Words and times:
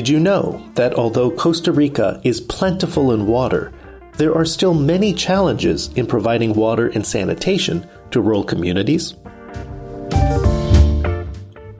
Did 0.00 0.08
you 0.08 0.18
know 0.18 0.66
that 0.76 0.94
although 0.94 1.30
Costa 1.30 1.72
Rica 1.72 2.22
is 2.24 2.40
plentiful 2.40 3.12
in 3.12 3.26
water, 3.26 3.70
there 4.16 4.34
are 4.34 4.46
still 4.46 4.72
many 4.72 5.12
challenges 5.12 5.88
in 5.88 6.06
providing 6.06 6.54
water 6.54 6.88
and 6.88 7.06
sanitation 7.06 7.86
to 8.10 8.22
rural 8.22 8.42
communities? 8.42 9.14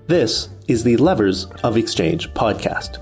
This 0.07 0.51
is 0.69 0.85
the 0.85 0.99
Levers 0.99 1.47
of 1.65 1.79
Exchange 1.79 2.29
podcast. 2.35 2.99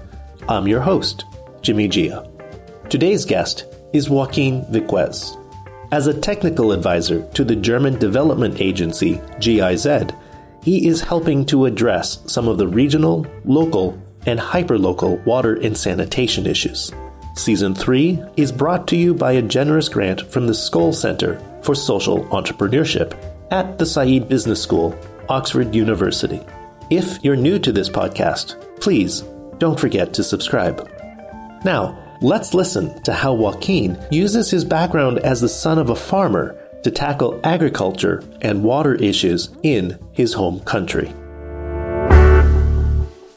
I'm 0.49 0.69
your 0.69 0.83
host, 0.83 1.25
Jimmy 1.63 1.89
Jia. 1.89 2.89
Today's 2.89 3.25
guest 3.25 3.65
is 3.93 4.09
Joaquin 4.09 4.65
Viquez. 4.71 5.37
As 5.91 6.07
a 6.07 6.21
technical 6.21 6.71
advisor 6.71 7.29
to 7.33 7.43
the 7.43 7.57
German 7.57 7.99
development 7.99 8.61
agency 8.61 9.21
GIZ, 9.41 10.13
he 10.63 10.87
is 10.87 11.01
helping 11.01 11.45
to 11.47 11.65
address 11.65 12.21
some 12.31 12.47
of 12.47 12.57
the 12.57 12.69
regional, 12.69 13.27
local, 13.45 14.01
and 14.27 14.39
hyperlocal 14.39 15.25
water 15.25 15.55
and 15.55 15.77
sanitation 15.77 16.47
issues. 16.47 16.93
Season 17.35 17.75
3 17.75 18.21
is 18.37 18.51
brought 18.51 18.89
to 18.89 18.97
you 18.97 19.15
by 19.15 19.33
a 19.33 19.43
generous 19.43 19.89
grant 19.89 20.23
from 20.23 20.47
the 20.47 20.53
Skoll 20.53 20.95
Center 20.95 21.41
for 21.63 21.75
Social 21.75 22.25
Entrepreneurship 22.27 23.17
at 23.51 23.79
the 23.79 23.87
Said 23.87 24.29
Business 24.29 24.63
School, 24.63 24.99
Oxford 25.29 25.75
University. 25.75 26.41
If 26.91 27.23
you're 27.23 27.37
new 27.37 27.59
to 27.61 27.71
this 27.71 27.89
podcast, 27.89 28.81
please 28.81 29.23
don't 29.59 29.79
forget 29.79 30.13
to 30.15 30.25
subscribe. 30.25 30.91
Now, 31.65 32.17
let's 32.21 32.55
listen 32.55 33.01
to 33.03 33.13
how 33.13 33.35
Joaquin 33.35 33.99
uses 34.11 34.51
his 34.51 34.65
background 34.65 35.19
as 35.21 35.41
the 35.41 35.49
son 35.49 35.79
of 35.79 35.91
a 35.91 35.97
farmer 35.97 36.59
to 36.83 36.91
tackle 36.91 37.41
agriculture 37.45 38.23
and 38.41 38.65
water 38.65 38.95
issues 38.95 39.51
in 39.63 39.99
his 40.13 40.33
home 40.33 40.61
country. 40.61 41.13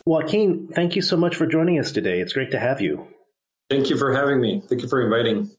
Joaquin, 0.05 0.67
thank 0.73 0.95
you 0.95 1.01
so 1.01 1.17
much 1.17 1.35
for 1.35 1.45
joining 1.45 1.79
us 1.79 1.91
today. 1.91 2.19
It's 2.19 2.33
great 2.33 2.51
to 2.51 2.59
have 2.59 2.81
you. 2.81 3.07
Thank 3.69 3.89
you 3.89 3.97
for 3.97 4.13
having 4.13 4.41
me. 4.41 4.61
Thank 4.67 4.81
you 4.81 4.87
for 4.87 5.01
inviting. 5.01 5.49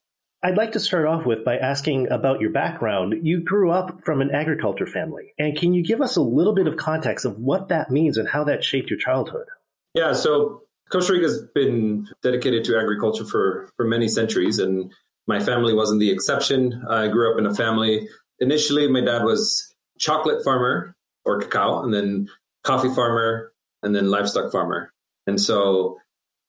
I'd 0.43 0.57
like 0.57 0.73
to 0.73 0.81
start 0.81 1.07
off 1.07 1.25
with 1.25 1.45
by 1.45 1.57
asking 1.57 2.11
about 2.11 2.41
your 2.41 2.51
background. 2.51 3.15
You 3.23 3.41
grew 3.41 3.71
up 3.71 4.05
from 4.05 4.21
an 4.21 4.33
agriculture 4.33 4.87
family. 4.87 5.33
And 5.39 5.57
can 5.57 5.73
you 5.73 5.85
give 5.85 6.01
us 6.01 6.17
a 6.17 6.21
little 6.21 6.53
bit 6.53 6.67
of 6.67 6.77
context 6.77 7.25
of 7.25 7.39
what 7.39 7.69
that 7.69 7.91
means 7.91 8.19
and 8.19 8.29
how 8.29 8.43
that 8.45 8.65
shaped 8.65 8.91
your 8.91 8.99
childhood? 8.99 9.47
Yeah, 9.95 10.15
so 10.15 10.63
Costa 10.91 11.13
Rica 11.13 11.27
has 11.27 11.43
been 11.55 12.09
dedicated 12.23 12.65
to 12.65 12.77
agriculture 12.77 13.25
for, 13.25 13.71
for 13.77 13.87
many 13.87 14.09
centuries, 14.09 14.59
and 14.59 14.93
my 15.29 15.39
family 15.39 15.75
wasn't 15.75 16.01
the 16.01 16.11
exception. 16.11 16.85
I 16.91 17.07
grew 17.07 17.33
up 17.33 17.39
in 17.39 17.47
a 17.47 17.55
family. 17.55 18.09
Initially, 18.41 18.89
my 18.89 19.01
dad 19.01 19.23
was 19.23 19.73
chocolate 19.99 20.43
farmer 20.43 20.97
or 21.25 21.39
cacao, 21.39 21.85
and 21.85 21.95
then 21.95 22.29
coffee 22.65 22.93
farmer, 22.93 23.52
and 23.83 23.95
then 23.95 24.11
livestock 24.11 24.53
farmer. 24.53 24.93
And 25.27 25.41
so 25.41 25.99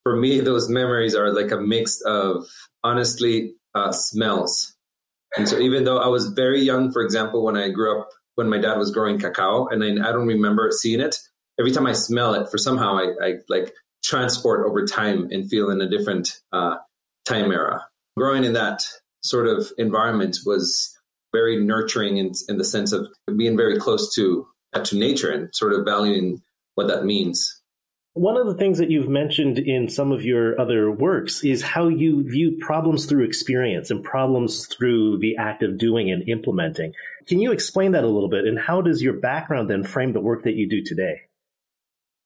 for 0.04 0.16
me, 0.16 0.40
those 0.42 0.70
memories 0.70 1.16
are 1.16 1.34
like 1.34 1.52
a 1.52 1.60
mix 1.60 2.02
of 2.02 2.46
honestly 2.84 3.54
uh, 3.74 3.92
smells. 3.92 4.76
And 5.38 5.48
so 5.48 5.58
even 5.60 5.84
though 5.84 5.98
I 5.98 6.08
was 6.08 6.28
very 6.28 6.62
young, 6.62 6.92
for 6.92 7.02
example, 7.02 7.44
when 7.44 7.58
I 7.58 7.70
grew 7.70 8.00
up, 8.00 8.10
when 8.36 8.50
my 8.50 8.60
dad 8.60 8.78
was 8.78 8.92
growing 8.92 9.20
cacao, 9.20 9.68
and 9.68 9.84
I, 9.84 10.10
I 10.10 10.12
don't 10.12 10.28
remember 10.28 10.70
seeing 10.72 11.00
it, 11.00 11.18
every 11.60 11.72
time 11.72 11.88
I 11.88 11.94
smell 11.94 12.34
it, 12.36 12.50
for 12.50 12.58
somehow 12.58 12.98
I, 12.98 13.26
I 13.26 13.34
like 13.50 13.74
transport 14.04 14.66
over 14.68 14.86
time 14.86 15.30
and 15.32 15.50
feel 15.50 15.70
in 15.70 15.82
a 15.82 15.90
different 15.90 16.40
uh, 16.52 16.76
time 17.26 17.52
era. 17.52 17.86
Growing 18.18 18.44
in 18.44 18.54
that 18.54 18.84
sort 19.24 19.48
of 19.48 19.72
environment 19.78 20.40
was 20.46 20.96
very 21.32 21.64
nurturing 21.64 22.18
in, 22.18 22.32
in 22.48 22.58
the 22.58 22.64
sense 22.64 22.92
of 22.92 23.08
being 23.38 23.58
very 23.58 23.78
close 23.78 24.14
to 24.16 24.48
to 24.86 24.98
nature 24.98 25.30
and 25.32 25.54
sort 25.54 25.72
of 25.72 25.86
valuing 25.86 26.42
what 26.76 26.88
that 26.88 27.06
means. 27.06 27.62
One 28.16 28.38
of 28.38 28.46
the 28.46 28.54
things 28.54 28.78
that 28.78 28.92
you've 28.92 29.10
mentioned 29.10 29.58
in 29.58 29.90
some 29.90 30.12
of 30.12 30.24
your 30.24 30.60
other 30.62 30.92
works 30.92 31.44
is 31.44 31.64
how 31.64 31.88
you 31.88 32.24
view 32.24 32.60
problems 32.62 33.08
through 33.08 33.26
experience 33.26 33.90
and 33.90 34.04
problems 34.04 34.68
through 34.68 35.18
the 35.18 35.38
act 35.38 35.64
of 35.64 35.80
doing 35.80 36.12
and 36.12 36.30
implementing. 36.30 36.94
Can 37.28 37.40
you 37.40 37.52
explain 37.52 37.94
that 37.94 38.04
a 38.04 38.08
little 38.08 38.30
bit? 38.30 38.46
And 38.46 38.60
how 38.60 38.82
does 38.82 39.02
your 39.02 39.14
background 39.14 39.68
then 39.68 39.84
frame 39.84 40.14
the 40.14 40.22
work 40.22 40.44
that 40.44 40.54
you 40.54 40.70
do 40.70 40.84
today? 40.84 41.22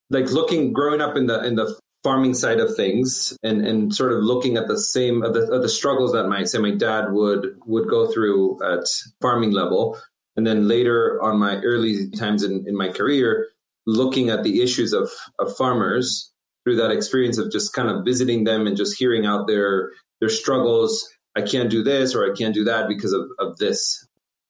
Like 0.10 0.30
looking, 0.30 0.74
growing 0.74 1.00
up 1.00 1.16
in 1.16 1.28
the 1.28 1.42
in 1.46 1.56
the 1.56 1.80
farming 2.04 2.34
side 2.34 2.60
of 2.60 2.76
things, 2.76 3.38
and 3.42 3.66
and 3.66 3.96
sort 3.96 4.12
of 4.12 4.24
looking 4.24 4.58
at 4.58 4.68
the 4.68 4.78
same 4.78 5.24
of 5.24 5.34
the, 5.34 5.52
of 5.52 5.62
the 5.62 5.70
struggles 5.70 6.12
that 6.14 6.28
my 6.28 6.44
say 6.44 6.58
my 6.58 6.72
dad 6.72 7.12
would 7.12 7.58
would 7.66 7.90
go 7.90 8.12
through 8.12 8.62
at 8.64 8.86
farming 9.22 9.52
level, 9.52 9.98
and 10.36 10.46
then 10.46 10.68
later 10.68 11.22
on 11.22 11.40
my 11.40 11.58
early 11.62 12.10
times 12.12 12.44
in, 12.44 12.66
in 12.68 12.76
my 12.76 12.90
career 12.90 13.48
looking 13.88 14.30
at 14.30 14.44
the 14.44 14.62
issues 14.62 14.94
of, 14.94 15.10
of 15.40 15.56
farmers 15.56 16.32
through 16.64 16.76
that 16.76 16.92
experience 16.92 17.38
of 17.38 17.52
just 17.52 17.74
kind 17.74 17.90
of 17.90 18.04
visiting 18.06 18.44
them 18.44 18.68
and 18.68 18.78
just 18.78 19.00
hearing 19.00 19.26
out 19.26 19.48
their 19.48 19.92
their 20.20 20.30
struggles. 20.30 21.08
I 21.36 21.42
can't 21.42 21.70
do 21.70 21.84
this 21.84 22.14
or 22.14 22.26
I 22.26 22.36
can't 22.36 22.54
do 22.54 22.66
that 22.66 22.88
because 22.88 23.14
of, 23.14 23.28
of 23.40 23.58
this. 23.58 24.06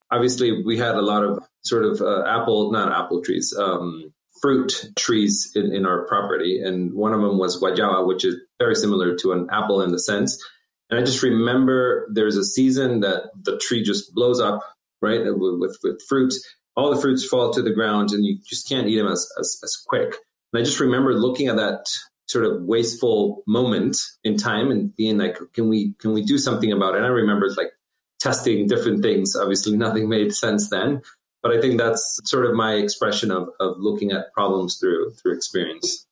Obviously, 0.09 0.63
we 0.63 0.77
had 0.77 0.95
a 0.95 1.01
lot 1.01 1.23
of 1.23 1.39
sort 1.63 1.83
of 1.83 2.01
uh, 2.01 2.23
apple, 2.25 2.71
not 2.71 2.91
apple 2.91 3.21
trees, 3.21 3.53
um, 3.59 4.13
fruit 4.41 4.89
trees 4.95 5.51
in, 5.53 5.73
in 5.73 5.85
our 5.85 6.07
property. 6.07 6.61
And 6.63 6.93
one 6.93 7.13
of 7.13 7.21
them 7.21 7.37
was 7.37 7.61
guayaba, 7.61 8.07
which 8.07 8.23
is 8.23 8.35
very 8.57 8.75
similar 8.75 9.15
to 9.17 9.33
an 9.33 9.47
apple 9.51 9.81
in 9.81 9.91
the 9.91 9.99
sense. 9.99 10.41
And 10.89 10.97
I 10.97 11.03
just 11.03 11.21
remember 11.21 12.07
there's 12.13 12.37
a 12.37 12.45
season 12.45 13.01
that 13.01 13.23
the 13.43 13.57
tree 13.57 13.83
just 13.83 14.13
blows 14.13 14.39
up, 14.39 14.61
right, 15.01 15.25
with, 15.25 15.59
with, 15.59 15.77
with 15.83 16.01
fruit 16.07 16.33
all 16.77 16.93
the 16.93 17.01
fruits 17.01 17.25
fall 17.25 17.51
to 17.51 17.61
the 17.61 17.73
ground 17.73 18.11
and 18.11 18.23
you 18.23 18.37
just 18.45 18.69
can't 18.69 18.87
eat 18.87 18.97
them 18.97 19.07
as, 19.07 19.27
as, 19.39 19.59
as 19.63 19.83
quick. 19.87 20.15
And 20.53 20.61
I 20.61 20.63
just 20.63 20.79
remember 20.79 21.15
looking 21.15 21.47
at 21.47 21.57
that 21.57 21.85
sort 22.27 22.45
of 22.45 22.61
wasteful 22.61 23.43
moment 23.47 23.97
in 24.23 24.37
time 24.37 24.69
and 24.69 24.95
being 24.95 25.17
like, 25.17 25.37
can 25.53 25.69
we, 25.69 25.93
can 25.99 26.13
we 26.13 26.23
do 26.23 26.37
something 26.37 26.71
about 26.71 26.93
it? 26.93 26.97
And 26.97 27.05
I 27.05 27.09
remember 27.09 27.49
like 27.57 27.71
testing 28.19 28.67
different 28.67 29.01
things. 29.01 29.35
Obviously 29.35 29.75
nothing 29.75 30.07
made 30.07 30.33
sense 30.35 30.69
then, 30.69 31.01
but 31.41 31.51
I 31.51 31.59
think 31.59 31.79
that's 31.79 32.19
sort 32.25 32.45
of 32.45 32.53
my 32.53 32.73
expression 32.73 33.31
of, 33.31 33.49
of 33.59 33.77
looking 33.79 34.11
at 34.11 34.31
problems 34.33 34.77
through, 34.77 35.13
through 35.13 35.35
experience. 35.35 36.05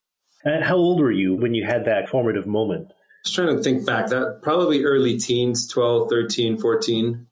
And 0.44 0.64
how 0.64 0.78
old 0.78 1.00
were 1.00 1.12
you 1.12 1.36
when 1.36 1.54
you 1.54 1.64
had 1.64 1.86
that 1.86 2.10
formative 2.10 2.48
moment? 2.48 2.88
I 2.90 2.96
was 3.24 3.34
trying 3.34 3.56
to 3.56 3.62
think 3.62 3.86
back 3.86 4.08
that 4.08 4.40
probably 4.42 4.84
early 4.84 5.18
teens, 5.20 5.68
12, 5.68 6.10
13, 6.10 6.58
14 6.58 7.28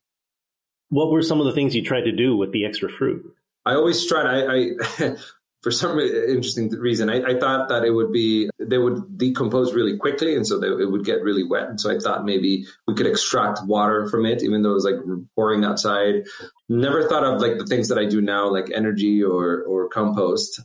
what 0.94 1.12
were 1.12 1.24
some 1.24 1.40
of 1.40 1.46
the 1.46 1.54
things 1.54 1.76
you 1.76 1.84
tried 1.84 2.04
to 2.04 2.12
do 2.12 2.38
with 2.38 2.52
the 2.52 2.66
extra 2.66 2.90
fruit? 2.90 3.36
I 3.66 3.74
always 3.74 4.06
tried. 4.06 4.28
I, 4.28 4.70
I 5.00 5.16
for 5.64 5.72
some 5.72 5.98
interesting 5.98 6.70
reason, 6.70 7.10
I, 7.10 7.24
I, 7.24 7.40
thought 7.40 7.70
that 7.70 7.86
it 7.86 7.92
would 7.92 8.12
be 8.12 8.50
they 8.60 8.78
would 8.78 9.18
decompose 9.18 9.74
really 9.74 9.98
quickly, 9.98 10.36
and 10.36 10.46
so 10.46 10.60
they, 10.60 10.68
it 10.68 10.92
would 10.92 11.06
get 11.06 11.24
really 11.24 11.44
wet. 11.44 11.70
And 11.70 11.80
so 11.80 11.90
I 11.90 11.98
thought 11.98 12.26
maybe 12.26 12.66
we 12.86 12.94
could 12.94 13.08
extract 13.08 13.66
water 13.66 14.08
from 14.10 14.26
it, 14.26 14.44
even 14.44 14.62
though 14.62 14.72
it 14.72 14.76
was 14.76 14.86
like 14.86 15.00
pouring 15.36 15.64
outside. 15.64 16.26
Never 16.70 17.08
thought 17.08 17.24
of 17.24 17.42
like 17.42 17.58
the 17.58 17.66
things 17.66 17.88
that 17.90 17.98
I 17.98 18.06
do 18.06 18.22
now, 18.22 18.50
like 18.50 18.70
energy 18.74 19.24
or 19.24 19.64
or 19.64 19.90
compost. 19.90 20.62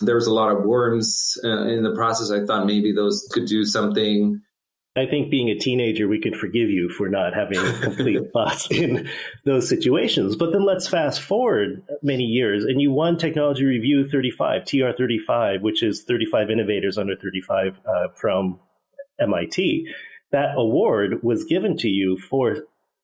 There 0.00 0.16
was 0.16 0.26
a 0.26 0.34
lot 0.34 0.50
of 0.50 0.64
worms 0.64 1.38
uh, 1.44 1.66
in 1.68 1.82
the 1.82 1.94
process. 1.94 2.30
I 2.30 2.44
thought 2.44 2.66
maybe 2.66 2.92
those 2.92 3.28
could 3.32 3.46
do 3.46 3.64
something. 3.64 4.42
I 4.96 5.06
think 5.06 5.30
being 5.30 5.48
a 5.50 5.58
teenager, 5.58 6.08
we 6.08 6.20
could 6.20 6.34
forgive 6.36 6.68
you 6.68 6.88
for 6.88 7.08
not 7.08 7.32
having 7.32 7.58
a 7.58 7.72
complete 7.80 8.32
thoughts 8.32 8.68
in 8.70 9.08
those 9.44 9.68
situations. 9.68 10.34
But 10.34 10.52
then 10.52 10.64
let's 10.64 10.88
fast 10.88 11.20
forward 11.20 11.82
many 12.02 12.24
years, 12.24 12.64
and 12.64 12.80
you 12.80 12.90
won 12.90 13.16
Technology 13.16 13.64
Review 13.64 14.08
35, 14.08 14.64
TR 14.64 14.90
35, 14.96 15.62
which 15.62 15.82
is 15.82 16.02
35 16.02 16.50
innovators 16.50 16.98
under 16.98 17.14
35 17.14 17.78
uh, 17.86 18.08
from 18.16 18.58
MIT. 19.20 19.86
That 20.32 20.54
award 20.56 21.22
was 21.22 21.44
given 21.44 21.76
to 21.78 21.88
you 21.88 22.16
for, 22.16 22.56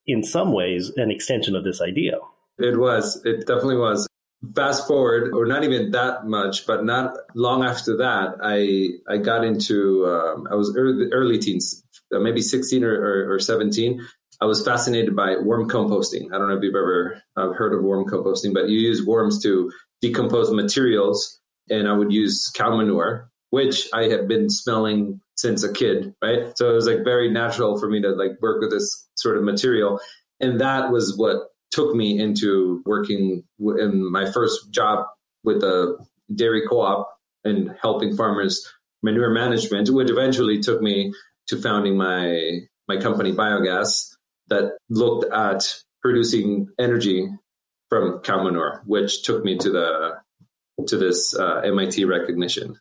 in 0.05 0.23
some 0.23 0.51
ways, 0.51 0.91
an 0.97 1.09
extension 1.09 1.55
of 1.55 1.63
this 1.63 1.81
idea. 1.81 2.17
It 2.57 2.77
was. 2.77 3.21
It 3.23 3.47
definitely 3.47 3.77
was 3.77 4.07
fast 4.55 4.87
forward 4.87 5.33
or 5.33 5.45
not 5.45 5.63
even 5.63 5.91
that 5.91 6.25
much 6.25 6.67
but 6.67 6.85
not 6.85 7.15
long 7.33 7.63
after 7.63 7.97
that 7.97 8.35
i 8.43 8.89
i 9.11 9.17
got 9.17 9.43
into 9.43 10.05
um, 10.05 10.47
i 10.51 10.55
was 10.55 10.75
early, 10.77 11.11
early 11.11 11.39
teens 11.39 11.83
uh, 12.15 12.19
maybe 12.19 12.41
16 12.41 12.83
or, 12.83 12.93
or, 12.93 13.33
or, 13.33 13.39
17 13.39 13.99
i 14.39 14.45
was 14.45 14.63
fascinated 14.63 15.15
by 15.15 15.35
worm 15.37 15.67
composting. 15.67 16.27
I 16.31 16.37
don't 16.37 16.47
know 16.47 16.57
if 16.57 16.63
you've 16.63 16.75
ever 16.75 17.21
uh, 17.35 17.51
heard 17.53 17.73
of 17.73 17.83
worm 17.83 18.05
composting 18.05 18.53
but 18.53 18.69
you 18.69 18.79
use 18.79 19.05
worms 19.05 19.41
to 19.43 19.71
decompose 20.01 20.51
materials 20.51 21.39
and 21.69 21.87
i 21.87 21.93
would 21.93 22.11
use 22.11 22.51
cow 22.55 22.75
manure 22.77 23.31
which 23.49 23.87
i 23.93 24.03
had 24.03 24.27
been 24.27 24.49
smelling 24.49 25.19
since 25.37 25.63
a 25.63 25.71
kid 25.71 26.13
right? 26.21 26.57
So 26.57 26.69
it 26.69 26.73
was 26.73 26.87
like 26.87 27.03
very 27.03 27.31
natural 27.31 27.79
for 27.79 27.89
me 27.89 28.01
to 28.01 28.09
like 28.09 28.31
work 28.41 28.59
with 28.61 28.71
this 28.71 29.07
sort 29.15 29.37
of 29.37 29.43
material. 29.43 29.99
And 30.39 30.59
that 30.59 30.91
was 30.91 31.15
what 31.17 31.49
took 31.71 31.95
me 31.95 32.19
into 32.19 32.81
working 32.85 33.43
in 33.59 34.11
my 34.11 34.29
first 34.31 34.71
job 34.71 35.05
with 35.43 35.63
a 35.63 35.97
dairy 36.33 36.63
co-op 36.67 37.09
and 37.43 37.75
helping 37.81 38.15
farmers 38.15 38.67
manure 39.03 39.31
management, 39.31 39.89
which 39.89 40.09
eventually 40.09 40.59
took 40.59 40.81
me 40.81 41.13
to 41.47 41.61
founding 41.61 41.97
my 41.97 42.59
my 42.87 42.97
company 42.97 43.33
Viogaz 43.33 44.15
that 44.47 44.77
looked 44.89 45.31
at 45.31 45.75
producing 46.01 46.67
energy 46.79 47.27
from 47.89 48.19
cow 48.19 48.43
manure, 48.43 48.81
which 48.85 49.23
took 49.23 49.43
me 49.43 49.57
to 49.57 49.69
the 49.69 50.15
to 50.87 50.97
this 50.97 51.37
uh, 51.37 51.61
MIT 51.63 52.05
recognition. 52.05 52.79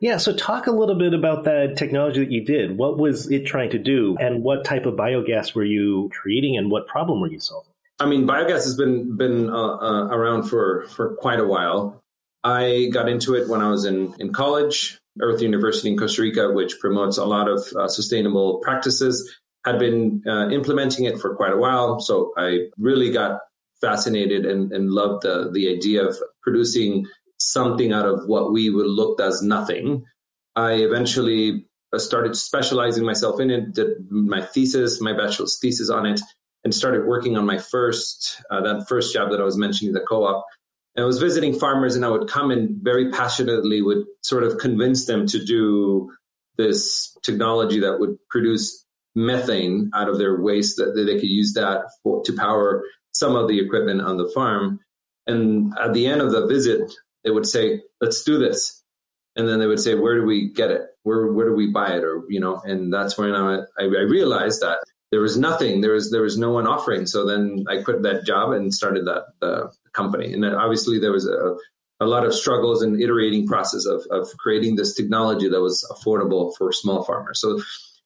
Yeah, 0.00 0.18
so 0.18 0.34
talk 0.34 0.66
a 0.66 0.70
little 0.70 0.98
bit 0.98 1.14
about 1.14 1.44
that 1.44 1.76
technology 1.76 2.20
that 2.20 2.30
you 2.30 2.44
did. 2.44 2.76
What 2.76 2.98
was 2.98 3.30
it 3.30 3.46
trying 3.46 3.70
to 3.70 3.78
do, 3.78 4.16
and 4.20 4.42
what 4.42 4.64
type 4.64 4.86
of 4.86 4.94
biogas 4.94 5.54
were 5.54 5.64
you 5.64 6.10
creating, 6.12 6.56
and 6.56 6.70
what 6.70 6.86
problem 6.86 7.20
were 7.20 7.30
you 7.30 7.40
solving? 7.40 7.72
I 7.98 8.06
mean, 8.06 8.26
biogas 8.26 8.64
has 8.64 8.76
been 8.76 9.16
been 9.16 9.48
uh, 9.48 9.76
uh, 9.76 10.08
around 10.08 10.44
for 10.44 10.86
for 10.88 11.16
quite 11.16 11.40
a 11.40 11.46
while. 11.46 12.02
I 12.44 12.88
got 12.92 13.08
into 13.08 13.34
it 13.34 13.48
when 13.48 13.60
I 13.60 13.70
was 13.70 13.84
in 13.84 14.14
in 14.18 14.32
college, 14.32 14.98
Earth 15.20 15.40
University 15.40 15.88
in 15.90 15.96
Costa 15.96 16.22
Rica, 16.22 16.52
which 16.52 16.78
promotes 16.78 17.16
a 17.16 17.24
lot 17.24 17.48
of 17.48 17.66
uh, 17.78 17.88
sustainable 17.88 18.58
practices. 18.58 19.34
Had 19.64 19.78
been 19.80 20.22
uh, 20.28 20.48
implementing 20.50 21.06
it 21.06 21.18
for 21.18 21.34
quite 21.34 21.52
a 21.52 21.56
while, 21.56 21.98
so 21.98 22.32
I 22.36 22.68
really 22.78 23.10
got 23.10 23.40
fascinated 23.80 24.46
and, 24.46 24.70
and 24.72 24.90
loved 24.90 25.22
the 25.22 25.50
the 25.52 25.68
idea 25.68 26.06
of 26.06 26.16
producing 26.42 27.06
something 27.38 27.92
out 27.92 28.06
of 28.06 28.26
what 28.26 28.52
we 28.52 28.70
would 28.70 28.86
looked 28.86 29.20
as 29.20 29.42
nothing. 29.42 30.04
I 30.54 30.72
eventually 30.74 31.66
uh, 31.92 31.98
started 31.98 32.36
specializing 32.36 33.04
myself 33.04 33.40
in 33.40 33.50
it, 33.50 33.74
did 33.74 34.10
my 34.10 34.42
thesis, 34.42 35.00
my 35.00 35.12
bachelor's 35.12 35.58
thesis 35.60 35.90
on 35.90 36.06
it, 36.06 36.20
and 36.64 36.74
started 36.74 37.06
working 37.06 37.36
on 37.36 37.46
my 37.46 37.58
first 37.58 38.42
uh, 38.50 38.60
that 38.62 38.86
first 38.88 39.12
job 39.12 39.30
that 39.30 39.40
I 39.40 39.44
was 39.44 39.56
mentioning, 39.56 39.94
the 39.94 40.00
co-op. 40.00 40.44
And 40.94 41.04
I 41.04 41.06
was 41.06 41.20
visiting 41.20 41.58
farmers, 41.58 41.94
and 41.94 42.04
I 42.04 42.08
would 42.08 42.28
come 42.28 42.50
and 42.50 42.82
very 42.82 43.10
passionately 43.10 43.82
would 43.82 44.04
sort 44.22 44.44
of 44.44 44.58
convince 44.58 45.04
them 45.06 45.26
to 45.26 45.44
do 45.44 46.10
this 46.56 47.14
technology 47.22 47.80
that 47.80 48.00
would 48.00 48.16
produce 48.30 48.84
methane 49.14 49.90
out 49.94 50.08
of 50.08 50.18
their 50.18 50.40
waste 50.40 50.76
that, 50.76 50.94
that 50.94 51.04
they 51.04 51.14
could 51.14 51.28
use 51.28 51.52
that 51.54 51.84
for, 52.02 52.22
to 52.24 52.32
power 52.32 52.82
some 53.14 53.36
of 53.36 53.48
the 53.48 53.60
equipment 53.60 54.00
on 54.00 54.16
the 54.16 54.30
farm. 54.34 54.80
And 55.26 55.72
at 55.78 55.92
the 55.92 56.06
end 56.06 56.20
of 56.20 56.32
the 56.32 56.46
visit, 56.46 56.92
they 57.26 57.32
would 57.32 57.46
say, 57.46 57.82
"Let's 58.00 58.24
do 58.24 58.38
this," 58.38 58.82
and 59.34 59.46
then 59.46 59.58
they 59.58 59.66
would 59.66 59.80
say, 59.80 59.94
"Where 59.94 60.14
do 60.14 60.24
we 60.24 60.48
get 60.48 60.70
it? 60.70 60.86
Where 61.02 61.32
where 61.32 61.48
do 61.48 61.54
we 61.54 61.70
buy 61.70 61.88
it?" 61.96 62.04
Or 62.04 62.22
you 62.30 62.40
know, 62.40 62.62
and 62.64 62.90
that's 62.92 63.18
when 63.18 63.34
I, 63.34 63.62
I 63.78 63.84
realized 63.84 64.62
that 64.62 64.78
there 65.10 65.20
was 65.20 65.36
nothing. 65.36 65.80
There 65.80 65.92
was 65.92 66.10
there 66.10 66.22
was 66.22 66.38
no 66.38 66.50
one 66.50 66.66
offering. 66.66 67.06
So 67.06 67.26
then 67.26 67.64
I 67.68 67.82
quit 67.82 68.02
that 68.02 68.24
job 68.24 68.52
and 68.52 68.72
started 68.72 69.06
that 69.06 69.24
uh, 69.42 69.68
company. 69.92 70.32
And 70.32 70.44
obviously 70.44 70.98
there 70.98 71.12
was 71.12 71.26
a 71.26 71.56
a 71.98 72.06
lot 72.06 72.26
of 72.26 72.34
struggles 72.34 72.82
and 72.82 73.00
iterating 73.00 73.46
process 73.46 73.86
of 73.86 74.04
of 74.10 74.28
creating 74.38 74.76
this 74.76 74.94
technology 74.94 75.48
that 75.48 75.60
was 75.60 75.84
affordable 75.90 76.54
for 76.56 76.72
small 76.72 77.04
farmers. 77.04 77.40
So 77.40 77.60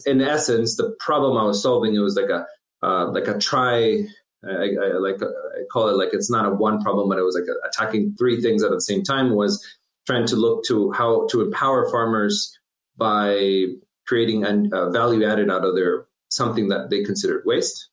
in 0.07 0.21
essence, 0.21 0.77
the 0.77 0.95
problem 1.01 1.37
I 1.37 1.45
was 1.45 1.63
solving 1.63 1.95
it 1.95 1.99
was 1.99 2.17
like 2.17 2.31
a 2.31 2.47
uh, 2.83 3.11
like 3.11 3.29
a 3.29 3.39
try. 3.39 4.03
I, 4.45 4.71
I 4.83 4.99
like 4.99 5.23
I 5.23 5.65
call 5.71 5.89
it 5.89 5.97
like 5.97 6.11
it's 6.13 6.31
not 6.31 6.47
a 6.47 6.51
one 6.51 6.83
problem, 6.83 7.09
but 7.09 7.19
it 7.19 7.23
was 7.23 7.35
like 7.35 7.57
attacking 7.69 8.15
three 8.17 8.41
things 8.41 8.63
at 8.63 8.71
the 8.71 8.81
same 8.81 9.03
time. 9.03 9.35
Was 9.35 9.65
trying 10.07 10.27
to 10.27 10.37
look 10.37 10.65
to 10.65 10.93
how 10.93 11.27
to 11.29 11.43
empower 11.43 11.91
farmers 11.91 12.59
by 12.97 13.67
creating 14.07 14.45
a 14.45 14.69
uh, 14.75 14.91
value 14.91 15.27
added 15.27 15.51
out 15.51 15.65
of 15.65 15.75
their 15.75 16.07
something 16.31 16.69
that 16.69 16.91
they 16.91 17.03
considered 17.05 17.43
waste. 17.45 17.89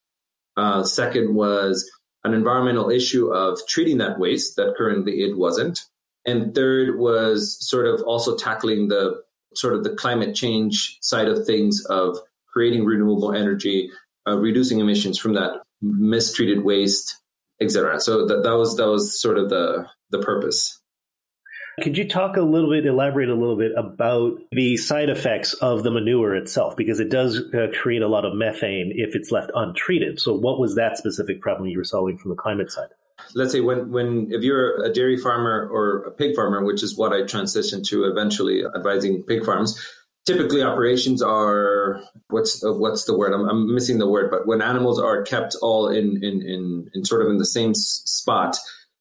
Uh, 0.56 0.84
second 0.84 1.36
was 1.36 1.90
an 2.24 2.34
environmental 2.34 2.90
issue 2.90 3.32
of 3.32 3.60
treating 3.68 3.98
that 4.00 4.20
waste 4.20 4.56
that 4.56 4.76
currently 4.78 5.22
it 5.22 5.38
wasn't. 5.38 5.80
And 6.26 6.54
third 6.56 6.98
was 6.98 7.58
sort 7.68 7.88
of 7.88 8.02
also 8.02 8.36
tackling 8.36 8.88
the 8.88 9.22
sort 9.56 9.76
of 9.76 9.84
the 9.84 9.96
climate 9.96 10.36
change 10.36 10.98
side 11.02 11.28
of 11.28 11.46
things 11.46 11.86
of 11.86 12.18
creating 12.52 12.86
renewable 12.86 13.34
energy, 13.34 13.90
uh, 14.28 14.38
reducing 14.38 14.80
emissions 14.80 15.18
from 15.18 15.34
that 15.34 15.62
mistreated 15.82 16.64
waste, 16.64 17.16
etc. 17.62 18.00
So 18.00 18.26
that, 18.28 18.44
that 18.44 18.58
was 18.58 18.78
that 18.78 18.88
was 18.88 19.20
sort 19.20 19.38
of 19.38 19.50
the 19.50 19.88
the 20.10 20.20
purpose. 20.20 20.80
Could 21.84 21.96
you 21.96 22.08
talk 22.08 22.38
a 22.38 22.42
little 22.42 22.72
bit, 22.72 22.88
elaborate 22.88 23.30
a 23.30 23.36
little 23.36 23.56
bit 23.56 23.72
about 23.78 24.40
the 24.52 24.78
side 24.78 25.10
effects 25.10 25.54
of 25.54 25.84
the 25.84 25.92
manure 25.92 26.36
itself? 26.36 26.76
Because 26.76 27.00
it 27.00 27.12
does 27.12 27.40
uh, 27.54 27.68
create 27.80 28.02
a 28.02 28.08
lot 28.08 28.26
of 28.26 28.34
methane 28.34 28.92
if 28.96 29.16
it's 29.16 29.30
left 29.30 29.52
untreated. 29.54 30.20
So, 30.20 30.34
what 30.34 30.60
was 30.60 30.74
that 30.74 30.98
specific 30.98 31.40
problem 31.40 31.70
you 31.70 31.78
were 31.78 31.84
solving 31.84 32.18
from 32.18 32.30
the 32.30 32.36
climate 32.36 32.72
side? 32.72 32.90
Let's 33.36 33.52
say 33.52 33.60
when, 33.60 33.92
when 33.92 34.28
if 34.32 34.42
you're 34.42 34.84
a 34.84 34.92
dairy 34.92 35.18
farmer 35.18 35.70
or 35.72 36.04
a 36.04 36.12
pig 36.12 36.36
farmer, 36.36 36.64
which 36.64 36.82
is 36.82 36.98
what 36.98 37.14
I 37.14 37.22
transitioned 37.22 37.86
to 37.90 38.06
eventually 38.06 38.64
advising 38.76 39.22
pig 39.24 39.46
farms, 39.46 39.80
typically 40.28 40.62
operations 40.62 41.22
are 41.24 42.02
what's 42.30 42.64
uh, 42.64 42.74
what's 42.74 43.06
the 43.06 43.18
word 43.18 43.34
I'm, 43.34 43.48
I'm, 43.50 43.74
missing 43.74 43.98
the 43.98 44.08
word 44.08 44.30
but 44.30 44.46
when 44.46 44.62
animals 44.62 45.00
are 45.00 45.24
kept 45.24 45.56
all 45.62 45.88
in 45.88 46.24
in 46.24 46.42
in, 46.42 46.90
in 46.94 47.06
sort 47.06 47.22
of 47.24 47.30
in 47.30 47.38
the 47.38 47.46
same 47.46 47.74
spot 47.74 48.58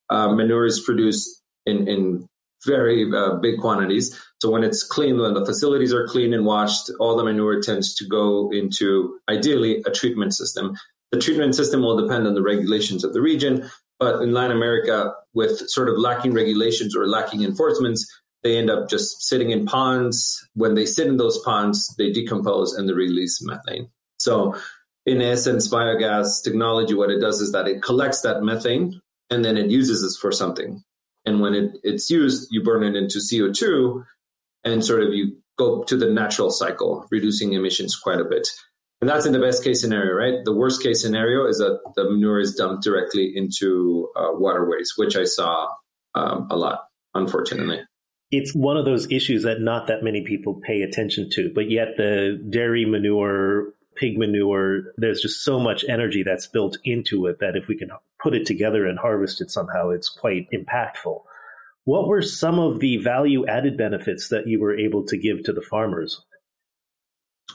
uh, 0.08 0.28
manure 0.32 0.64
is 0.64 0.80
produced 0.80 1.42
in 1.66 1.88
in 1.88 2.28
very 2.64 3.10
uh, 3.14 3.36
big 3.36 3.60
quantities. 3.60 4.18
So 4.42 4.50
when 4.50 4.64
it's 4.64 4.82
clean, 4.82 5.18
when 5.18 5.34
the 5.34 5.46
facilities 5.46 5.94
are 5.94 6.06
clean 6.06 6.34
and 6.34 6.44
washed, 6.44 6.90
all 6.98 7.16
the 7.16 7.24
manure 7.24 7.62
tends 7.62 7.94
to 7.94 8.06
go 8.06 8.50
into 8.52 9.18
ideally 9.28 9.82
a 9.86 9.90
treatment 9.90 10.34
system. 10.34 10.76
The 11.12 11.20
treatment 11.20 11.54
system 11.54 11.80
will 11.80 11.96
depend 11.96 12.26
on 12.26 12.34
the 12.34 12.42
regulations 12.42 13.04
of 13.04 13.12
the 13.12 13.22
region, 13.22 13.70
but 13.98 14.20
in 14.20 14.32
Latin 14.32 14.56
America, 14.56 15.14
with 15.32 15.68
sort 15.68 15.88
of 15.88 15.96
lacking 15.96 16.34
regulations 16.34 16.96
or 16.96 17.06
lacking 17.06 17.42
enforcements, 17.42 18.04
they 18.46 18.56
end 18.56 18.70
up 18.70 18.88
just 18.88 19.24
sitting 19.24 19.50
in 19.50 19.66
ponds. 19.66 20.48
When 20.54 20.74
they 20.76 20.86
sit 20.86 21.08
in 21.08 21.16
those 21.16 21.38
ponds, 21.38 21.92
they 21.98 22.12
decompose 22.12 22.74
and 22.74 22.88
they 22.88 22.92
release 22.92 23.42
methane. 23.42 23.88
So, 24.20 24.56
in 25.04 25.20
essence, 25.20 25.68
biogas 25.68 26.44
technology, 26.44 26.94
what 26.94 27.10
it 27.10 27.20
does 27.20 27.40
is 27.40 27.50
that 27.52 27.66
it 27.66 27.82
collects 27.82 28.20
that 28.20 28.42
methane 28.42 29.00
and 29.30 29.44
then 29.44 29.56
it 29.56 29.68
uses 29.68 30.02
it 30.04 30.20
for 30.20 30.30
something. 30.30 30.82
And 31.24 31.40
when 31.40 31.54
it, 31.54 31.72
it's 31.82 32.08
used, 32.08 32.48
you 32.52 32.62
burn 32.62 32.84
it 32.84 32.94
into 32.94 33.18
CO2 33.18 34.04
and 34.62 34.84
sort 34.84 35.02
of 35.02 35.12
you 35.12 35.38
go 35.58 35.82
to 35.84 35.96
the 35.96 36.08
natural 36.08 36.50
cycle, 36.50 37.06
reducing 37.10 37.52
emissions 37.52 37.96
quite 37.96 38.20
a 38.20 38.24
bit. 38.24 38.48
And 39.00 39.10
that's 39.10 39.26
in 39.26 39.32
the 39.32 39.40
best 39.40 39.64
case 39.64 39.80
scenario, 39.80 40.12
right? 40.12 40.44
The 40.44 40.54
worst 40.54 40.82
case 40.84 41.02
scenario 41.02 41.46
is 41.46 41.58
that 41.58 41.80
the 41.96 42.04
manure 42.04 42.38
is 42.38 42.54
dumped 42.54 42.84
directly 42.84 43.36
into 43.36 44.08
uh, 44.14 44.30
waterways, 44.34 44.92
which 44.96 45.16
I 45.16 45.24
saw 45.24 45.68
um, 46.14 46.46
a 46.48 46.56
lot, 46.56 46.84
unfortunately. 47.12 47.80
It's 48.30 48.54
one 48.54 48.76
of 48.76 48.84
those 48.84 49.10
issues 49.10 49.44
that 49.44 49.60
not 49.60 49.86
that 49.86 50.02
many 50.02 50.22
people 50.22 50.54
pay 50.54 50.82
attention 50.82 51.30
to, 51.30 51.52
but 51.54 51.70
yet 51.70 51.96
the 51.96 52.42
dairy 52.50 52.84
manure, 52.84 53.72
pig 53.94 54.18
manure, 54.18 54.92
there's 54.96 55.20
just 55.20 55.42
so 55.42 55.60
much 55.60 55.84
energy 55.88 56.22
that's 56.22 56.46
built 56.46 56.76
into 56.84 57.26
it 57.26 57.38
that 57.40 57.56
if 57.56 57.68
we 57.68 57.76
can 57.76 57.90
put 58.20 58.34
it 58.34 58.46
together 58.46 58.86
and 58.86 58.98
harvest 58.98 59.40
it 59.40 59.50
somehow, 59.50 59.90
it's 59.90 60.08
quite 60.08 60.48
impactful. 60.52 61.22
What 61.84 62.08
were 62.08 62.22
some 62.22 62.58
of 62.58 62.80
the 62.80 62.96
value 62.96 63.46
added 63.46 63.76
benefits 63.76 64.28
that 64.28 64.48
you 64.48 64.60
were 64.60 64.76
able 64.76 65.04
to 65.06 65.16
give 65.16 65.44
to 65.44 65.52
the 65.52 65.62
farmers? 65.62 66.20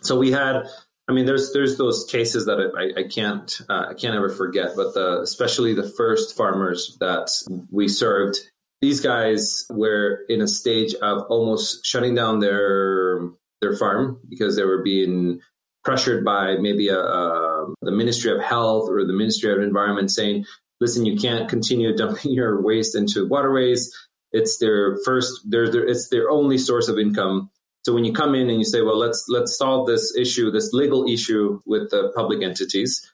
So 0.02 0.18
we 0.18 0.32
had, 0.32 0.64
I 1.10 1.12
mean, 1.12 1.26
there's 1.26 1.52
there's 1.52 1.78
those 1.78 2.06
cases 2.10 2.46
that 2.46 2.58
I, 2.78 3.02
I 3.02 3.04
can't 3.10 3.62
uh, 3.70 3.88
I 3.90 3.94
can't 3.94 4.16
ever 4.16 4.30
forget, 4.30 4.70
but 4.76 4.94
the 4.94 5.20
especially 5.22 5.74
the 5.74 5.90
first 5.90 6.38
farmers 6.38 6.98
that 7.02 7.30
we 7.72 7.90
served, 7.90 8.40
these 8.82 9.00
guys 9.00 9.66
were 9.70 10.22
in 10.28 10.42
a 10.42 10.48
stage 10.48 10.94
of 10.96 11.24
almost 11.30 11.86
shutting 11.86 12.16
down 12.16 12.40
their 12.40 13.22
their 13.62 13.76
farm 13.78 14.20
because 14.28 14.56
they 14.56 14.64
were 14.64 14.82
being 14.82 15.40
pressured 15.84 16.26
by 16.26 16.58
maybe 16.58 16.90
a, 16.90 16.98
a, 16.98 17.74
the 17.82 17.92
Ministry 17.92 18.32
of 18.32 18.42
Health 18.42 18.90
or 18.90 19.06
the 19.06 19.14
Ministry 19.14 19.52
of 19.52 19.60
Environment 19.62 20.12
saying, 20.12 20.46
listen, 20.80 21.06
you 21.06 21.18
can't 21.18 21.50
continue 21.50 21.96
dumping 21.96 22.34
your 22.34 22.62
waste 22.62 22.96
into 22.96 23.28
waterways. 23.28 23.96
It's 24.32 24.58
their 24.58 24.98
first, 25.06 25.42
their, 25.50 25.70
their, 25.70 25.86
it's 25.86 26.10
their 26.10 26.30
only 26.30 26.58
source 26.58 26.88
of 26.88 26.98
income. 26.98 27.50
So 27.84 27.94
when 27.94 28.06
you 28.06 28.14
come 28.14 28.36
in 28.36 28.50
and 28.50 28.60
you 28.60 28.66
say, 28.66 28.82
well, 28.82 28.98
let's 28.98 29.26
let's 29.28 29.58
solve 29.58 29.88
this 29.88 30.16
issue, 30.16 30.52
this 30.52 30.72
legal 30.72 31.08
issue 31.08 31.62
with 31.66 31.90
the 31.90 32.12
public 32.16 32.44
entities, 32.44 33.12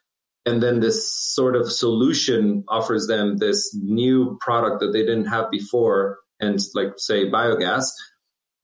and 0.48 0.62
then 0.62 0.80
this 0.80 1.12
sort 1.12 1.56
of 1.56 1.70
solution 1.70 2.64
offers 2.68 3.06
them 3.06 3.36
this 3.36 3.74
new 3.74 4.38
product 4.40 4.80
that 4.80 4.92
they 4.92 5.02
didn't 5.02 5.26
have 5.26 5.50
before, 5.50 6.18
and 6.40 6.58
like 6.74 6.94
say 6.96 7.30
biogas, 7.30 7.84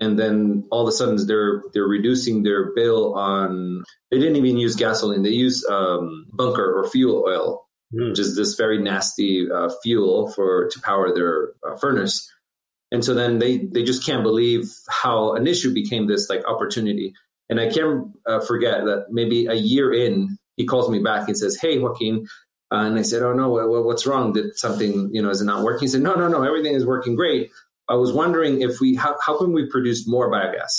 and 0.00 0.18
then 0.18 0.66
all 0.70 0.82
of 0.82 0.88
a 0.88 0.92
sudden 0.92 1.26
they're 1.26 1.62
they're 1.72 1.86
reducing 1.86 2.42
their 2.42 2.72
bill 2.74 3.14
on 3.14 3.82
they 4.10 4.18
didn't 4.18 4.36
even 4.36 4.56
use 4.56 4.76
gasoline. 4.76 5.22
They 5.22 5.30
use 5.30 5.64
um, 5.70 6.26
bunker 6.32 6.78
or 6.78 6.88
fuel 6.88 7.24
oil 7.28 7.64
mm. 7.94 8.10
which 8.10 8.18
is 8.18 8.36
this 8.36 8.54
very 8.54 8.78
nasty 8.78 9.46
uh, 9.50 9.70
fuel 9.82 10.30
for 10.32 10.68
to 10.70 10.80
power 10.80 11.14
their 11.14 11.50
uh, 11.66 11.76
furnace. 11.76 12.30
And 12.90 13.04
so 13.04 13.14
then 13.14 13.38
they 13.38 13.58
they 13.58 13.82
just 13.82 14.04
can't 14.04 14.22
believe 14.22 14.64
how 14.88 15.34
an 15.34 15.46
issue 15.46 15.72
became 15.74 16.06
this 16.06 16.28
like 16.28 16.46
opportunity. 16.48 17.12
And 17.50 17.60
i 17.60 17.68
can't 17.68 18.06
uh, 18.26 18.40
forget 18.40 18.84
that 18.84 19.06
maybe 19.10 19.46
a 19.46 19.54
year 19.54 19.92
in 19.92 20.38
he 20.56 20.66
calls 20.66 20.88
me 20.88 20.98
back 20.98 21.28
and 21.28 21.36
says 21.36 21.58
hey 21.60 21.78
joaquin 21.78 22.26
uh, 22.72 22.78
and 22.78 22.98
i 22.98 23.02
said 23.02 23.22
oh 23.22 23.32
no 23.32 23.48
what, 23.48 23.84
what's 23.84 24.06
wrong 24.06 24.32
did 24.32 24.56
something 24.56 25.10
you 25.12 25.22
know 25.22 25.30
is 25.30 25.40
it 25.40 25.44
not 25.44 25.62
working 25.62 25.80
he 25.80 25.88
said 25.88 26.02
no 26.02 26.14
no 26.14 26.28
no 26.28 26.42
everything 26.42 26.74
is 26.74 26.86
working 26.86 27.14
great 27.14 27.50
I 27.88 27.94
was 27.94 28.12
wondering 28.12 28.62
if 28.62 28.80
we 28.80 28.94
how, 28.94 29.16
how 29.24 29.38
can 29.38 29.52
we 29.52 29.68
produce 29.68 30.08
more 30.08 30.30
biogas? 30.30 30.72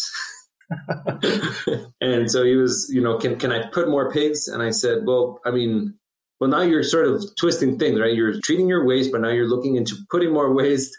and 2.01 2.29
so 2.31 2.43
he 2.43 2.55
was, 2.55 2.89
you 2.91 3.01
know, 3.01 3.17
can 3.17 3.37
can 3.37 3.51
I 3.51 3.67
put 3.67 3.89
more 3.89 4.11
pigs? 4.11 4.47
And 4.47 4.63
I 4.63 4.71
said, 4.71 5.05
well, 5.05 5.39
I 5.45 5.51
mean, 5.51 5.93
well 6.39 6.49
now 6.49 6.61
you're 6.61 6.83
sort 6.83 7.07
of 7.07 7.23
twisting 7.39 7.77
things, 7.77 7.99
right? 7.99 8.13
You're 8.13 8.39
treating 8.41 8.67
your 8.67 8.85
waste, 8.85 9.11
but 9.11 9.21
now 9.21 9.29
you're 9.29 9.47
looking 9.47 9.75
into 9.75 9.95
putting 10.09 10.33
more 10.33 10.53
waste. 10.53 10.97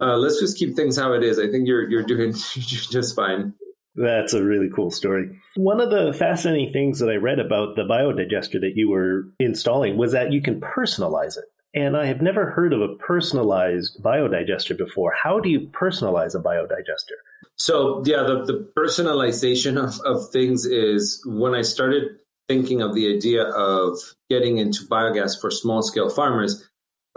uh, 0.00 0.16
let's 0.16 0.38
just 0.40 0.58
keep 0.58 0.76
things 0.76 0.98
how 0.98 1.14
it 1.14 1.24
is. 1.24 1.38
I 1.38 1.48
think 1.50 1.66
you're 1.66 1.88
you're 1.88 2.04
doing 2.04 2.32
just 2.58 3.16
fine. 3.16 3.54
That's 3.96 4.34
a 4.34 4.44
really 4.44 4.68
cool 4.74 4.90
story. 4.90 5.40
One 5.56 5.80
of 5.80 5.90
the 5.90 6.12
fascinating 6.12 6.72
things 6.72 6.98
that 6.98 7.08
I 7.08 7.16
read 7.16 7.38
about 7.38 7.76
the 7.76 7.82
biodigester 7.82 8.60
that 8.60 8.72
you 8.74 8.90
were 8.90 9.24
installing 9.40 9.96
was 9.96 10.12
that 10.12 10.32
you 10.32 10.42
can 10.42 10.60
personalize 10.60 11.36
it. 11.38 11.44
And 11.74 11.96
I 11.96 12.06
have 12.06 12.22
never 12.22 12.50
heard 12.50 12.72
of 12.72 12.80
a 12.80 12.94
personalized 12.96 14.02
biodigester 14.02 14.76
before. 14.76 15.12
How 15.12 15.40
do 15.40 15.48
you 15.48 15.60
personalize 15.60 16.34
a 16.34 16.42
biodigester? 16.42 17.16
So, 17.56 18.02
yeah, 18.06 18.22
the, 18.22 18.44
the 18.44 18.70
personalization 18.76 19.82
of, 19.82 20.00
of 20.00 20.30
things 20.30 20.64
is 20.64 21.22
when 21.26 21.54
I 21.54 21.62
started 21.62 22.04
thinking 22.48 22.80
of 22.80 22.94
the 22.94 23.14
idea 23.14 23.44
of 23.44 23.98
getting 24.30 24.58
into 24.58 24.86
biogas 24.86 25.40
for 25.40 25.50
small 25.50 25.82
scale 25.82 26.08
farmers, 26.08 26.66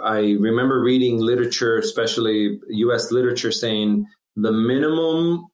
I 0.04 0.38
remember 0.40 0.82
reading 0.82 1.20
literature, 1.20 1.78
especially 1.78 2.60
US 2.70 3.12
literature, 3.12 3.52
saying 3.52 4.06
the 4.36 4.52
minimum 4.52 5.48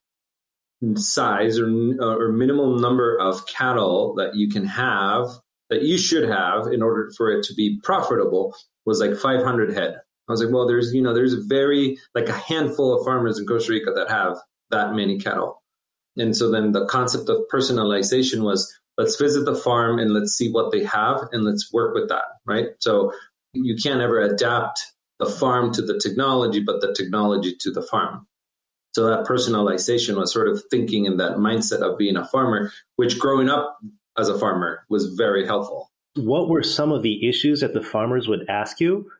size 0.96 1.58
or, 1.58 1.66
uh, 1.68 2.16
or 2.16 2.32
minimum 2.32 2.80
number 2.80 3.18
of 3.18 3.46
cattle 3.46 4.14
that 4.16 4.34
you 4.34 4.48
can 4.48 4.64
have, 4.66 5.26
that 5.70 5.82
you 5.82 5.98
should 5.98 6.28
have 6.28 6.66
in 6.68 6.82
order 6.82 7.10
for 7.16 7.30
it 7.30 7.44
to 7.44 7.54
be 7.54 7.80
profitable 7.82 8.54
was 8.84 9.00
like 9.00 9.16
500 9.16 9.74
head. 9.74 9.96
I 10.28 10.32
was 10.32 10.42
like, 10.42 10.52
well, 10.52 10.66
there's, 10.66 10.92
you 10.92 11.02
know, 11.02 11.14
there's 11.14 11.34
very, 11.34 11.98
like 12.14 12.28
a 12.28 12.32
handful 12.32 12.96
of 12.96 13.04
farmers 13.04 13.38
in 13.38 13.46
Costa 13.46 13.72
Rica 13.72 13.92
that 13.94 14.10
have 14.10 14.36
that 14.70 14.94
many 14.94 15.18
cattle. 15.18 15.62
And 16.16 16.36
so 16.36 16.50
then 16.50 16.72
the 16.72 16.86
concept 16.86 17.28
of 17.28 17.42
personalization 17.52 18.42
was 18.42 18.72
let's 18.98 19.16
visit 19.16 19.44
the 19.44 19.54
farm 19.54 19.98
and 19.98 20.12
let's 20.12 20.32
see 20.32 20.50
what 20.50 20.72
they 20.72 20.82
have 20.84 21.28
and 21.32 21.44
let's 21.44 21.72
work 21.72 21.94
with 21.94 22.08
that, 22.08 22.24
right? 22.46 22.68
So 22.80 23.12
you 23.52 23.76
can't 23.76 24.00
ever 24.00 24.20
adapt 24.20 24.80
the 25.18 25.26
farm 25.26 25.72
to 25.74 25.82
the 25.82 25.98
technology, 25.98 26.60
but 26.60 26.80
the 26.80 26.94
technology 26.94 27.56
to 27.60 27.70
the 27.70 27.82
farm. 27.82 28.26
So 28.96 29.04
that 29.08 29.26
personalization 29.26 30.16
was 30.16 30.32
sort 30.32 30.48
of 30.48 30.62
thinking 30.70 31.04
in 31.04 31.18
that 31.18 31.32
mindset 31.32 31.82
of 31.82 31.98
being 31.98 32.16
a 32.16 32.24
farmer, 32.24 32.72
which 32.94 33.18
growing 33.18 33.50
up 33.50 33.76
as 34.16 34.30
a 34.30 34.38
farmer 34.38 34.86
was 34.88 35.12
very 35.12 35.44
helpful. 35.44 35.90
What 36.14 36.48
were 36.48 36.62
some 36.62 36.92
of 36.92 37.02
the 37.02 37.28
issues 37.28 37.60
that 37.60 37.74
the 37.74 37.82
farmers 37.82 38.26
would 38.26 38.48
ask 38.48 38.80
you? 38.80 39.10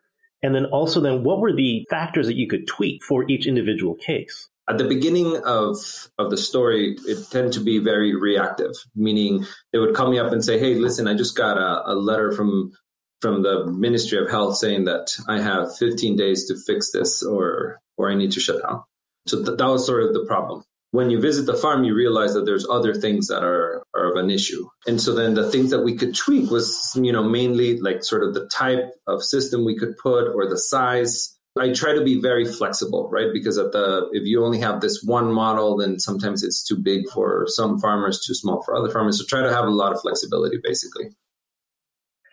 And 0.42 0.54
then 0.54 0.64
also 0.64 0.99
then 1.02 1.25
what 1.25 1.40
were 1.40 1.52
the 1.52 1.87
factors 1.90 2.26
that 2.26 2.37
you 2.37 2.49
could 2.49 2.66
tweak 2.66 3.04
for 3.04 3.28
each 3.28 3.47
individual 3.47 3.97
case? 3.97 4.49
At 4.66 4.78
the 4.78 4.88
beginning 4.88 5.42
of, 5.45 5.76
of 6.16 6.30
the 6.30 6.38
story, 6.38 6.97
it 7.06 7.30
tended 7.30 7.52
to 7.52 7.61
be 7.61 7.78
very 7.78 8.16
reactive, 8.16 8.73
meaning 8.95 9.45
they 9.75 9.78
would 9.78 9.95
call 9.95 10.11
me 10.11 10.18
up 10.18 10.33
and 10.33 10.42
say, 10.42 10.59
Hey, 10.59 10.76
listen, 10.76 11.06
I 11.06 11.12
just 11.12 11.37
got 11.37 11.59
a, 11.59 11.92
a 11.92 11.95
letter 11.95 12.33
from 12.33 12.73
from 13.21 13.42
the 13.42 13.66
Ministry 13.66 14.18
of 14.18 14.30
Health 14.30 14.56
saying 14.56 14.87
that 14.87 15.14
I 15.28 15.38
have 15.38 15.76
15 15.76 16.16
days 16.16 16.47
to 16.47 16.56
fix 16.66 16.92
this 16.92 17.23
or 17.23 17.78
or 17.99 18.11
I 18.11 18.14
need 18.14 18.33
to 18.33 18.40
shut 18.40 18.62
down. 18.62 18.83
So 19.26 19.45
th- 19.45 19.59
that 19.59 19.66
was 19.66 19.87
sort 19.87 20.04
of 20.04 20.14
the 20.14 20.25
problem. 20.26 20.64
When 20.92 21.11
you 21.11 21.21
visit 21.21 21.47
the 21.47 21.54
farm, 21.54 21.85
you 21.85 21.95
realize 21.95 22.35
that 22.35 22.47
there's 22.47 22.66
other 22.68 22.95
things 22.95 23.26
that 23.26 23.42
are, 23.42 23.83
are 23.95 24.12
of 24.12 24.16
an 24.16 24.30
issue. 24.30 24.66
And 24.87 25.00
so 25.00 25.14
then 25.14 25.35
the 25.35 25.50
things 25.50 25.71
that 25.71 25.83
we 25.83 25.95
could 25.95 26.14
tweak 26.14 26.50
was, 26.50 26.92
you 27.00 27.12
know, 27.12 27.23
mainly 27.23 27.78
like 27.80 28.02
sort 28.02 28.23
of 28.23 28.35
the 28.35 28.49
type 28.49 28.92
of 29.06 29.23
system 29.23 29.64
we 29.64 29.76
could 29.76 29.97
put 29.99 30.28
or 30.28 30.49
the 30.49 30.56
size. 30.56 31.37
I 31.59 31.73
try 31.73 31.95
to 31.95 32.04
be 32.04 32.21
very 32.21 32.45
flexible, 32.45 33.09
right? 33.11 33.28
Because 33.33 33.59
at 33.59 33.73
the 33.73 34.09
if 34.12 34.25
you 34.25 34.45
only 34.45 34.61
have 34.61 34.80
this 34.80 35.02
one 35.02 35.33
model, 35.33 35.76
then 35.76 35.99
sometimes 35.99 36.42
it's 36.42 36.62
too 36.62 36.76
big 36.76 37.09
for 37.11 37.47
some 37.49 37.80
farmers, 37.80 38.21
too 38.21 38.35
small 38.35 38.62
for 38.62 38.76
other 38.76 38.90
farmers. 38.90 39.18
So 39.18 39.25
try 39.26 39.42
to 39.42 39.52
have 39.52 39.64
a 39.64 39.71
lot 39.71 39.92
of 39.92 40.00
flexibility, 40.00 40.59
basically 40.62 41.11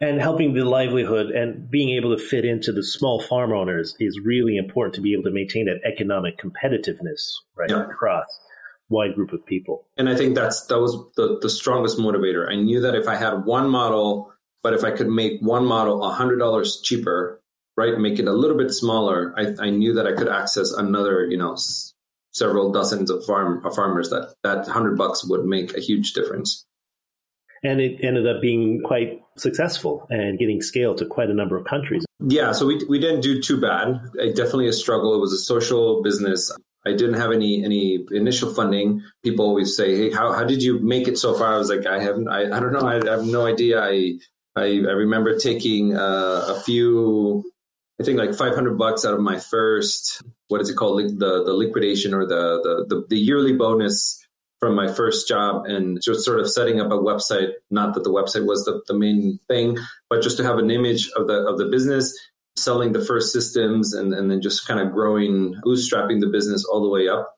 and 0.02 0.20
helping 0.20 0.54
the 0.54 0.66
livelihood 0.66 1.28
and 1.28 1.70
being 1.70 1.96
able 1.96 2.16
to 2.16 2.22
fit 2.22 2.46
into 2.46 2.72
the 2.72 2.84
small 2.84 3.22
farm 3.22 3.54
owners 3.54 3.96
is 4.00 4.20
really 4.24 4.58
important 4.58 4.96
to 4.96 5.02
be 5.02 5.14
able 5.14 5.24
to 5.24 5.32
maintain 5.32 5.66
that 5.66 5.80
economic 5.86 6.38
competitiveness 6.38 7.34
right 7.56 7.70
yeah. 7.70 7.84
across 7.84 8.28
wide 8.90 9.16
group 9.16 9.32
of 9.34 9.46
people. 9.46 9.86
And 9.98 10.10
i 10.10 10.16
think 10.16 10.36
that's 10.36 10.66
that 10.68 10.80
was 10.80 10.98
the, 11.16 11.40
the 11.42 11.50
strongest 11.50 11.98
motivator. 11.98 12.50
I 12.50 12.56
knew 12.56 12.82
that 12.82 12.96
if 12.96 13.08
i 13.08 13.16
had 13.16 13.46
one 13.46 13.70
model 13.70 14.32
but 14.62 14.74
if 14.74 14.84
i 14.84 14.92
could 14.92 15.08
make 15.08 15.42
one 15.42 15.66
model 15.66 16.00
$100 16.00 16.84
cheaper 16.84 17.42
right 17.76 17.98
make 17.98 18.20
it 18.20 18.28
a 18.28 18.34
little 18.34 18.58
bit 18.58 18.72
smaller 18.72 19.34
i, 19.38 19.68
I 19.68 19.70
knew 19.70 19.94
that 19.94 20.08
i 20.08 20.14
could 20.14 20.28
access 20.28 20.72
another 20.72 21.26
you 21.26 21.38
know 21.38 21.58
several 22.32 22.72
dozens 22.72 23.10
of 23.10 23.26
farm 23.26 23.66
of 23.66 23.76
farmers 23.76 24.10
that 24.10 24.34
that 24.44 24.58
100 24.58 24.98
bucks 24.98 25.24
would 25.24 25.46
make 25.46 25.76
a 25.78 25.80
huge 25.80 26.14
difference 26.14 26.66
and 27.64 27.80
it 27.80 28.04
ended 28.04 28.28
up 28.28 28.42
being 28.42 28.82
quite 28.84 29.22
successful 29.38 30.06
and 30.10 30.38
getting 30.38 30.62
scale 30.62 30.96
to 30.96 31.06
quite 31.06 31.30
a 31.30 31.34
number 31.34 31.58
of 31.58 31.66
countries. 31.66 32.06
Yeah, 32.20 32.52
so 32.52 32.66
we, 32.66 32.84
we 32.88 33.00
didn't 33.00 33.22
do 33.22 33.42
too 33.42 33.60
bad. 33.60 34.00
It 34.16 34.36
definitely 34.36 34.68
a 34.68 34.74
struggle. 34.74 35.16
It 35.16 35.20
was 35.20 35.34
a 35.34 35.38
social 35.38 36.02
business. 36.04 36.52
I 36.86 36.92
didn't 36.92 37.16
have 37.16 37.32
any 37.32 37.64
any 37.64 38.06
initial 38.12 38.54
funding. 38.54 39.02
People 39.24 39.46
always 39.46 39.76
say, 39.76 39.96
"Hey, 39.96 40.12
how, 40.12 40.34
how 40.34 40.44
did 40.44 40.62
you 40.62 40.80
make 40.80 41.08
it 41.08 41.18
so 41.18 41.34
far?" 41.34 41.54
I 41.54 41.58
was 41.58 41.70
like, 41.70 41.86
"I 41.86 42.02
haven't. 42.02 42.28
I, 42.28 42.44
I 42.56 42.60
don't 42.60 42.74
know. 42.74 42.82
I, 42.82 42.98
I 42.98 43.12
have 43.12 43.26
no 43.26 43.46
idea." 43.46 43.82
I 43.82 44.20
I, 44.56 44.66
I 44.66 44.94
remember 44.94 45.38
taking 45.38 45.98
uh, 45.98 46.46
a 46.50 46.62
few, 46.62 47.44
I 48.00 48.04
think 48.04 48.20
like 48.20 48.36
500 48.36 48.78
bucks 48.78 49.04
out 49.04 49.14
of 49.16 49.20
my 49.20 49.40
first 49.40 50.22
what 50.54 50.62
is 50.62 50.70
it 50.70 50.76
called, 50.76 51.02
the 51.18 51.44
the 51.44 51.54
liquidation 51.54 52.14
or 52.14 52.28
the 52.28 52.62
the 52.62 52.86
the, 52.96 53.06
the 53.10 53.18
yearly 53.18 53.54
bonus 53.54 54.23
from 54.64 54.76
my 54.76 54.88
first 54.88 55.28
job 55.28 55.66
and 55.66 56.00
just 56.02 56.24
sort 56.24 56.40
of 56.40 56.50
setting 56.50 56.80
up 56.80 56.90
a 56.90 56.96
website. 56.96 57.50
Not 57.70 57.96
that 57.96 58.06
the 58.06 58.10
website 58.10 58.48
was 58.48 58.64
the, 58.64 58.82
the 58.88 58.98
main 58.98 59.38
thing, 59.50 59.78
but 60.10 60.22
just 60.22 60.38
to 60.38 60.44
have 60.44 60.58
an 60.58 60.72
image 60.72 61.12
of 61.18 61.28
the 61.28 61.34
of 61.34 61.58
the 61.58 61.66
business, 61.66 62.18
selling 62.56 62.94
the 62.94 63.04
first 63.04 63.34
systems, 63.34 63.94
and, 63.94 64.14
and 64.14 64.32
then 64.32 64.42
just 64.42 64.66
kind 64.66 64.80
of 64.80 64.94
growing, 64.94 65.54
bootstrapping 65.66 66.22
the 66.22 66.30
business 66.32 66.64
all 66.64 66.82
the 66.82 66.88
way 66.88 67.10
up. 67.10 67.36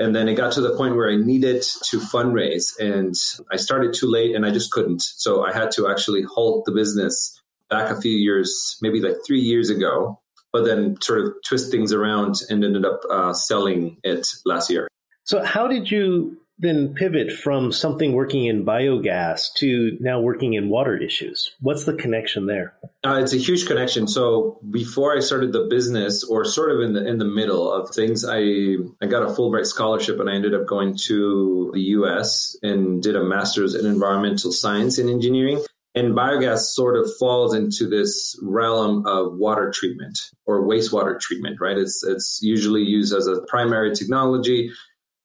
And 0.00 0.16
then 0.16 0.28
it 0.28 0.34
got 0.34 0.52
to 0.54 0.60
the 0.60 0.76
point 0.76 0.96
where 0.96 1.08
I 1.08 1.14
needed 1.14 1.62
to 1.90 2.00
fundraise, 2.00 2.76
and 2.80 3.14
I 3.52 3.56
started 3.56 3.94
too 3.94 4.10
late, 4.10 4.34
and 4.34 4.44
I 4.44 4.50
just 4.50 4.72
couldn't. 4.72 5.02
So 5.02 5.44
I 5.44 5.52
had 5.52 5.70
to 5.76 5.88
actually 5.88 6.22
halt 6.22 6.64
the 6.64 6.72
business 6.72 7.40
back 7.70 7.92
a 7.92 8.00
few 8.00 8.16
years, 8.16 8.78
maybe 8.82 9.00
like 9.00 9.14
three 9.24 9.38
years 9.40 9.70
ago, 9.70 10.20
but 10.52 10.64
then 10.64 10.96
sort 11.00 11.20
of 11.20 11.34
twist 11.46 11.70
things 11.70 11.92
around 11.92 12.34
and 12.50 12.64
ended 12.64 12.84
up 12.84 13.00
uh, 13.08 13.32
selling 13.32 13.98
it 14.02 14.26
last 14.44 14.70
year. 14.70 14.88
So, 15.22 15.44
how 15.44 15.68
did 15.68 15.88
you 15.88 16.36
then 16.58 16.94
pivot 16.94 17.32
from 17.32 17.72
something 17.72 18.12
working 18.12 18.46
in 18.46 18.64
biogas 18.64 19.52
to 19.54 19.96
now 20.00 20.20
working 20.20 20.54
in 20.54 20.68
water 20.68 20.96
issues? 20.96 21.50
What's 21.60 21.84
the 21.84 21.94
connection 21.94 22.46
there? 22.46 22.74
Uh, 23.04 23.20
it's 23.22 23.32
a 23.32 23.38
huge 23.38 23.66
connection. 23.66 24.06
So 24.06 24.60
before 24.70 25.16
I 25.16 25.20
started 25.20 25.52
the 25.52 25.66
business, 25.68 26.22
or 26.24 26.44
sort 26.44 26.70
of 26.70 26.80
in 26.80 26.92
the 26.92 27.06
in 27.06 27.18
the 27.18 27.24
middle 27.24 27.72
of 27.72 27.90
things, 27.94 28.24
I 28.24 28.76
I 29.02 29.06
got 29.06 29.22
a 29.22 29.34
Fulbright 29.34 29.66
scholarship 29.66 30.20
and 30.20 30.30
I 30.30 30.34
ended 30.34 30.54
up 30.54 30.66
going 30.66 30.96
to 31.06 31.70
the 31.74 31.80
U.S. 31.80 32.56
and 32.62 33.02
did 33.02 33.16
a 33.16 33.24
master's 33.24 33.74
in 33.74 33.86
environmental 33.86 34.52
science 34.52 34.98
and 34.98 35.10
engineering. 35.10 35.62
And 35.96 36.12
biogas 36.12 36.58
sort 36.74 36.96
of 36.96 37.08
falls 37.20 37.54
into 37.54 37.88
this 37.88 38.36
realm 38.42 39.06
of 39.06 39.34
water 39.34 39.72
treatment 39.72 40.18
or 40.44 40.66
wastewater 40.66 41.20
treatment, 41.20 41.60
right? 41.60 41.78
It's 41.78 42.02
it's 42.04 42.40
usually 42.42 42.82
used 42.82 43.14
as 43.14 43.26
a 43.26 43.42
primary 43.48 43.94
technology 43.94 44.72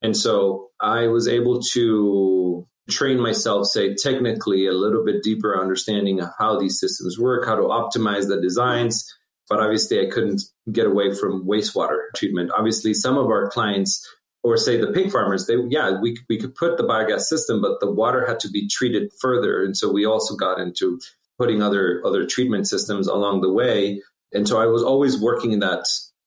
and 0.01 0.15
so 0.15 0.69
I 0.79 1.07
was 1.07 1.27
able 1.27 1.61
to 1.73 2.67
train 2.89 3.19
myself, 3.19 3.67
say, 3.67 3.93
technically 3.93 4.67
a 4.67 4.73
little 4.73 5.05
bit 5.05 5.23
deeper 5.23 5.59
understanding 5.59 6.19
of 6.19 6.29
how 6.37 6.59
these 6.59 6.79
systems 6.79 7.19
work, 7.19 7.45
how 7.45 7.55
to 7.55 7.63
optimize 7.63 8.27
the 8.27 8.41
designs. 8.41 9.05
But 9.49 9.59
obviously, 9.59 9.99
I 9.99 10.09
couldn't 10.09 10.41
get 10.71 10.85
away 10.85 11.13
from 11.13 11.47
wastewater 11.47 11.97
treatment. 12.15 12.51
Obviously, 12.55 12.93
some 12.93 13.17
of 13.17 13.27
our 13.27 13.49
clients, 13.49 14.07
or 14.43 14.57
say 14.57 14.79
the 14.79 14.91
pig 14.91 15.11
farmers, 15.11 15.47
they 15.47 15.55
yeah, 15.69 15.99
we 15.99 16.17
we 16.29 16.37
could 16.37 16.55
put 16.55 16.77
the 16.77 16.83
biogas 16.83 17.21
system, 17.21 17.61
but 17.61 17.79
the 17.79 17.91
water 17.91 18.25
had 18.27 18.39
to 18.41 18.49
be 18.49 18.67
treated 18.67 19.11
further, 19.19 19.63
and 19.63 19.75
so 19.75 19.91
we 19.91 20.05
also 20.05 20.35
got 20.35 20.59
into 20.59 20.99
putting 21.39 21.63
other 21.63 22.01
other 22.05 22.25
treatment 22.25 22.67
systems 22.67 23.07
along 23.07 23.41
the 23.41 23.51
way. 23.51 24.01
And 24.31 24.47
so 24.47 24.61
I 24.61 24.67
was 24.67 24.83
always 24.83 25.19
working 25.19 25.51
in 25.51 25.59
that 25.59 25.85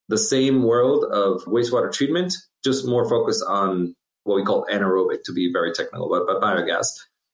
the 0.09 0.19
same 0.19 0.65
world 0.65 1.05
of 1.05 1.45
wastewater 1.45 1.93
treatment, 1.93 2.35
just 2.65 2.87
more 2.87 3.09
focused 3.09 3.45
on 3.47 3.95
what 4.25 4.37
we 4.37 4.45
call 4.45 4.67
anaerobic 4.71 5.25
to 5.25 5.33
be 5.33 5.53
very 5.53 5.73
technical, 5.73 6.09
but, 6.09 6.27
but 6.27 6.41
biogas. 6.41 6.87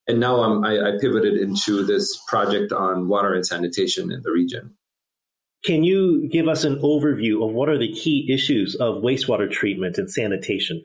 And 0.07 0.21
now 0.21 0.43
I'm, 0.43 0.65
I, 0.65 0.79
I 0.79 0.91
pivoted 0.99 1.35
into 1.37 1.85
this 1.85 2.19
project 2.29 2.73
on 2.73 3.09
water 3.09 3.35
and 3.35 3.47
sanitation 3.47 4.11
in 4.11 4.23
the 4.23 4.33
region. 4.33 4.75
Can 5.65 5.85
you 5.85 6.29
give 6.29 6.49
us 6.49 6.65
an 6.65 6.81
overview 6.81 7.47
of 7.47 7.53
what 7.53 7.69
are 7.69 7.79
the 7.79 7.93
key 7.93 8.33
issues 8.33 8.75
of 8.77 9.03
wastewater 9.03 9.51
treatment 9.51 9.99
and 9.99 10.11
sanitation? 10.11 10.85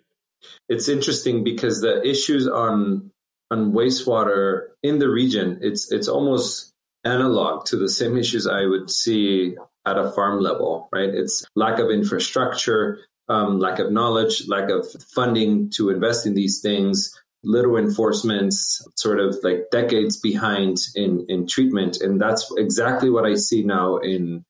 It's 0.68 0.90
interesting 0.90 1.44
because 1.44 1.82
the 1.82 2.04
issues 2.04 2.48
on 2.48 3.12
on 3.52 3.72
wastewater 3.72 4.70
in 4.82 5.00
the 5.00 5.10
region, 5.10 5.60
it's 5.62 5.92
it's 5.92 6.08
almost 6.08 6.72
analog 7.06 7.66
to 7.66 7.78
the 7.78 7.90
same 7.90 8.18
issues 8.18 8.48
I 8.48 8.66
would 8.66 8.90
see 8.90 9.56
at 9.86 9.98
a 9.98 10.12
farm 10.12 10.40
level, 10.40 10.90
right? 10.92 11.10
It's 11.10 11.46
lack 11.56 11.80
of 11.80 11.92
infrastructure, 11.92 13.00
um, 13.30 13.60
lack 13.60 13.80
of 13.80 13.92
knowledge, 13.92 14.48
lack 14.48 14.70
of 14.70 14.86
funding 15.13 15.70
to 15.72 15.89
invest 15.89 16.25
in 16.25 16.34
these 16.34 16.62
things, 16.62 17.13
little 17.44 17.77
enforcements, 17.77 18.86
sort 18.96 19.20
of 19.20 19.38
like 19.44 19.70
decades 19.72 20.20
behind 20.20 20.77
in, 20.96 21.25
in 21.30 21.48
treatment. 21.48 22.01
And 22.01 22.20
that's 22.20 22.51
exactly 22.58 23.10
what 23.10 23.25
I 23.25 23.36
see 23.36 23.63
now 23.63 23.98
in 23.98 24.46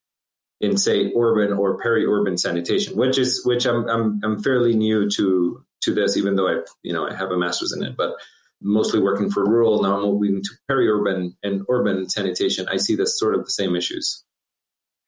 in 0.61 0.77
say 0.77 1.11
urban 1.17 1.51
or 1.51 1.77
peri-urban 1.77 2.37
sanitation, 2.37 2.95
which 2.95 3.17
is 3.17 3.41
which 3.45 3.65
I'm 3.65 3.87
I'm 3.89 4.21
I'm 4.23 4.41
fairly 4.41 4.73
new 4.73 5.09
to 5.11 5.63
to 5.81 5.93
this, 5.93 6.15
even 6.15 6.35
though 6.35 6.47
I 6.47 6.61
you 6.83 6.93
know 6.93 7.07
I 7.07 7.13
have 7.13 7.31
a 7.31 7.37
master's 7.37 7.73
in 7.73 7.83
it, 7.83 7.97
but 7.97 8.15
mostly 8.61 9.01
working 9.01 9.29
for 9.29 9.43
rural 9.43 9.83
now 9.83 9.99
moving 9.99 10.41
to 10.41 10.49
peri-urban 10.69 11.35
and 11.43 11.63
urban 11.69 12.09
sanitation. 12.09 12.67
I 12.69 12.77
see 12.77 12.95
this 12.95 13.19
sort 13.19 13.35
of 13.35 13.43
the 13.43 13.51
same 13.51 13.75
issues. 13.75 14.23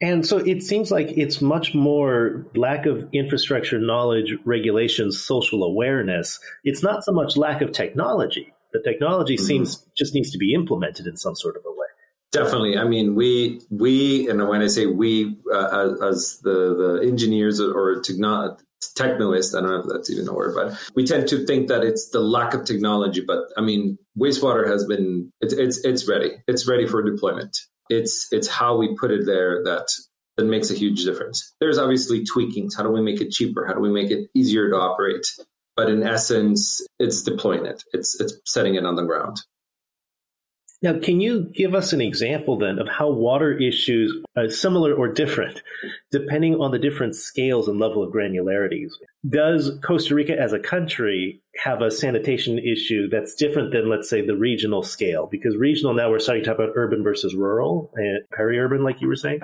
And 0.01 0.25
so 0.25 0.37
it 0.37 0.61
seems 0.61 0.91
like 0.91 1.07
it's 1.09 1.41
much 1.41 1.73
more 1.73 2.45
lack 2.55 2.85
of 2.85 3.07
infrastructure 3.13 3.79
knowledge, 3.79 4.35
regulations, 4.43 5.21
social 5.21 5.63
awareness. 5.63 6.39
It's 6.63 6.83
not 6.83 7.05
so 7.05 7.13
much 7.13 7.37
lack 7.37 7.61
of 7.61 7.71
technology. 7.71 8.53
The 8.73 8.81
technology 8.81 9.35
mm-hmm. 9.35 9.45
seems 9.45 9.85
just 9.97 10.13
needs 10.13 10.31
to 10.31 10.37
be 10.37 10.53
implemented 10.53 11.07
in 11.07 11.15
some 11.15 11.35
sort 11.35 11.55
of 11.55 11.63
a 11.65 11.71
way. 11.71 11.87
Definitely. 12.33 12.77
I 12.77 12.83
mean, 12.83 13.15
we 13.15 13.61
we 13.69 14.29
and 14.29 14.45
when 14.49 14.61
I 14.61 14.67
say 14.67 14.85
we 14.85 15.37
uh, 15.53 15.95
as 16.03 16.39
the 16.43 16.99
the 17.01 17.07
engineers 17.07 17.61
or 17.61 18.01
techno 18.01 18.57
technoist, 18.97 19.57
I 19.57 19.61
don't 19.61 19.69
know 19.69 19.79
if 19.79 19.85
that's 19.87 20.09
even 20.09 20.27
a 20.27 20.33
word, 20.33 20.55
but 20.55 20.77
we 20.95 21.05
tend 21.05 21.29
to 21.29 21.45
think 21.45 21.69
that 21.69 21.83
it's 21.83 22.09
the 22.09 22.19
lack 22.19 22.53
of 22.53 22.65
technology. 22.65 23.23
But 23.25 23.45
I 23.57 23.61
mean, 23.61 23.97
wastewater 24.19 24.67
has 24.67 24.83
been 24.85 25.31
it's 25.39 25.53
it's 25.53 25.77
it's 25.85 26.09
ready. 26.09 26.31
It's 26.47 26.67
ready 26.67 26.85
for 26.85 27.01
deployment. 27.01 27.57
It's 27.89 28.27
it's 28.31 28.47
how 28.47 28.77
we 28.77 28.95
put 28.95 29.11
it 29.11 29.25
there 29.25 29.63
that 29.63 29.87
that 30.37 30.45
makes 30.45 30.69
a 30.69 30.75
huge 30.75 31.03
difference. 31.03 31.53
There's 31.59 31.77
obviously 31.77 32.25
tweakings. 32.25 32.75
How 32.75 32.83
do 32.83 32.89
we 32.89 33.01
make 33.01 33.21
it 33.21 33.31
cheaper? 33.31 33.65
How 33.65 33.73
do 33.73 33.79
we 33.79 33.91
make 33.91 34.11
it 34.11 34.29
easier 34.33 34.69
to 34.69 34.75
operate? 34.75 35.25
But 35.75 35.89
in 35.89 36.03
essence, 36.03 36.81
it's 36.99 37.21
deploying 37.21 37.65
it. 37.65 37.83
It's 37.93 38.19
it's 38.19 38.33
setting 38.45 38.75
it 38.75 38.85
on 38.85 38.95
the 38.95 39.03
ground. 39.03 39.37
Now, 40.85 40.99
can 40.99 41.19
you 41.19 41.49
give 41.51 41.73
us 41.73 41.93
an 41.93 42.01
example 42.01 42.59
then 42.59 42.77
of 42.77 42.87
how 42.87 43.09
water 43.09 43.51
issues 43.57 44.15
are 44.37 44.51
similar 44.51 44.93
or 44.93 45.07
different 45.07 45.63
depending 46.11 46.61
on 46.61 46.69
the 46.69 46.77
different 46.77 47.15
scales 47.15 47.67
and 47.67 47.79
level 47.79 48.03
of 48.03 48.13
granularities? 48.13 48.91
Does 49.27 49.79
Costa 49.83 50.13
Rica 50.13 50.39
as 50.39 50.53
a 50.53 50.59
country 50.59 51.41
have 51.63 51.81
a 51.81 51.89
sanitation 51.89 52.59
issue 52.59 53.09
that's 53.09 53.33
different 53.33 53.73
than, 53.73 53.89
let's 53.89 54.07
say, 54.07 54.23
the 54.23 54.37
regional 54.37 54.83
scale? 54.83 55.27
Because 55.31 55.57
regional 55.57 55.95
now 55.95 56.11
we're 56.11 56.19
starting 56.19 56.43
to 56.43 56.51
talk 56.51 56.59
about 56.59 56.73
urban 56.75 57.01
versus 57.01 57.33
rural 57.33 57.91
and 57.95 58.19
peri-urban, 58.31 58.83
like 58.83 59.01
you 59.01 59.07
were 59.07 59.15
saying. 59.15 59.39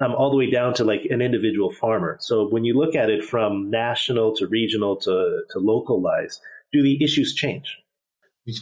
Um, 0.00 0.14
all 0.14 0.30
the 0.30 0.38
way 0.38 0.50
down 0.50 0.72
to 0.74 0.84
like 0.84 1.02
an 1.10 1.20
individual 1.20 1.70
farmer. 1.70 2.16
So 2.20 2.48
when 2.48 2.64
you 2.64 2.72
look 2.72 2.94
at 2.94 3.10
it 3.10 3.22
from 3.22 3.68
national 3.68 4.34
to 4.36 4.46
regional 4.46 4.96
to, 5.00 5.42
to 5.50 5.58
localized, 5.58 6.40
do 6.72 6.82
the 6.82 7.04
issues 7.04 7.34
change? 7.34 7.76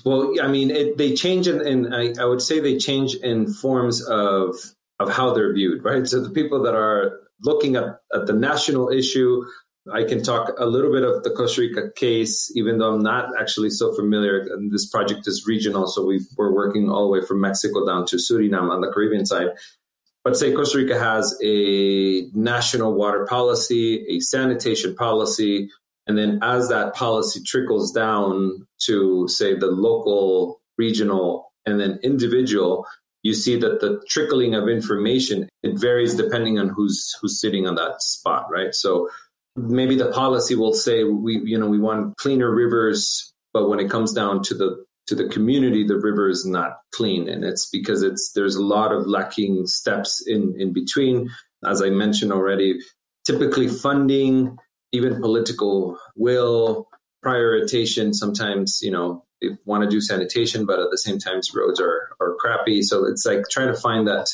Well, 0.04 0.34
I 0.42 0.48
mean, 0.48 0.70
it, 0.70 0.98
they 0.98 1.14
change, 1.14 1.46
in, 1.46 1.64
in 1.66 1.92
I, 1.92 2.12
I, 2.20 2.24
would 2.24 2.42
say 2.42 2.60
they 2.60 2.76
change 2.76 3.14
in 3.14 3.52
forms 3.52 4.02
of 4.04 4.56
of 4.98 5.10
how 5.12 5.32
they're 5.34 5.52
viewed, 5.52 5.84
right? 5.84 6.06
So 6.06 6.20
the 6.20 6.30
people 6.30 6.62
that 6.62 6.74
are 6.74 7.20
looking 7.42 7.76
at, 7.76 8.00
at 8.14 8.26
the 8.26 8.32
national 8.32 8.88
issue, 8.88 9.44
I 9.92 10.04
can 10.04 10.22
talk 10.22 10.52
a 10.58 10.66
little 10.66 10.90
bit 10.90 11.02
of 11.02 11.22
the 11.22 11.30
Costa 11.30 11.60
Rica 11.60 11.90
case, 11.94 12.50
even 12.56 12.78
though 12.78 12.94
I'm 12.94 13.02
not 13.02 13.28
actually 13.38 13.70
so 13.70 13.94
familiar. 13.94 14.40
And 14.40 14.72
this 14.72 14.86
project 14.86 15.26
is 15.26 15.44
regional, 15.46 15.86
so 15.86 16.04
we 16.04 16.20
are 16.38 16.52
working 16.52 16.90
all 16.90 17.02
the 17.02 17.20
way 17.20 17.26
from 17.26 17.40
Mexico 17.40 17.86
down 17.86 18.06
to 18.06 18.16
Suriname 18.16 18.70
on 18.70 18.80
the 18.80 18.90
Caribbean 18.90 19.26
side. 19.26 19.48
But 20.24 20.36
say 20.36 20.52
Costa 20.52 20.78
Rica 20.78 20.98
has 20.98 21.38
a 21.44 22.28
national 22.32 22.94
water 22.94 23.26
policy, 23.26 24.04
a 24.08 24.18
sanitation 24.18 24.96
policy, 24.96 25.70
and 26.06 26.16
then 26.16 26.38
as 26.42 26.68
that 26.68 26.94
policy 26.94 27.40
trickles 27.44 27.92
down 27.92 28.66
to, 28.84 29.26
say, 29.28 29.54
the 29.54 29.66
local, 29.66 30.60
regional, 30.78 31.52
and 31.64 31.80
then 31.80 31.98
individual, 32.02 32.86
you 33.22 33.34
see 33.34 33.58
that 33.58 33.80
the 33.80 34.00
trickling 34.08 34.54
of 34.54 34.68
information 34.68 35.48
it 35.64 35.78
varies 35.80 36.14
depending 36.14 36.60
on 36.60 36.68
who's 36.68 37.12
who's 37.20 37.40
sitting 37.40 37.66
on 37.66 37.74
that 37.74 38.00
spot, 38.00 38.46
right? 38.50 38.72
So 38.72 39.10
maybe 39.56 39.96
the 39.96 40.12
policy 40.12 40.54
will 40.54 40.72
say 40.72 41.02
we 41.02 41.40
you 41.44 41.58
know 41.58 41.66
we 41.66 41.80
want 41.80 42.16
cleaner 42.18 42.54
rivers, 42.54 43.32
but 43.52 43.68
when 43.68 43.80
it 43.80 43.90
comes 43.90 44.12
down 44.12 44.44
to 44.44 44.54
the 44.54 44.84
to 45.08 45.16
the 45.16 45.28
community, 45.28 45.84
the 45.84 45.98
river 45.98 46.28
is 46.28 46.46
not 46.46 46.78
clean, 46.94 47.28
and 47.28 47.44
it's 47.44 47.68
because 47.68 48.02
it's 48.02 48.30
there's 48.32 48.54
a 48.54 48.62
lot 48.62 48.92
of 48.92 49.08
lacking 49.08 49.66
steps 49.66 50.22
in 50.24 50.54
in 50.56 50.72
between. 50.72 51.28
As 51.64 51.82
I 51.82 51.90
mentioned 51.90 52.32
already, 52.32 52.78
typically 53.26 53.66
funding 53.66 54.56
even 54.92 55.20
political 55.20 55.98
will, 56.14 56.88
prioritization. 57.24 58.14
Sometimes, 58.14 58.80
you 58.82 58.90
know, 58.90 59.24
they 59.40 59.50
want 59.64 59.84
to 59.84 59.90
do 59.90 60.00
sanitation, 60.00 60.64
but 60.64 60.78
at 60.78 60.90
the 60.90 60.98
same 60.98 61.18
time, 61.18 61.40
roads 61.54 61.80
are, 61.80 62.10
are 62.20 62.34
crappy. 62.38 62.82
So 62.82 63.04
it's 63.04 63.26
like 63.26 63.44
trying 63.50 63.68
to 63.68 63.80
find 63.80 64.06
that, 64.06 64.30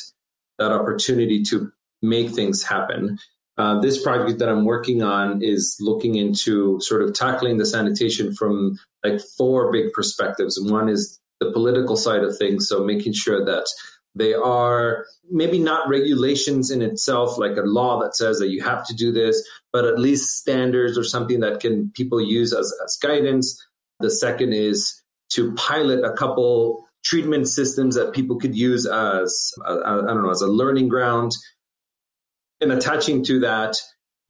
that 0.59 0.71
opportunity 0.71 1.43
to 1.43 1.71
make 2.01 2.29
things 2.31 2.63
happen. 2.63 3.19
Uh, 3.57 3.79
this 3.81 4.01
project 4.01 4.39
that 4.39 4.49
I'm 4.49 4.65
working 4.65 5.03
on 5.03 5.43
is 5.43 5.77
looking 5.79 6.15
into 6.15 6.79
sort 6.81 7.01
of 7.03 7.13
tackling 7.13 7.57
the 7.57 7.65
sanitation 7.65 8.33
from 8.33 8.79
like 9.03 9.21
four 9.37 9.71
big 9.71 9.93
perspectives. 9.93 10.59
One 10.59 10.89
is 10.89 11.19
the 11.39 11.51
political 11.51 11.95
side 11.95 12.23
of 12.23 12.37
things. 12.37 12.67
So 12.67 12.83
making 12.83 13.13
sure 13.13 13.43
that 13.45 13.67
they 14.15 14.33
are 14.33 15.05
maybe 15.29 15.59
not 15.59 15.89
regulations 15.89 16.69
in 16.69 16.81
itself, 16.81 17.37
like 17.37 17.57
a 17.57 17.61
law 17.61 17.99
that 18.01 18.15
says 18.15 18.39
that 18.39 18.49
you 18.49 18.61
have 18.61 18.85
to 18.87 18.93
do 18.93 19.11
this, 19.11 19.47
but 19.71 19.85
at 19.85 19.97
least 19.99 20.37
standards 20.37 20.97
or 20.97 21.03
something 21.03 21.39
that 21.39 21.59
can 21.59 21.91
people 21.91 22.21
use 22.21 22.53
as, 22.53 22.73
as 22.83 22.97
guidance. 23.01 23.59
The 23.99 24.11
second 24.11 24.53
is 24.53 25.01
to 25.33 25.53
pilot 25.53 26.03
a 26.03 26.13
couple 26.13 26.87
treatment 27.03 27.47
systems 27.47 27.95
that 27.95 28.13
people 28.13 28.37
could 28.37 28.55
use 28.55 28.85
as 28.85 29.51
I 29.65 29.95
don't 29.95 30.23
know 30.23 30.29
as 30.29 30.41
a 30.41 30.47
learning 30.47 30.89
ground, 30.89 31.31
and 32.61 32.71
attaching 32.71 33.23
to 33.25 33.39
that 33.41 33.75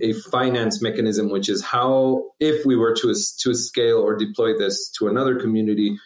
a 0.01 0.13
finance 0.13 0.81
mechanism, 0.81 1.29
which 1.29 1.49
is 1.49 1.63
how 1.63 2.31
if 2.39 2.65
we 2.65 2.75
were 2.75 2.95
to 2.95 3.13
to 3.41 3.53
scale 3.53 3.97
or 3.97 4.15
deploy 4.15 4.57
this 4.57 4.89
to 4.97 5.07
another 5.07 5.39
community, 5.39 5.97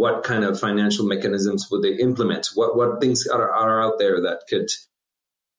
what 0.00 0.24
kind 0.24 0.44
of 0.44 0.58
financial 0.58 1.06
mechanisms 1.06 1.68
would 1.70 1.82
they 1.82 1.94
implement? 1.96 2.48
What 2.54 2.74
what 2.74 3.00
things 3.02 3.26
are, 3.26 3.52
are 3.52 3.82
out 3.82 3.98
there 3.98 4.18
that 4.22 4.44
could 4.48 4.68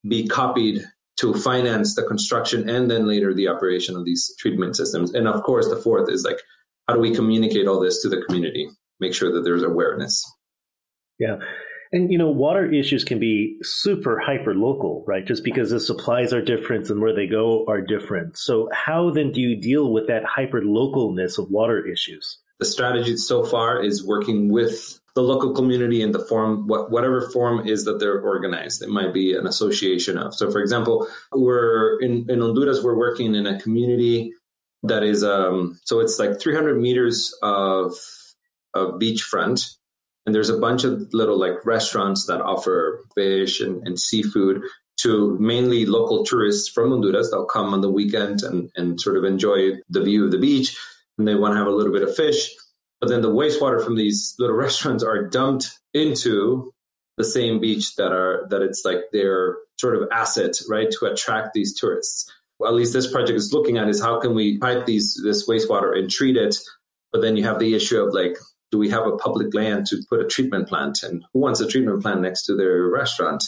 be 0.06 0.26
copied 0.26 0.82
to 1.18 1.32
finance 1.34 1.94
the 1.94 2.02
construction 2.02 2.68
and 2.68 2.90
then 2.90 3.06
later 3.06 3.32
the 3.32 3.46
operation 3.46 3.96
of 3.96 4.04
these 4.04 4.34
treatment 4.40 4.76
systems? 4.76 5.14
And 5.14 5.28
of 5.28 5.44
course, 5.44 5.68
the 5.68 5.76
fourth 5.76 6.10
is 6.10 6.24
like, 6.24 6.40
how 6.88 6.94
do 6.94 7.00
we 7.00 7.14
communicate 7.14 7.68
all 7.68 7.78
this 7.78 8.02
to 8.02 8.08
the 8.08 8.20
community? 8.22 8.68
Make 8.98 9.14
sure 9.14 9.32
that 9.32 9.42
there's 9.42 9.62
awareness. 9.62 10.24
Yeah. 11.20 11.36
And 11.92 12.10
you 12.10 12.18
know, 12.18 12.30
water 12.30 12.66
issues 12.72 13.04
can 13.04 13.20
be 13.20 13.58
super 13.62 14.18
hyper 14.18 14.54
local, 14.56 15.04
right? 15.06 15.24
Just 15.24 15.44
because 15.44 15.70
the 15.70 15.78
supplies 15.78 16.32
are 16.32 16.42
different 16.42 16.90
and 16.90 17.00
where 17.00 17.14
they 17.14 17.28
go 17.28 17.64
are 17.68 17.80
different. 17.80 18.36
So 18.36 18.68
how 18.72 19.10
then 19.10 19.30
do 19.30 19.40
you 19.40 19.54
deal 19.54 19.92
with 19.92 20.08
that 20.08 20.24
hyper 20.24 20.62
localness 20.62 21.38
of 21.38 21.48
water 21.48 21.86
issues? 21.86 22.41
The 22.58 22.64
strategy 22.64 23.16
so 23.16 23.44
far 23.44 23.82
is 23.82 24.06
working 24.06 24.50
with 24.50 25.00
the 25.14 25.22
local 25.22 25.52
community 25.52 26.00
in 26.00 26.12
the 26.12 26.24
form 26.24 26.66
whatever 26.66 27.28
form 27.30 27.66
is 27.66 27.84
that 27.84 27.98
they're 27.98 28.20
organized. 28.20 28.82
It 28.82 28.88
might 28.88 29.12
be 29.12 29.34
an 29.36 29.46
association 29.46 30.16
of 30.16 30.34
so 30.34 30.50
for 30.50 30.60
example 30.60 31.06
we're 31.32 32.00
in, 32.00 32.26
in 32.30 32.40
honduras 32.40 32.82
we're 32.82 32.96
working 32.96 33.34
in 33.34 33.46
a 33.46 33.60
community 33.60 34.32
that 34.84 35.02
is 35.02 35.22
um 35.22 35.78
so 35.84 36.00
it's 36.00 36.18
like 36.18 36.40
300 36.40 36.80
meters 36.80 37.36
of 37.42 37.94
of 38.74 38.94
beachfront. 38.94 39.76
And 40.24 40.34
there's 40.34 40.50
a 40.50 40.58
bunch 40.58 40.84
of 40.84 41.12
little 41.12 41.38
like 41.38 41.66
restaurants 41.66 42.26
that 42.26 42.40
offer 42.40 43.04
fish 43.14 43.60
and, 43.60 43.86
and 43.86 43.98
seafood 43.98 44.62
to 45.00 45.36
mainly 45.40 45.84
local 45.84 46.24
tourists 46.24 46.68
from 46.68 46.90
honduras. 46.90 47.30
They'll 47.30 47.44
come 47.44 47.74
on 47.74 47.80
the 47.80 47.90
weekend 47.90 48.42
and, 48.42 48.70
and 48.76 49.00
sort 49.00 49.16
of 49.16 49.24
enjoy 49.24 49.72
the 49.90 50.02
view 50.02 50.24
of 50.24 50.30
the 50.30 50.38
beach 50.38 50.78
and 51.22 51.28
they 51.28 51.40
want 51.40 51.52
to 51.52 51.58
have 51.58 51.68
a 51.68 51.70
little 51.70 51.92
bit 51.92 52.02
of 52.02 52.16
fish. 52.16 52.50
But 53.00 53.08
then 53.08 53.22
the 53.22 53.30
wastewater 53.30 53.82
from 53.82 53.94
these 53.94 54.34
little 54.40 54.56
restaurants 54.66 55.04
are 55.04 55.28
dumped 55.28 55.78
into 55.94 56.72
the 57.16 57.24
same 57.24 57.60
beach 57.60 57.94
that 57.96 58.12
are 58.12 58.46
that 58.50 58.62
it's 58.62 58.84
like 58.84 59.10
their 59.12 59.58
sort 59.78 59.94
of 59.94 60.08
asset, 60.10 60.52
right, 60.68 60.90
to 60.90 61.06
attract 61.06 61.52
these 61.54 61.78
tourists. 61.78 62.30
Well, 62.58 62.70
at 62.70 62.76
least 62.76 62.92
this 62.92 63.10
project 63.10 63.36
is 63.36 63.52
looking 63.52 63.78
at 63.78 63.88
is 63.88 64.00
how 64.00 64.20
can 64.20 64.34
we 64.34 64.58
pipe 64.58 64.86
these 64.86 65.20
this 65.22 65.48
wastewater 65.48 65.96
and 65.96 66.10
treat 66.10 66.36
it. 66.36 66.56
But 67.12 67.22
then 67.22 67.36
you 67.36 67.44
have 67.44 67.58
the 67.58 67.74
issue 67.74 68.00
of 68.00 68.14
like, 68.14 68.36
do 68.72 68.78
we 68.78 68.88
have 68.90 69.06
a 69.06 69.16
public 69.16 69.54
land 69.54 69.86
to 69.88 70.02
put 70.08 70.20
a 70.20 70.26
treatment 70.26 70.68
plant, 70.68 71.04
and 71.04 71.24
who 71.32 71.40
wants 71.40 71.60
a 71.60 71.68
treatment 71.68 72.02
plant 72.02 72.22
next 72.22 72.46
to 72.46 72.56
their 72.56 72.88
restaurant? 72.88 73.44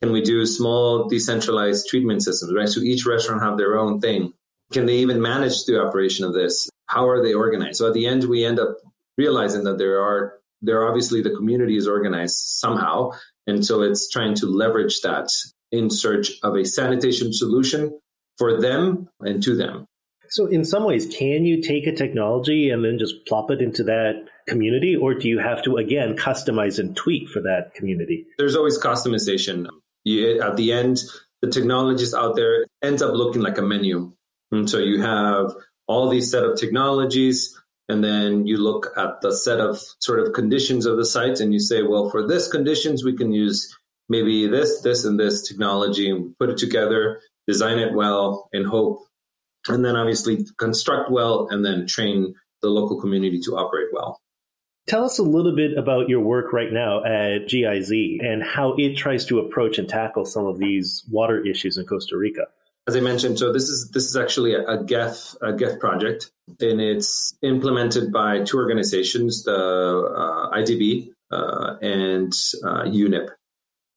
Can 0.00 0.12
we 0.12 0.20
do 0.20 0.46
small 0.46 1.08
decentralized 1.08 1.88
treatment 1.88 2.22
systems, 2.22 2.52
right? 2.54 2.68
So 2.68 2.80
each 2.80 3.04
restaurant 3.04 3.42
have 3.42 3.56
their 3.56 3.78
own 3.78 4.00
thing. 4.00 4.32
Can 4.72 4.86
they 4.86 4.98
even 4.98 5.22
manage 5.22 5.64
the 5.64 5.80
operation 5.80 6.24
of 6.24 6.34
this? 6.34 6.68
How 6.86 7.08
are 7.08 7.22
they 7.22 7.34
organized? 7.34 7.78
So 7.78 7.86
at 7.86 7.94
the 7.94 8.06
end, 8.06 8.24
we 8.24 8.44
end 8.44 8.58
up 8.58 8.76
realizing 9.18 9.64
that 9.64 9.78
there 9.78 10.00
are 10.00 10.34
there 10.62 10.86
obviously 10.86 11.22
the 11.22 11.30
community 11.30 11.76
is 11.76 11.86
organized 11.86 12.36
somehow, 12.36 13.10
and 13.46 13.64
so 13.64 13.82
it's 13.82 14.08
trying 14.10 14.34
to 14.36 14.46
leverage 14.46 15.00
that 15.02 15.28
in 15.70 15.90
search 15.90 16.32
of 16.42 16.54
a 16.54 16.64
sanitation 16.64 17.32
solution 17.32 17.98
for 18.38 18.60
them 18.60 19.08
and 19.20 19.42
to 19.42 19.56
them. 19.56 19.86
So, 20.28 20.46
in 20.46 20.64
some 20.64 20.84
ways, 20.84 21.06
can 21.06 21.44
you 21.44 21.62
take 21.62 21.86
a 21.86 21.94
technology 21.94 22.70
and 22.70 22.84
then 22.84 22.98
just 22.98 23.26
plop 23.26 23.50
it 23.50 23.60
into 23.60 23.84
that 23.84 24.24
community, 24.48 24.96
or 24.96 25.14
do 25.14 25.28
you 25.28 25.38
have 25.38 25.62
to 25.64 25.76
again 25.76 26.16
customize 26.16 26.78
and 26.78 26.96
tweak 26.96 27.28
for 27.28 27.40
that 27.42 27.74
community? 27.74 28.26
There's 28.38 28.56
always 28.56 28.78
customization. 28.78 29.66
You, 30.04 30.42
at 30.42 30.56
the 30.56 30.72
end, 30.72 30.98
the 31.42 31.50
technologies 31.50 32.14
out 32.14 32.36
there 32.36 32.66
ends 32.82 33.02
up 33.02 33.14
looking 33.14 33.42
like 33.42 33.58
a 33.58 33.62
menu. 33.62 34.12
And 34.52 34.70
so 34.70 34.78
you 34.78 35.02
have 35.02 35.52
all 35.86 36.08
these 36.08 36.30
set 36.30 36.44
of 36.44 36.58
technologies, 36.58 37.58
and 37.88 38.02
then 38.02 38.46
you 38.46 38.58
look 38.58 38.88
at 38.96 39.20
the 39.20 39.32
set 39.32 39.60
of 39.60 39.78
sort 40.00 40.20
of 40.20 40.32
conditions 40.32 40.86
of 40.86 40.96
the 40.96 41.04
site 41.04 41.40
and 41.40 41.52
you 41.52 41.60
say, 41.60 41.82
well, 41.82 42.10
for 42.10 42.26
this 42.26 42.50
conditions, 42.50 43.04
we 43.04 43.16
can 43.16 43.32
use 43.32 43.76
maybe 44.08 44.46
this, 44.46 44.80
this, 44.82 45.04
and 45.04 45.18
this 45.18 45.46
technology 45.46 46.10
and 46.10 46.36
put 46.38 46.50
it 46.50 46.58
together, 46.58 47.20
design 47.46 47.78
it 47.78 47.94
well, 47.94 48.48
and 48.52 48.66
hope. 48.66 49.00
And 49.68 49.84
then 49.84 49.96
obviously 49.96 50.46
construct 50.58 51.10
well 51.10 51.48
and 51.50 51.64
then 51.64 51.86
train 51.86 52.34
the 52.62 52.68
local 52.68 53.00
community 53.00 53.40
to 53.40 53.56
operate 53.56 53.88
well. 53.92 54.20
Tell 54.86 55.04
us 55.04 55.18
a 55.18 55.24
little 55.24 55.54
bit 55.54 55.76
about 55.76 56.08
your 56.08 56.20
work 56.20 56.52
right 56.52 56.72
now 56.72 57.04
at 57.04 57.48
GIZ 57.48 57.90
and 58.20 58.42
how 58.42 58.74
it 58.78 58.96
tries 58.96 59.24
to 59.26 59.40
approach 59.40 59.78
and 59.78 59.88
tackle 59.88 60.24
some 60.24 60.46
of 60.46 60.58
these 60.58 61.04
water 61.10 61.44
issues 61.44 61.76
in 61.76 61.86
Costa 61.86 62.16
Rica. 62.16 62.46
As 62.88 62.94
I 62.94 63.00
mentioned, 63.00 63.38
so 63.38 63.52
this 63.52 63.68
is 63.68 63.90
this 63.90 64.04
is 64.04 64.16
actually 64.16 64.54
a, 64.54 64.62
a 64.62 64.84
GEF 64.84 65.34
a 65.42 65.52
GEF 65.52 65.80
project, 65.80 66.30
and 66.60 66.80
it's 66.80 67.34
implemented 67.42 68.12
by 68.12 68.44
two 68.44 68.58
organizations, 68.58 69.42
the 69.42 69.52
uh, 69.52 70.56
IDB 70.56 71.10
uh, 71.32 71.76
and 71.82 72.32
uh, 72.64 72.84
UNEP. 72.84 73.28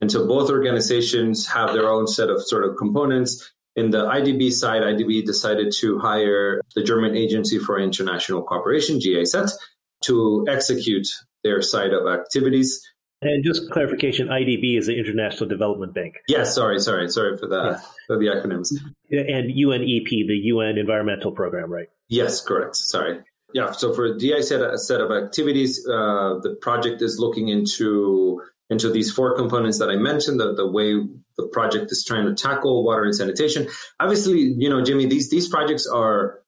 And 0.02 0.12
so 0.12 0.25
both 0.25 0.49
organizations 0.49 1.45
have 1.47 1.73
their 1.73 1.88
own 1.89 2.08
set 2.08 2.30
of 2.30 2.41
sort 2.41 2.63
of 2.63 2.78
components. 2.78 3.52
In 3.75 3.91
the 3.91 4.06
IDB 4.06 4.52
side, 4.52 4.82
IDB 4.82 5.23
decided 5.25 5.71
to 5.80 5.99
hire 5.99 6.62
the 6.75 6.84
German 6.84 7.15
Agency 7.15 7.60
for 7.60 7.80
International 7.80 8.41
Cooperation, 8.41 8.99
GIZ, 8.99 9.58
to 10.04 10.45
execute 10.49 11.08
their 11.43 11.62
side 11.62 11.93
of 11.93 12.08
activities. 12.08 12.82
And 13.21 13.43
just 13.43 13.69
clarification, 13.71 14.27
IDB 14.29 14.77
is 14.77 14.88
the 14.88 14.97
International 14.97 15.47
Development 15.49 15.93
Bank. 15.93 16.15
Yes, 16.29 16.55
sorry, 16.55 16.79
sorry, 16.79 17.10
sorry 17.10 17.38
for 17.38 17.47
the 17.47 17.71
yeah. 17.71 17.79
for 18.08 18.17
the 18.17 18.27
acronyms. 18.27 18.71
And 19.12 19.51
UNEP, 19.51 20.10
the 20.10 20.39
UN 20.43 20.77
Environmental 20.77 21.34
Program, 21.34 21.69
right? 21.69 21.88
Yes, 22.08 22.39
correct. 22.41 22.77
Sorry. 22.77 23.19
Yeah. 23.53 23.71
So 23.71 23.93
for 23.93 24.17
DI 24.17 24.41
set 24.41 24.62
a 24.62 24.77
set 24.77 25.01
of 25.01 25.12
activities, 25.12 25.86
uh, 25.86 26.39
the 26.41 26.58
project 26.62 27.01
is 27.01 27.19
looking 27.19 27.49
into 27.49 28.41
into 28.69 28.89
these 28.89 29.12
four 29.12 29.36
components 29.36 29.79
that 29.79 29.89
I 29.89 29.95
mentioned, 29.95 30.39
the, 30.39 30.53
the 30.53 30.67
way 30.67 30.93
the 31.38 31.47
project 31.47 31.91
is 31.91 32.05
trying 32.08 32.25
to 32.25 32.36
tackle 32.36 32.86
water 32.86 33.03
and 33.03 33.15
sanitation. 33.15 33.67
Obviously, 33.99 34.39
you 34.58 34.69
know, 34.69 34.82
Jimmy, 34.82 35.08
these 35.08 35.29
these 35.29 35.49
projects 35.49 35.88
are 35.88 36.39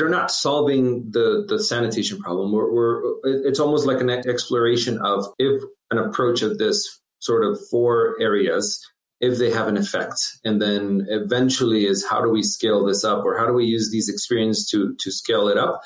they're 0.00 0.08
not 0.08 0.30
solving 0.30 1.10
the 1.10 1.44
the 1.46 1.62
sanitation 1.62 2.18
problem. 2.18 2.52
We're, 2.52 2.72
we're 2.72 3.02
it's 3.22 3.60
almost 3.60 3.86
like 3.86 4.00
an 4.00 4.08
exploration 4.08 4.98
of 4.98 5.26
if 5.38 5.62
an 5.90 5.98
approach 5.98 6.40
of 6.40 6.56
this 6.56 7.00
sort 7.18 7.44
of 7.44 7.60
four 7.70 8.16
areas 8.18 8.82
if 9.20 9.36
they 9.36 9.50
have 9.50 9.68
an 9.68 9.76
effect. 9.76 10.14
And 10.42 10.62
then 10.62 11.06
eventually 11.10 11.84
is 11.84 12.06
how 12.06 12.22
do 12.22 12.30
we 12.30 12.42
scale 12.42 12.82
this 12.86 13.04
up 13.04 13.26
or 13.26 13.36
how 13.36 13.44
do 13.44 13.52
we 13.52 13.66
use 13.66 13.90
these 13.90 14.08
experience 14.08 14.70
to 14.70 14.96
to 15.00 15.10
scale 15.10 15.48
it 15.48 15.58
up? 15.58 15.82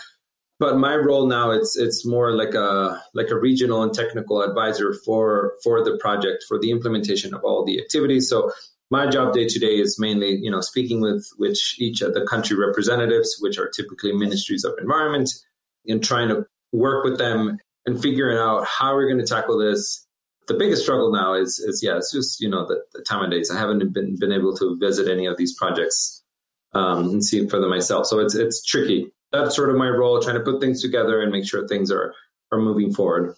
But 0.60 0.78
my 0.78 0.94
role 0.94 1.26
now 1.26 1.50
it's 1.50 1.76
it's 1.76 2.06
more 2.06 2.36
like 2.36 2.54
a 2.54 3.02
like 3.14 3.30
a 3.30 3.38
regional 3.38 3.82
and 3.82 3.92
technical 3.92 4.42
advisor 4.42 4.94
for 5.04 5.54
for 5.64 5.82
the 5.84 5.98
project 6.00 6.44
for 6.46 6.60
the 6.60 6.70
implementation 6.70 7.34
of 7.34 7.42
all 7.42 7.64
the 7.64 7.80
activities. 7.80 8.28
So 8.28 8.52
my 8.94 9.06
job 9.08 9.34
day 9.34 9.46
to 9.46 9.58
day 9.58 9.74
is 9.84 9.98
mainly 9.98 10.36
you 10.36 10.50
know 10.50 10.60
speaking 10.60 11.00
with 11.00 11.26
which 11.36 11.76
each 11.80 12.00
of 12.00 12.14
the 12.14 12.24
country 12.24 12.56
representatives 12.56 13.36
which 13.40 13.58
are 13.58 13.68
typically 13.68 14.12
ministries 14.12 14.64
of 14.64 14.72
environment 14.80 15.30
and 15.86 16.02
trying 16.04 16.28
to 16.28 16.46
work 16.72 17.04
with 17.04 17.18
them 17.18 17.58
and 17.86 18.00
figuring 18.00 18.38
out 18.38 18.64
how 18.66 18.94
we're 18.94 19.08
going 19.08 19.24
to 19.24 19.26
tackle 19.26 19.58
this. 19.58 20.06
The 20.46 20.54
biggest 20.54 20.82
struggle 20.82 21.10
now 21.12 21.34
is 21.34 21.58
is 21.58 21.80
yeah 21.82 21.96
it's 21.96 22.12
just 22.12 22.40
you 22.40 22.48
know 22.48 22.66
the, 22.66 22.76
the 22.92 23.02
time 23.02 23.24
of 23.24 23.30
days 23.30 23.50
i 23.50 23.58
haven't 23.58 23.92
been 23.92 24.16
been 24.18 24.32
able 24.32 24.54
to 24.60 24.76
visit 24.78 25.08
any 25.08 25.26
of 25.26 25.38
these 25.38 25.54
projects 25.54 26.22
um, 26.74 27.08
and 27.10 27.24
see 27.24 27.38
it 27.38 27.50
for 27.50 27.60
them 27.60 27.70
myself. 27.70 28.06
So 28.06 28.18
it's 28.18 28.34
it's 28.34 28.62
tricky. 28.64 29.10
That's 29.32 29.56
sort 29.56 29.70
of 29.70 29.76
my 29.76 29.88
role, 29.88 30.20
trying 30.20 30.38
to 30.38 30.44
put 30.48 30.60
things 30.60 30.82
together 30.82 31.20
and 31.20 31.32
make 31.32 31.46
sure 31.46 31.66
things 31.66 31.90
are 31.90 32.14
are 32.52 32.60
moving 32.60 32.92
forward. 32.92 33.34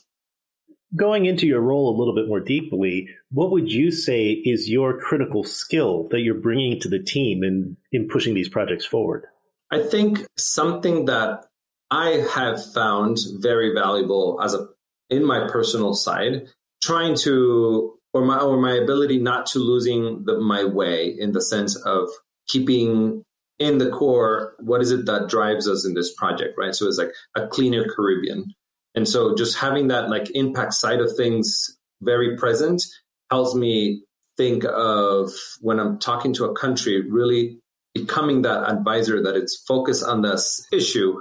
Going 0.95 1.27
into 1.27 1.47
your 1.47 1.61
role 1.61 1.95
a 1.95 1.99
little 1.99 2.15
bit 2.15 2.29
more 2.29 2.41
deeply, 2.41 3.09
what 3.31 3.51
would 3.51 3.71
you 3.71 3.91
say 3.91 4.31
is 4.31 4.71
your 4.71 4.99
critical 5.01 5.43
skill 5.43 6.09
that 6.11 6.21
you're 6.21 6.41
bringing 6.41 6.81
to 6.81 6.89
the 6.89 7.03
team 7.03 7.43
in, 7.43 7.77
in 7.91 8.09
pushing 8.09 8.35
these 8.35 8.49
projects 8.49 8.87
forward? 8.87 9.27
I 9.71 9.83
think 9.83 10.25
something 10.37 11.07
that 11.07 11.47
I 11.91 12.25
have 12.35 12.73
found 12.73 13.19
very 13.41 13.75
valuable 13.75 14.41
as 14.43 14.55
a 14.55 14.69
in 15.09 15.25
my 15.25 15.49
personal 15.49 15.95
side, 15.95 16.49
trying 16.83 17.17
to 17.17 17.99
or 18.13 18.25
my 18.25 18.39
or 18.39 18.61
my 18.61 18.73
ability 18.73 19.19
not 19.19 19.47
to 19.47 19.59
losing 19.59 20.25
the, 20.25 20.41
my 20.41 20.65
way 20.65 21.15
in 21.19 21.33
the 21.33 21.43
sense 21.43 21.77
of 21.77 22.09
keeping 22.49 23.23
in 23.59 23.79
the 23.79 23.91
core, 23.91 24.55
what 24.59 24.83
is 24.83 24.91
it 24.91 25.07
that 25.07 25.29
drives 25.29 25.69
us 25.69 25.87
in 25.87 25.95
this 25.95 26.13
project, 26.15 26.55
right? 26.59 26.75
So 26.75 26.87
it's 26.87 26.99
like 26.99 27.13
a 27.35 27.47
cleaner 27.47 27.85
Caribbean. 27.89 28.53
And 28.97 29.07
so 29.07 29.35
just 29.35 29.59
having 29.59 29.89
that 29.89 30.09
like 30.09 30.31
impact 30.35 30.73
side 30.73 31.01
of 31.01 31.15
things 31.17 31.77
very 32.03 32.37
present 32.37 32.83
helps 33.31 33.55
me 33.55 34.03
think 34.37 34.65
of 34.65 35.31
when 35.61 35.79
I'm 35.79 35.99
talking 35.99 36.33
to 36.35 36.47
a 36.47 36.55
country, 36.55 37.09
really 37.09 37.59
becoming 37.95 38.43
that 38.43 38.69
advisor 38.69 39.23
that 39.23 39.37
it's 39.37 39.63
focused 39.69 40.05
on 40.05 40.23
this 40.23 40.67
issue 40.73 41.19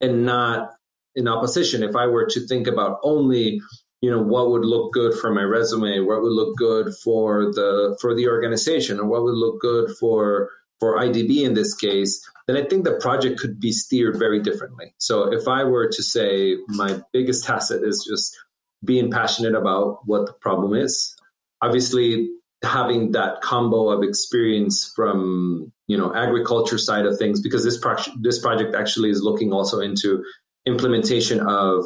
and 0.00 0.24
not 0.24 0.70
in 1.14 1.28
opposition. 1.28 1.82
If 1.82 1.96
I 1.96 2.06
were 2.06 2.26
to 2.26 2.46
think 2.46 2.66
about 2.66 2.98
only, 3.02 3.60
you 4.00 4.10
know, 4.10 4.22
what 4.22 4.50
would 4.50 4.64
look 4.64 4.92
good 4.92 5.14
for 5.14 5.32
my 5.32 5.42
resume, 5.42 6.00
what 6.00 6.22
would 6.22 6.32
look 6.32 6.56
good 6.56 6.92
for 7.02 7.46
the 7.52 7.96
for 8.00 8.14
the 8.14 8.28
organization, 8.28 8.98
or 8.98 9.06
what 9.06 9.22
would 9.22 9.34
look 9.34 9.60
good 9.60 9.90
for 9.98 10.50
for 10.80 10.96
IDB 10.96 11.42
in 11.42 11.54
this 11.54 11.74
case, 11.74 12.26
then 12.46 12.56
I 12.56 12.66
think 12.66 12.84
the 12.84 12.94
project 12.94 13.38
could 13.38 13.60
be 13.60 13.70
steered 13.70 14.18
very 14.18 14.40
differently. 14.40 14.94
So 14.98 15.32
if 15.32 15.46
I 15.46 15.62
were 15.64 15.88
to 15.88 16.02
say 16.02 16.56
my 16.68 17.00
biggest 17.12 17.48
asset 17.48 17.82
is 17.84 18.04
just 18.08 18.36
being 18.84 19.10
passionate 19.10 19.54
about 19.54 20.00
what 20.06 20.26
the 20.26 20.32
problem 20.32 20.74
is, 20.74 21.14
obviously 21.60 22.30
having 22.62 23.12
that 23.12 23.40
combo 23.40 23.88
of 23.88 24.02
experience 24.02 24.90
from 24.94 25.72
you 25.86 25.96
know 25.96 26.14
agriculture 26.14 26.76
side 26.76 27.06
of 27.06 27.18
things 27.18 27.40
because 27.40 27.64
this 27.64 27.78
project 27.78 28.10
this 28.20 28.38
project 28.38 28.74
actually 28.74 29.08
is 29.10 29.22
looking 29.22 29.52
also 29.52 29.80
into 29.80 30.22
implementation 30.66 31.40
of 31.40 31.84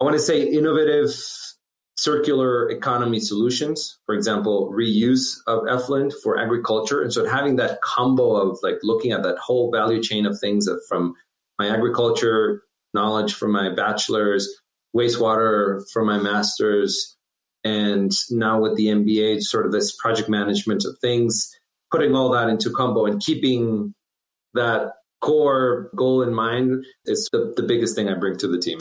I 0.00 0.04
want 0.04 0.16
to 0.16 0.22
say 0.22 0.42
innovative 0.42 1.10
circular 2.02 2.68
economy 2.70 3.20
solutions, 3.20 3.98
for 4.06 4.14
example, 4.14 4.72
reuse 4.74 5.36
of 5.46 5.66
effluent 5.68 6.12
for 6.22 6.38
agriculture. 6.38 7.02
And 7.02 7.12
so 7.12 7.24
having 7.24 7.56
that 7.56 7.80
combo 7.82 8.34
of 8.34 8.58
like 8.62 8.78
looking 8.82 9.12
at 9.12 9.22
that 9.22 9.38
whole 9.38 9.70
value 9.70 10.02
chain 10.02 10.26
of 10.26 10.38
things 10.40 10.68
from 10.88 11.14
my 11.58 11.68
agriculture 11.68 12.62
knowledge 12.94 13.34
from 13.34 13.52
my 13.52 13.74
bachelor's, 13.74 14.48
wastewater 14.96 15.82
from 15.92 16.06
my 16.06 16.18
master's, 16.18 17.16
and 17.64 18.12
now 18.30 18.60
with 18.60 18.76
the 18.76 18.86
MBA, 18.86 19.42
sort 19.42 19.66
of 19.66 19.72
this 19.72 19.94
project 19.96 20.28
management 20.28 20.84
of 20.84 20.98
things, 21.00 21.50
putting 21.90 22.14
all 22.14 22.30
that 22.30 22.48
into 22.48 22.70
combo 22.70 23.06
and 23.06 23.22
keeping 23.22 23.94
that 24.54 24.92
core 25.20 25.90
goal 25.94 26.22
in 26.22 26.34
mind 26.34 26.84
is 27.06 27.28
the, 27.32 27.52
the 27.56 27.62
biggest 27.62 27.94
thing 27.94 28.08
I 28.08 28.14
bring 28.14 28.36
to 28.38 28.48
the 28.48 28.58
team. 28.58 28.80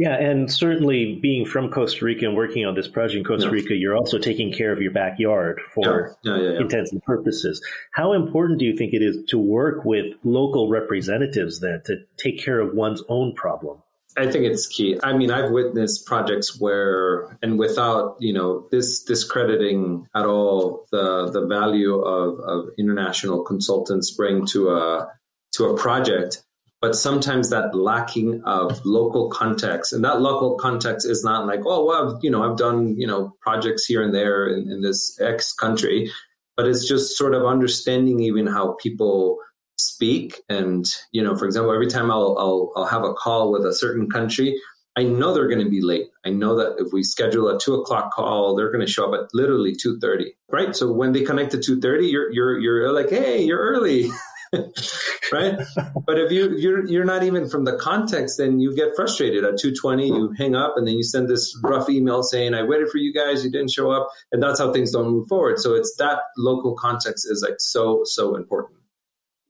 Yeah, 0.00 0.14
and 0.14 0.50
certainly 0.50 1.16
being 1.16 1.44
from 1.44 1.70
Costa 1.70 2.06
Rica 2.06 2.24
and 2.24 2.34
working 2.34 2.64
on 2.64 2.74
this 2.74 2.88
project 2.88 3.18
in 3.18 3.24
Costa 3.24 3.48
yeah. 3.48 3.52
Rica, 3.52 3.74
you're 3.74 3.94
also 3.94 4.16
taking 4.16 4.50
care 4.50 4.72
of 4.72 4.80
your 4.80 4.92
backyard 4.92 5.60
for 5.74 6.16
yeah. 6.22 6.38
Yeah, 6.38 6.58
intents 6.58 6.90
and 6.90 7.02
purposes. 7.02 7.60
How 7.92 8.14
important 8.14 8.58
do 8.58 8.64
you 8.64 8.74
think 8.74 8.94
it 8.94 9.02
is 9.02 9.18
to 9.28 9.38
work 9.38 9.84
with 9.84 10.06
local 10.24 10.70
representatives 10.70 11.60
then 11.60 11.82
to 11.84 11.98
take 12.16 12.42
care 12.42 12.60
of 12.60 12.72
one's 12.72 13.02
own 13.10 13.34
problem? 13.34 13.82
I 14.16 14.30
think 14.30 14.46
it's 14.46 14.66
key. 14.66 14.98
I 15.02 15.12
mean, 15.12 15.30
I've 15.30 15.50
witnessed 15.50 16.06
projects 16.06 16.58
where, 16.58 17.36
and 17.42 17.58
without 17.58 18.16
you 18.20 18.32
know 18.32 18.68
this 18.70 19.04
discrediting 19.04 20.06
at 20.14 20.24
all 20.24 20.86
the 20.90 21.30
the 21.30 21.46
value 21.46 22.00
of, 22.00 22.40
of 22.40 22.70
international 22.78 23.44
consultants 23.44 24.10
bring 24.12 24.46
to 24.46 24.70
a 24.70 25.12
to 25.56 25.66
a 25.66 25.76
project, 25.76 26.42
but 26.80 26.96
sometimes 26.96 27.50
that 27.50 27.74
lacking 27.74 28.42
of 28.44 28.84
local 28.84 29.28
context 29.30 29.92
and 29.92 30.04
that 30.04 30.20
local 30.20 30.56
context 30.56 31.08
is 31.08 31.22
not 31.22 31.46
like 31.46 31.60
oh 31.66 31.84
well 31.84 32.16
I've, 32.16 32.24
you 32.24 32.30
know 32.30 32.48
i've 32.48 32.56
done 32.56 32.96
you 32.96 33.06
know 33.06 33.34
projects 33.40 33.84
here 33.84 34.02
and 34.02 34.14
there 34.14 34.48
in, 34.48 34.70
in 34.70 34.82
this 34.82 35.20
x 35.20 35.52
country 35.52 36.10
but 36.56 36.66
it's 36.66 36.86
just 36.86 37.16
sort 37.16 37.34
of 37.34 37.44
understanding 37.44 38.20
even 38.20 38.46
how 38.46 38.76
people 38.80 39.38
speak 39.78 40.40
and 40.48 40.86
you 41.12 41.22
know 41.22 41.36
for 41.36 41.46
example 41.46 41.72
every 41.72 41.88
time 41.88 42.10
i'll 42.10 42.36
i'll, 42.38 42.72
I'll 42.76 42.86
have 42.86 43.04
a 43.04 43.14
call 43.14 43.52
with 43.52 43.64
a 43.64 43.74
certain 43.74 44.08
country 44.08 44.58
I 44.96 45.04
know 45.04 45.32
they're 45.32 45.48
going 45.48 45.64
to 45.64 45.70
be 45.70 45.80
late. 45.80 46.08
I 46.26 46.30
know 46.30 46.56
that 46.56 46.84
if 46.84 46.92
we 46.92 47.04
schedule 47.04 47.48
a 47.48 47.58
two 47.58 47.74
o'clock 47.74 48.12
call, 48.12 48.56
they're 48.56 48.72
going 48.72 48.84
to 48.84 48.92
show 48.92 49.10
up 49.10 49.18
at 49.18 49.32
literally 49.32 49.74
two 49.74 49.98
thirty, 50.00 50.34
right? 50.50 50.74
So 50.74 50.92
when 50.92 51.12
they 51.12 51.22
connect 51.22 51.52
to 51.52 51.58
two 51.58 51.80
thirty, 51.80 52.08
you're 52.08 52.30
you're 52.32 52.58
you're 52.58 52.92
like, 52.92 53.08
hey, 53.08 53.40
you're 53.42 53.60
early. 53.60 54.10
right? 55.32 55.58
but 56.06 56.18
if 56.18 56.32
you 56.32 56.56
you're 56.56 56.84
you're 56.86 57.04
not 57.04 57.22
even 57.22 57.48
from 57.48 57.64
the 57.64 57.76
context, 57.76 58.38
then 58.38 58.58
you 58.58 58.74
get 58.74 58.96
frustrated 58.96 59.44
at 59.44 59.58
220. 59.58 60.06
You 60.06 60.12
mm-hmm. 60.12 60.34
hang 60.34 60.54
up, 60.56 60.74
and 60.76 60.86
then 60.86 60.94
you 60.94 61.04
send 61.04 61.28
this 61.28 61.56
rough 61.62 61.88
email 61.88 62.22
saying, 62.22 62.54
"I 62.54 62.64
waited 62.64 62.88
for 62.90 62.98
you 62.98 63.12
guys, 63.12 63.44
you 63.44 63.50
didn't 63.50 63.70
show 63.70 63.90
up," 63.92 64.08
and 64.32 64.42
that's 64.42 64.58
how 64.58 64.72
things 64.72 64.90
don't 64.90 65.08
move 65.08 65.28
forward. 65.28 65.60
So 65.60 65.74
it's 65.74 65.94
that 65.96 66.18
local 66.36 66.74
context 66.74 67.26
is 67.30 67.44
like 67.46 67.60
so 67.60 68.02
so 68.04 68.34
important. 68.34 68.80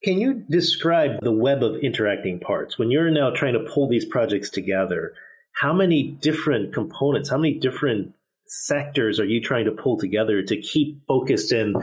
Can 0.04 0.18
you 0.18 0.44
describe 0.48 1.20
the 1.20 1.32
web 1.32 1.62
of 1.62 1.76
interacting 1.76 2.40
parts 2.40 2.78
when 2.78 2.90
you're 2.90 3.10
now 3.10 3.30
trying 3.30 3.54
to 3.54 3.60
pull 3.60 3.88
these 3.88 4.04
projects 4.04 4.50
together? 4.50 5.12
How 5.52 5.72
many 5.72 6.04
different 6.04 6.72
components, 6.72 7.28
how 7.28 7.36
many 7.36 7.58
different 7.58 8.14
sectors 8.46 9.20
are 9.20 9.26
you 9.26 9.40
trying 9.40 9.66
to 9.66 9.72
pull 9.72 9.98
together 9.98 10.42
to 10.42 10.56
keep 10.60 11.06
focused 11.06 11.52
in 11.52 11.74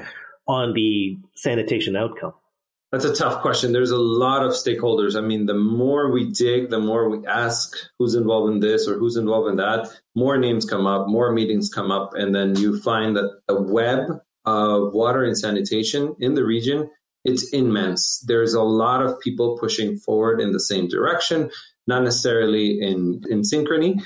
on 0.47 0.73
the 0.73 1.17
sanitation 1.35 1.95
outcome? 1.95 2.33
That's 2.91 3.05
a 3.05 3.13
tough 3.13 3.41
question. 3.41 3.73
There's 3.73 3.91
a 3.91 3.97
lot 3.97 4.45
of 4.45 4.53
stakeholders. 4.53 5.17
I 5.17 5.21
mean, 5.21 5.45
the 5.45 5.53
more 5.53 6.09
we 6.11 6.31
dig, 6.31 6.69
the 6.69 6.79
more 6.79 7.09
we 7.09 7.25
ask 7.27 7.75
who's 7.99 8.15
involved 8.15 8.53
in 8.53 8.59
this 8.61 8.87
or 8.87 8.97
who's 8.97 9.17
involved 9.17 9.49
in 9.49 9.57
that, 9.57 9.89
more 10.15 10.37
names 10.37 10.65
come 10.65 10.87
up, 10.87 11.07
more 11.07 11.33
meetings 11.33 11.69
come 11.69 11.91
up, 11.91 12.11
and 12.13 12.33
then 12.33 12.55
you 12.55 12.79
find 12.81 13.17
that 13.17 13.29
the 13.47 13.61
web 13.61 14.21
of 14.45 14.93
water 14.93 15.25
and 15.25 15.37
sanitation 15.37 16.15
in 16.19 16.33
the 16.35 16.45
region 16.45 16.89
it's 17.27 17.49
immense. 17.49 18.23
There's 18.25 18.53
a 18.53 18.63
lot 18.63 19.05
of 19.05 19.19
people 19.19 19.57
pushing 19.59 19.97
forward 19.97 20.39
in 20.39 20.53
the 20.53 20.61
same 20.61 20.87
direction, 20.87 21.51
not 21.85 22.03
necessarily 22.03 22.79
in, 22.79 23.21
in 23.29 23.41
synchrony, 23.41 24.01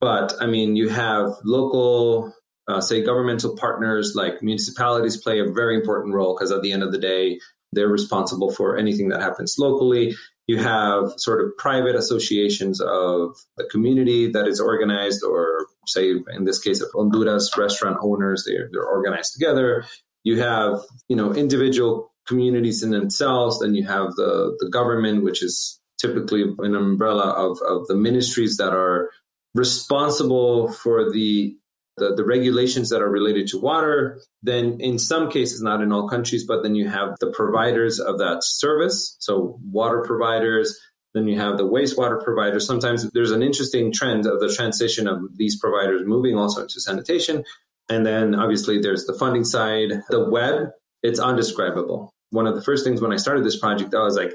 but 0.00 0.34
I 0.40 0.46
mean, 0.46 0.74
you 0.74 0.88
have 0.88 1.28
local, 1.44 2.34
uh, 2.66 2.80
say, 2.80 3.04
governmental 3.04 3.56
partners 3.56 4.14
like 4.16 4.42
municipalities 4.42 5.22
play 5.22 5.38
a 5.38 5.52
very 5.52 5.76
important 5.76 6.14
role 6.14 6.34
because 6.34 6.50
at 6.50 6.62
the 6.62 6.72
end 6.72 6.82
of 6.82 6.90
the 6.90 6.98
day, 6.98 7.38
they're 7.72 7.88
responsible 7.88 8.50
for 8.50 8.76
anything 8.76 9.08
that 9.08 9.20
happens 9.20 9.56
locally. 9.58 10.16
You 10.46 10.58
have 10.58 11.12
sort 11.18 11.44
of 11.44 11.56
private 11.58 11.94
associations 11.94 12.80
of 12.80 13.36
the 13.56 13.64
community 13.70 14.30
that 14.32 14.48
is 14.48 14.60
organized, 14.60 15.22
or 15.22 15.66
say, 15.86 16.12
in 16.30 16.44
this 16.44 16.58
case 16.58 16.80
of 16.80 16.88
Honduras, 16.94 17.50
restaurant 17.58 17.98
owners, 18.00 18.44
they're, 18.46 18.68
they're 18.72 18.86
organized 18.86 19.34
together. 19.34 19.84
You 20.24 20.40
have, 20.40 20.80
you 21.08 21.16
know, 21.16 21.34
individual 21.34 22.12
communities 22.26 22.82
in 22.82 22.90
themselves. 22.90 23.60
Then 23.60 23.74
you 23.74 23.86
have 23.86 24.14
the, 24.14 24.56
the 24.58 24.70
government, 24.70 25.22
which 25.22 25.42
is 25.42 25.78
typically 26.00 26.44
an 26.58 26.74
umbrella 26.74 27.30
of, 27.30 27.58
of 27.66 27.86
the 27.86 27.94
ministries 27.94 28.56
that 28.56 28.72
are 28.72 29.10
responsible 29.54 30.72
for 30.72 31.10
the, 31.10 31.56
the, 31.98 32.14
the 32.14 32.24
regulations 32.24 32.90
that 32.90 33.02
are 33.02 33.10
related 33.10 33.48
to 33.48 33.60
water. 33.60 34.20
Then 34.42 34.78
in 34.80 34.98
some 34.98 35.30
cases, 35.30 35.62
not 35.62 35.82
in 35.82 35.92
all 35.92 36.08
countries, 36.08 36.44
but 36.46 36.62
then 36.62 36.74
you 36.74 36.88
have 36.88 37.16
the 37.20 37.30
providers 37.30 37.98
of 37.98 38.18
that 38.18 38.38
service. 38.42 39.16
So 39.20 39.58
water 39.70 40.02
providers, 40.06 40.78
then 41.14 41.26
you 41.26 41.38
have 41.38 41.58
the 41.58 41.68
wastewater 41.68 42.22
providers. 42.22 42.66
Sometimes 42.66 43.10
there's 43.12 43.32
an 43.32 43.42
interesting 43.42 43.92
trend 43.92 44.26
of 44.26 44.40
the 44.40 44.52
transition 44.52 45.06
of 45.06 45.20
these 45.36 45.58
providers 45.58 46.02
moving 46.04 46.36
also 46.36 46.62
into 46.62 46.80
sanitation. 46.80 47.44
And 47.88 48.04
then 48.04 48.34
obviously 48.34 48.80
there's 48.80 49.06
the 49.06 49.14
funding 49.14 49.44
side, 49.44 50.02
the 50.10 50.28
web, 50.28 50.70
it's 51.02 51.18
undescribable 51.18 52.12
one 52.30 52.46
of 52.46 52.54
the 52.54 52.62
first 52.62 52.84
things 52.84 53.00
when 53.00 53.12
I 53.12 53.16
started 53.16 53.44
this 53.44 53.58
project, 53.58 53.94
I 53.94 54.02
was 54.02 54.16
like, 54.16 54.32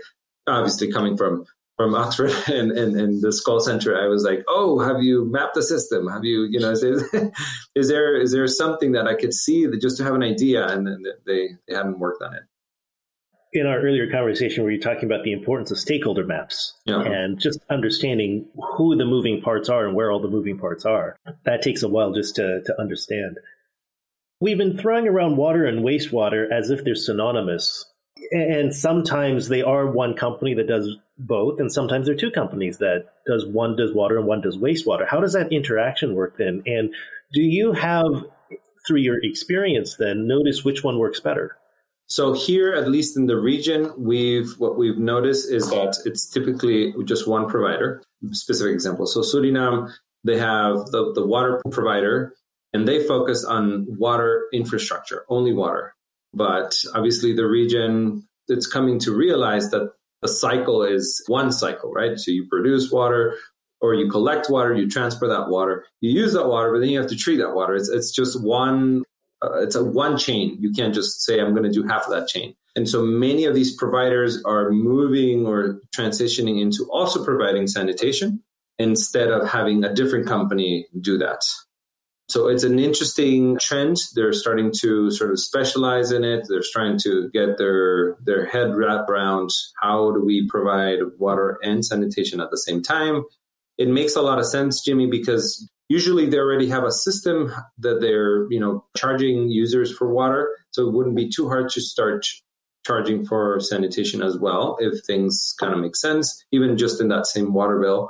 obviously 0.48 0.92
coming 0.92 1.18
from 1.18 1.46
from 1.78 1.96
Oxford 1.96 2.32
and, 2.48 2.72
and, 2.72 2.96
and 2.96 3.22
this 3.22 3.44
Skoll 3.44 3.62
Center, 3.62 3.98
I 3.98 4.08
was 4.08 4.24
like, 4.24 4.44
oh, 4.48 4.80
have 4.80 5.02
you 5.02 5.26
mapped 5.26 5.56
the 5.56 5.64
system? 5.64 6.08
Have 6.08 6.24
you, 6.24 6.48
you 6.50 6.60
know, 6.60 6.72
is, 6.72 6.84
is 7.76 7.88
there 7.88 8.20
is 8.20 8.32
there 8.32 8.48
something 8.48 8.94
that 8.94 9.08
I 9.08 9.16
could 9.16 9.34
see 9.34 9.66
that 9.66 9.82
just 9.82 9.98
to 9.98 10.04
have 10.04 10.16
an 10.16 10.24
idea? 10.24 10.68
And 10.68 10.88
then 10.88 11.04
they, 11.26 11.48
they 11.68 11.76
hadn't 11.76 12.00
worked 12.00 12.22
on 12.22 12.34
it. 12.34 12.44
In 13.56 13.68
our 13.68 13.80
earlier 13.80 14.10
conversation, 14.10 14.64
we 14.64 14.78
were 14.78 14.82
talking 14.82 15.06
about 15.06 15.24
the 15.24 15.32
importance 15.32 15.70
of 15.70 15.78
stakeholder 15.78 16.26
maps 16.26 16.74
yeah. 16.86 17.02
and 17.02 17.40
just 17.40 17.60
understanding 17.70 18.48
who 18.78 18.96
the 18.96 19.06
moving 19.06 19.42
parts 19.42 19.70
are 19.70 19.86
and 19.86 19.96
where 19.96 20.12
all 20.12 20.20
the 20.20 20.28
moving 20.28 20.58
parts 20.58 20.86
are. 20.86 21.16
That 21.46 21.62
takes 21.62 21.84
a 21.84 21.88
while 21.88 22.14
just 22.14 22.36
to, 22.38 22.64
to 22.66 22.82
understand. 22.82 23.38
We've 24.40 24.58
been 24.58 24.76
throwing 24.76 25.08
around 25.08 25.38
water 25.38 25.68
and 25.68 25.86
wastewater 25.86 26.52
as 26.52 26.72
if 26.72 26.84
they're 26.84 26.96
synonymous. 26.96 27.86
And 28.32 28.74
sometimes 28.74 29.50
they 29.50 29.62
are 29.62 29.86
one 29.86 30.16
company 30.16 30.56
that 30.56 30.68
does 30.68 30.98
both, 31.18 31.60
and 31.60 31.72
sometimes 31.72 32.06
there 32.06 32.16
are 32.16 32.18
two 32.18 32.32
companies 32.32 32.80
that 32.80 33.06
does 33.28 33.46
one 33.46 33.76
does 33.76 33.94
water 33.94 34.18
and 34.18 34.28
one 34.28 34.42
does 34.42 34.58
wastewater. 34.58 35.08
How 35.08 35.20
does 35.20 35.34
that 35.34 35.52
interaction 35.52 36.16
work 36.16 36.38
then? 36.38 36.64
And 36.66 36.94
do 37.32 37.42
you 37.42 37.74
have, 37.74 38.26
through 38.88 39.00
your 39.00 39.24
experience, 39.24 39.96
then 39.98 40.28
notice 40.28 40.64
which 40.64 40.84
one 40.84 40.98
works 40.98 41.20
better? 41.20 41.58
So 42.08 42.34
here, 42.34 42.74
at 42.74 42.90
least 42.90 43.16
in 43.18 43.28
the 43.28 43.38
region, 43.38 43.92
we've 43.98 44.52
what 44.60 44.78
we've 44.78 44.98
noticed 44.98 45.50
is 45.52 45.70
that 45.70 45.98
it's 46.06 46.30
typically 46.30 46.94
just 47.06 47.28
one 47.28 47.48
provider. 47.48 48.04
Specific 48.32 48.74
example. 48.74 49.08
So 49.08 49.22
Suriname, 49.22 49.92
they 50.24 50.38
have 50.38 50.86
the, 50.88 51.12
the 51.14 51.26
water 51.26 51.62
provider 51.72 52.34
and 52.74 52.88
they 52.88 53.06
focus 53.08 53.46
on 53.46 53.86
water 53.88 54.46
infrastructure, 54.54 55.26
only 55.30 55.54
water. 55.54 55.96
But 56.34 56.76
obviously, 56.94 57.34
the 57.34 57.48
region 57.48 58.28
it's 58.48 58.68
coming 58.68 59.00
to 59.00 59.16
realize 59.16 59.72
that 59.72 59.94
the 60.24 60.30
cycle 60.30 60.84
is 60.84 61.24
one 61.28 61.52
cycle, 61.52 61.92
right? 61.92 62.18
So 62.18 62.32
you 62.32 62.48
produce 62.48 62.92
water, 62.92 63.36
or 63.82 63.94
you 63.94 64.10
collect 64.10 64.50
water, 64.50 64.74
you 64.74 64.90
transfer 64.90 65.28
that 65.28 65.50
water, 65.50 65.86
you 66.00 66.10
use 66.10 66.34
that 66.34 66.48
water, 66.48 66.72
but 66.72 66.80
then 66.80 66.90
you 66.90 67.00
have 67.00 67.10
to 67.10 67.18
treat 67.18 67.38
that 67.38 67.54
water. 67.54 67.76
It's 67.76 67.90
it's 67.90 68.12
just 68.12 68.42
one. 68.42 69.04
Uh, 69.42 69.62
it's 69.62 69.76
a 69.76 69.84
one 69.84 70.18
chain. 70.18 70.56
You 70.60 70.72
can't 70.72 70.94
just 70.94 71.22
say 71.22 71.40
I'm 71.40 71.52
going 71.52 71.70
to 71.70 71.72
do 71.72 71.84
half 71.86 72.06
of 72.06 72.12
that 72.12 72.30
chain. 72.30 72.56
And 72.76 72.90
so 72.90 73.04
many 73.04 73.44
of 73.44 73.54
these 73.54 73.76
providers 73.76 74.42
are 74.46 74.72
moving 74.72 75.46
or 75.46 75.82
transitioning 75.96 76.62
into 76.62 76.90
also 76.92 77.24
providing 77.24 77.68
sanitation 77.68 78.42
instead 78.80 79.30
of 79.30 79.48
having 79.48 79.84
a 79.84 79.94
different 79.94 80.28
company 80.28 80.88
do 81.00 81.18
that. 81.18 81.42
So 82.30 82.48
it's 82.48 82.64
an 82.64 82.80
interesting 82.80 83.58
trend. 83.60 83.98
They're 84.16 84.34
starting 84.34 84.72
to 84.80 85.12
sort 85.12 85.32
of 85.32 85.40
specialize 85.40 86.12
in 86.12 86.24
it. 86.24 86.46
They're 86.48 86.64
trying 86.64 86.98
to 87.00 87.30
get 87.34 87.58
their 87.58 88.18
their 88.24 88.46
head 88.46 88.76
wrapped 88.76 89.10
around 89.10 89.50
how 89.82 90.12
do 90.12 90.24
we 90.24 90.48
provide 90.48 91.00
water 91.20 91.58
and 91.64 91.86
sanitation 91.86 92.40
at 92.40 92.50
the 92.50 92.58
same 92.58 92.82
time. 92.82 93.24
It 93.78 93.90
makes 93.90 94.16
a 94.16 94.22
lot 94.22 94.40
of 94.40 94.46
sense, 94.46 94.82
Jimmy, 94.84 95.08
because 95.08 95.70
usually 95.90 96.28
they 96.28 96.38
already 96.38 96.70
have 96.70 96.84
a 96.84 96.92
system 96.92 97.52
that 97.80 98.00
they're 98.00 98.50
you 98.52 98.60
know 98.60 98.86
charging 98.96 99.50
users 99.50 99.96
for 99.96 100.12
water, 100.12 100.50
so 100.72 100.88
it 100.88 100.94
wouldn't 100.94 101.16
be 101.16 101.30
too 101.30 101.50
hard 101.50 101.70
to 101.72 101.82
start 101.82 102.26
charging 102.86 103.26
for 103.26 103.60
sanitation 103.60 104.22
as 104.22 104.38
well 104.38 104.78
if 104.80 105.06
things 105.06 105.56
kind 105.60 105.74
of 105.74 105.80
make 105.80 105.96
sense, 105.96 106.44
even 106.52 106.78
just 106.78 107.00
in 107.00 107.08
that 107.10 107.26
same 107.26 107.54
water 107.54 107.80
bill 107.80 108.10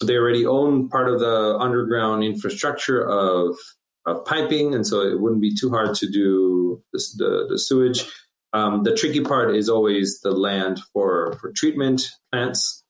they 0.00 0.16
already 0.16 0.46
own 0.46 0.88
part 0.88 1.08
of 1.08 1.20
the 1.20 1.56
underground 1.58 2.24
infrastructure 2.24 3.06
of 3.06 3.56
of 4.06 4.24
piping, 4.24 4.74
and 4.74 4.86
so 4.86 5.00
it 5.02 5.20
wouldn't 5.20 5.42
be 5.42 5.54
too 5.54 5.68
hard 5.70 5.94
to 5.96 6.08
do 6.08 6.82
this, 6.92 7.14
the 7.16 7.46
the 7.48 7.58
sewage. 7.58 8.04
Um, 8.52 8.82
the 8.82 8.94
tricky 8.94 9.20
part 9.20 9.54
is 9.54 9.68
always 9.68 10.20
the 10.20 10.32
land 10.32 10.80
for 10.92 11.36
for 11.40 11.52
treatment 11.52 12.02
plants 12.32 12.82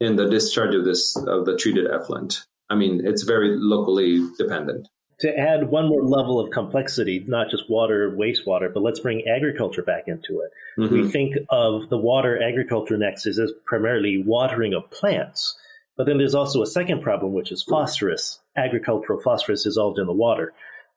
and 0.00 0.18
the 0.18 0.28
discharge 0.28 0.74
of 0.74 0.84
this 0.84 1.16
of 1.16 1.44
the 1.46 1.56
treated 1.56 1.86
effluent. 1.90 2.42
I 2.70 2.74
mean, 2.74 3.02
it's 3.04 3.22
very 3.22 3.56
locally 3.56 4.26
dependent. 4.38 4.88
To 5.20 5.38
add 5.38 5.70
one 5.70 5.88
more 5.88 6.02
level 6.02 6.38
of 6.38 6.50
complexity, 6.50 7.24
not 7.26 7.48
just 7.48 7.70
water, 7.70 8.14
wastewater, 8.18 8.72
but 8.72 8.82
let's 8.82 9.00
bring 9.00 9.22
agriculture 9.26 9.82
back 9.82 10.04
into 10.08 10.42
it. 10.42 10.50
Mm-hmm. 10.78 10.94
We 10.94 11.08
think 11.08 11.36
of 11.48 11.88
the 11.88 11.96
water 11.96 12.42
agriculture 12.42 12.98
nexus 12.98 13.38
as 13.38 13.50
primarily 13.64 14.22
watering 14.26 14.74
of 14.74 14.90
plants. 14.90 15.56
But 15.96 16.06
then 16.06 16.18
there's 16.18 16.34
also 16.34 16.62
a 16.62 16.66
second 16.66 17.02
problem, 17.02 17.32
which 17.32 17.50
is 17.50 17.62
phosphorus, 17.62 18.40
agricultural 18.56 19.20
phosphorus 19.22 19.64
dissolved 19.64 19.98
in 19.98 20.06
the 20.06 20.12
water. 20.12 20.52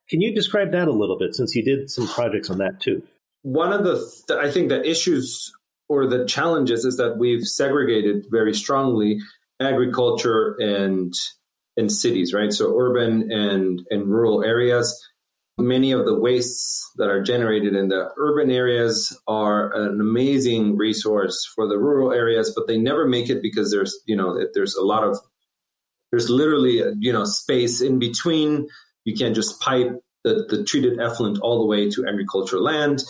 Can 0.09 0.21
you 0.21 0.33
describe 0.33 0.71
that 0.71 0.87
a 0.87 0.91
little 0.91 1.17
bit 1.17 1.35
since 1.35 1.55
you 1.55 1.63
did 1.63 1.89
some 1.89 2.07
projects 2.07 2.49
on 2.49 2.57
that 2.57 2.79
too? 2.79 3.01
One 3.43 3.71
of 3.71 3.83
the, 3.83 4.39
I 4.41 4.51
think 4.51 4.69
the 4.69 4.87
issues 4.87 5.51
or 5.87 6.05
the 6.07 6.25
challenges 6.25 6.85
is 6.85 6.97
that 6.97 7.17
we've 7.17 7.45
segregated 7.45 8.25
very 8.29 8.53
strongly 8.53 9.19
agriculture 9.59 10.55
and 10.59 11.13
and 11.77 11.91
cities, 11.91 12.33
right? 12.33 12.51
So 12.51 12.77
urban 12.77 13.31
and 13.31 13.81
and 13.89 14.07
rural 14.07 14.43
areas 14.43 15.08
many 15.59 15.91
of 15.91 16.05
the 16.05 16.17
wastes 16.17 16.91
that 16.97 17.09
are 17.09 17.21
generated 17.21 17.75
in 17.75 17.89
the 17.89 18.09
urban 18.17 18.51
areas 18.51 19.17
are 19.27 19.73
an 19.73 19.99
amazing 19.99 20.77
resource 20.77 21.45
for 21.55 21.67
the 21.67 21.77
rural 21.77 22.11
areas, 22.11 22.53
but 22.55 22.67
they 22.67 22.77
never 22.77 23.07
make 23.07 23.29
it 23.29 23.41
because 23.41 23.71
there's, 23.71 23.99
you 24.05 24.15
know, 24.15 24.43
there's 24.53 24.75
a 24.75 24.83
lot 24.83 25.03
of, 25.03 25.17
there's 26.11 26.29
literally, 26.29 26.81
you 26.99 27.13
know, 27.13 27.25
space 27.25 27.81
in 27.81 27.99
between. 27.99 28.67
You 29.05 29.15
can't 29.15 29.35
just 29.35 29.59
pipe 29.59 29.91
the, 30.23 30.45
the 30.49 30.63
treated 30.63 30.99
effluent 30.99 31.39
all 31.39 31.59
the 31.59 31.65
way 31.65 31.89
to 31.89 32.05
agricultural 32.07 32.63
land. 32.63 33.03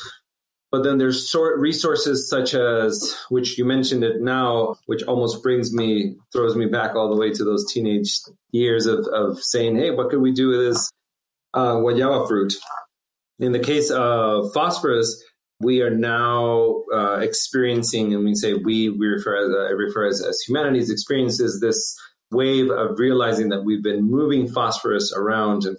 But 0.71 0.83
then 0.83 0.99
there's 0.99 1.27
sort 1.27 1.59
resources 1.59 2.29
such 2.29 2.53
as, 2.53 3.17
which 3.29 3.57
you 3.57 3.65
mentioned 3.65 4.03
it 4.03 4.21
now, 4.21 4.75
which 4.85 5.01
almost 5.03 5.41
brings 5.41 5.73
me, 5.73 6.15
throws 6.31 6.55
me 6.55 6.67
back 6.67 6.95
all 6.95 7.09
the 7.09 7.19
way 7.19 7.31
to 7.31 7.43
those 7.43 7.71
teenage 7.71 8.19
years 8.51 8.85
of, 8.85 9.07
of 9.07 9.39
saying, 9.39 9.77
hey, 9.77 9.89
what 9.91 10.11
could 10.11 10.21
we 10.21 10.31
do 10.31 10.49
with 10.49 10.59
this? 10.59 10.91
Uh, 11.53 11.75
guayaba 11.75 12.27
fruit. 12.27 12.53
In 13.39 13.51
the 13.51 13.59
case 13.59 13.89
of 13.89 14.51
phosphorus, 14.53 15.23
we 15.61 15.81
are 15.81 15.89
now 15.89 16.83
uh, 16.93 17.19
experiencing, 17.19 18.13
and 18.13 18.23
we 18.23 18.35
say 18.35 18.53
we, 18.53 18.89
we 18.89 19.07
refer 19.07 19.45
as, 19.45 19.49
uh, 19.49 19.75
refer 19.75 20.07
as, 20.07 20.23
as 20.25 20.39
humanity's 20.47 20.89
experiences 20.89 21.59
this 21.59 21.97
wave 22.31 22.69
of 22.69 22.99
realizing 22.99 23.49
that 23.49 23.63
we've 23.63 23.83
been 23.83 24.09
moving 24.09 24.47
phosphorus 24.47 25.13
around. 25.15 25.65
And 25.65 25.77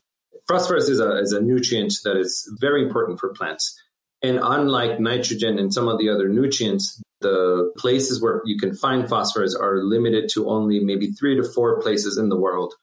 phosphorus 0.48 0.88
is 0.88 1.00
a, 1.00 1.18
is 1.18 1.32
a 1.32 1.40
nutrient 1.40 1.94
that 2.04 2.16
is 2.16 2.50
very 2.60 2.82
important 2.82 3.20
for 3.20 3.32
plants. 3.32 3.74
And 4.22 4.38
unlike 4.42 5.00
nitrogen 5.00 5.58
and 5.58 5.72
some 5.72 5.88
of 5.88 5.98
the 5.98 6.10
other 6.10 6.28
nutrients, 6.28 7.00
the 7.20 7.72
places 7.78 8.20
where 8.20 8.42
you 8.44 8.58
can 8.58 8.74
find 8.74 9.08
phosphorus 9.08 9.54
are 9.54 9.82
limited 9.82 10.28
to 10.34 10.48
only 10.48 10.80
maybe 10.80 11.12
three 11.12 11.36
to 11.36 11.44
four 11.54 11.80
places 11.80 12.18
in 12.18 12.28
the 12.28 12.36
world. 12.36 12.74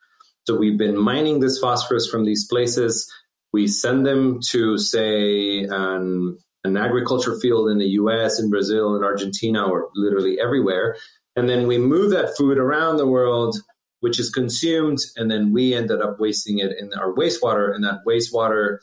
So 0.47 0.55
we've 0.55 0.77
been 0.77 0.97
mining 0.97 1.41
this 1.41 1.59
phosphorus 1.59 2.07
from 2.07 2.23
these 2.23 2.47
places. 2.47 3.11
We 3.51 3.67
send 3.67 4.05
them 4.05 4.39
to, 4.51 4.77
say, 4.77 5.63
an, 5.63 6.37
an 6.63 6.77
agriculture 6.77 7.37
field 7.41 7.69
in 7.69 7.79
the 7.79 7.89
US, 8.01 8.39
in 8.39 8.49
Brazil, 8.49 8.95
in 8.95 9.03
Argentina, 9.03 9.67
or 9.67 9.89
literally 9.93 10.39
everywhere. 10.39 10.95
And 11.35 11.49
then 11.49 11.67
we 11.67 11.77
move 11.77 12.11
that 12.11 12.37
food 12.37 12.57
around 12.57 12.95
the 12.95 13.05
world, 13.05 13.57
which 13.99 14.21
is 14.21 14.29
consumed, 14.29 14.99
and 15.17 15.29
then 15.29 15.51
we 15.51 15.73
ended 15.73 16.01
up 16.01 16.17
wasting 16.17 16.59
it 16.59 16.71
in 16.79 16.93
our 16.93 17.13
wastewater, 17.13 17.75
and 17.75 17.83
that 17.83 18.05
wastewater 18.07 18.77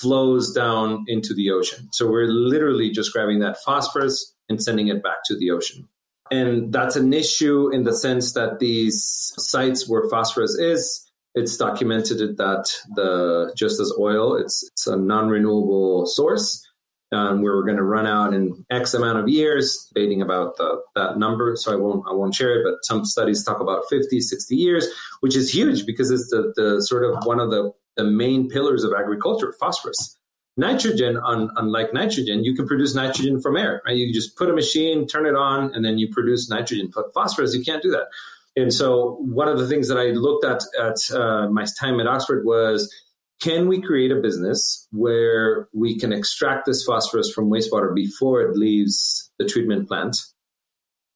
flows 0.00 0.54
down 0.54 1.04
into 1.06 1.34
the 1.34 1.50
ocean. 1.50 1.90
So 1.92 2.10
we're 2.10 2.28
literally 2.28 2.90
just 2.90 3.12
grabbing 3.12 3.40
that 3.40 3.58
phosphorus 3.62 4.34
and 4.48 4.62
sending 4.62 4.88
it 4.88 5.02
back 5.02 5.18
to 5.26 5.36
the 5.36 5.50
ocean. 5.50 5.86
And 6.30 6.72
that's 6.72 6.96
an 6.96 7.12
issue 7.12 7.70
in 7.72 7.84
the 7.84 7.94
sense 7.94 8.32
that 8.34 8.58
these 8.58 9.32
sites 9.38 9.88
where 9.88 10.08
phosphorus 10.08 10.56
is, 10.58 11.04
it's 11.34 11.56
documented 11.56 12.36
that 12.36 12.70
the 12.94 13.52
just 13.56 13.80
as 13.80 13.92
oil, 13.98 14.36
it's 14.36 14.68
it's 14.72 14.86
a 14.86 14.96
non-renewable 14.96 16.06
source. 16.06 16.64
Um, 17.10 17.40
we're 17.40 17.62
going 17.62 17.76
to 17.76 17.82
run 17.82 18.06
out 18.06 18.34
in 18.34 18.66
X 18.70 18.92
amount 18.92 19.18
of 19.18 19.28
years, 19.28 19.88
debating 19.88 20.20
about 20.20 20.58
the, 20.58 20.82
that 20.94 21.16
number. 21.16 21.56
So 21.56 21.72
I 21.72 21.76
won't, 21.76 22.04
I 22.06 22.12
won't 22.12 22.34
share 22.34 22.60
it, 22.60 22.64
but 22.64 22.84
some 22.84 23.06
studies 23.06 23.42
talk 23.42 23.60
about 23.60 23.84
50, 23.88 24.20
60 24.20 24.54
years, 24.54 24.86
which 25.20 25.34
is 25.34 25.52
huge 25.52 25.86
because 25.86 26.10
it's 26.10 26.28
the, 26.28 26.52
the 26.54 26.82
sort 26.82 27.04
of 27.04 27.24
one 27.24 27.40
of 27.40 27.50
the, 27.50 27.72
the 27.96 28.04
main 28.04 28.50
pillars 28.50 28.84
of 28.84 28.92
agriculture, 28.92 29.54
phosphorus. 29.58 30.17
Nitrogen, 30.58 31.20
unlike 31.22 31.94
nitrogen, 31.94 32.42
you 32.42 32.52
can 32.52 32.66
produce 32.66 32.92
nitrogen 32.92 33.40
from 33.40 33.56
air, 33.56 33.80
right? 33.86 33.96
You 33.96 34.12
just 34.12 34.36
put 34.36 34.50
a 34.50 34.52
machine, 34.52 35.06
turn 35.06 35.24
it 35.24 35.36
on, 35.36 35.72
and 35.72 35.84
then 35.84 35.98
you 35.98 36.08
produce 36.12 36.50
nitrogen. 36.50 36.90
But 36.92 37.14
phosphorus, 37.14 37.54
you 37.54 37.64
can't 37.64 37.80
do 37.80 37.92
that. 37.92 38.08
And 38.56 38.74
so 38.74 39.18
one 39.20 39.46
of 39.46 39.58
the 39.58 39.68
things 39.68 39.86
that 39.86 39.98
I 39.98 40.06
looked 40.06 40.44
at 40.44 40.62
at 40.80 41.16
uh, 41.16 41.48
my 41.48 41.64
time 41.78 42.00
at 42.00 42.08
Oxford 42.08 42.44
was 42.44 42.92
can 43.40 43.68
we 43.68 43.80
create 43.80 44.10
a 44.10 44.16
business 44.16 44.88
where 44.90 45.68
we 45.72 45.96
can 45.96 46.12
extract 46.12 46.66
this 46.66 46.82
phosphorus 46.82 47.32
from 47.32 47.50
wastewater 47.50 47.94
before 47.94 48.42
it 48.42 48.56
leaves 48.56 49.30
the 49.38 49.46
treatment 49.46 49.86
plant? 49.86 50.16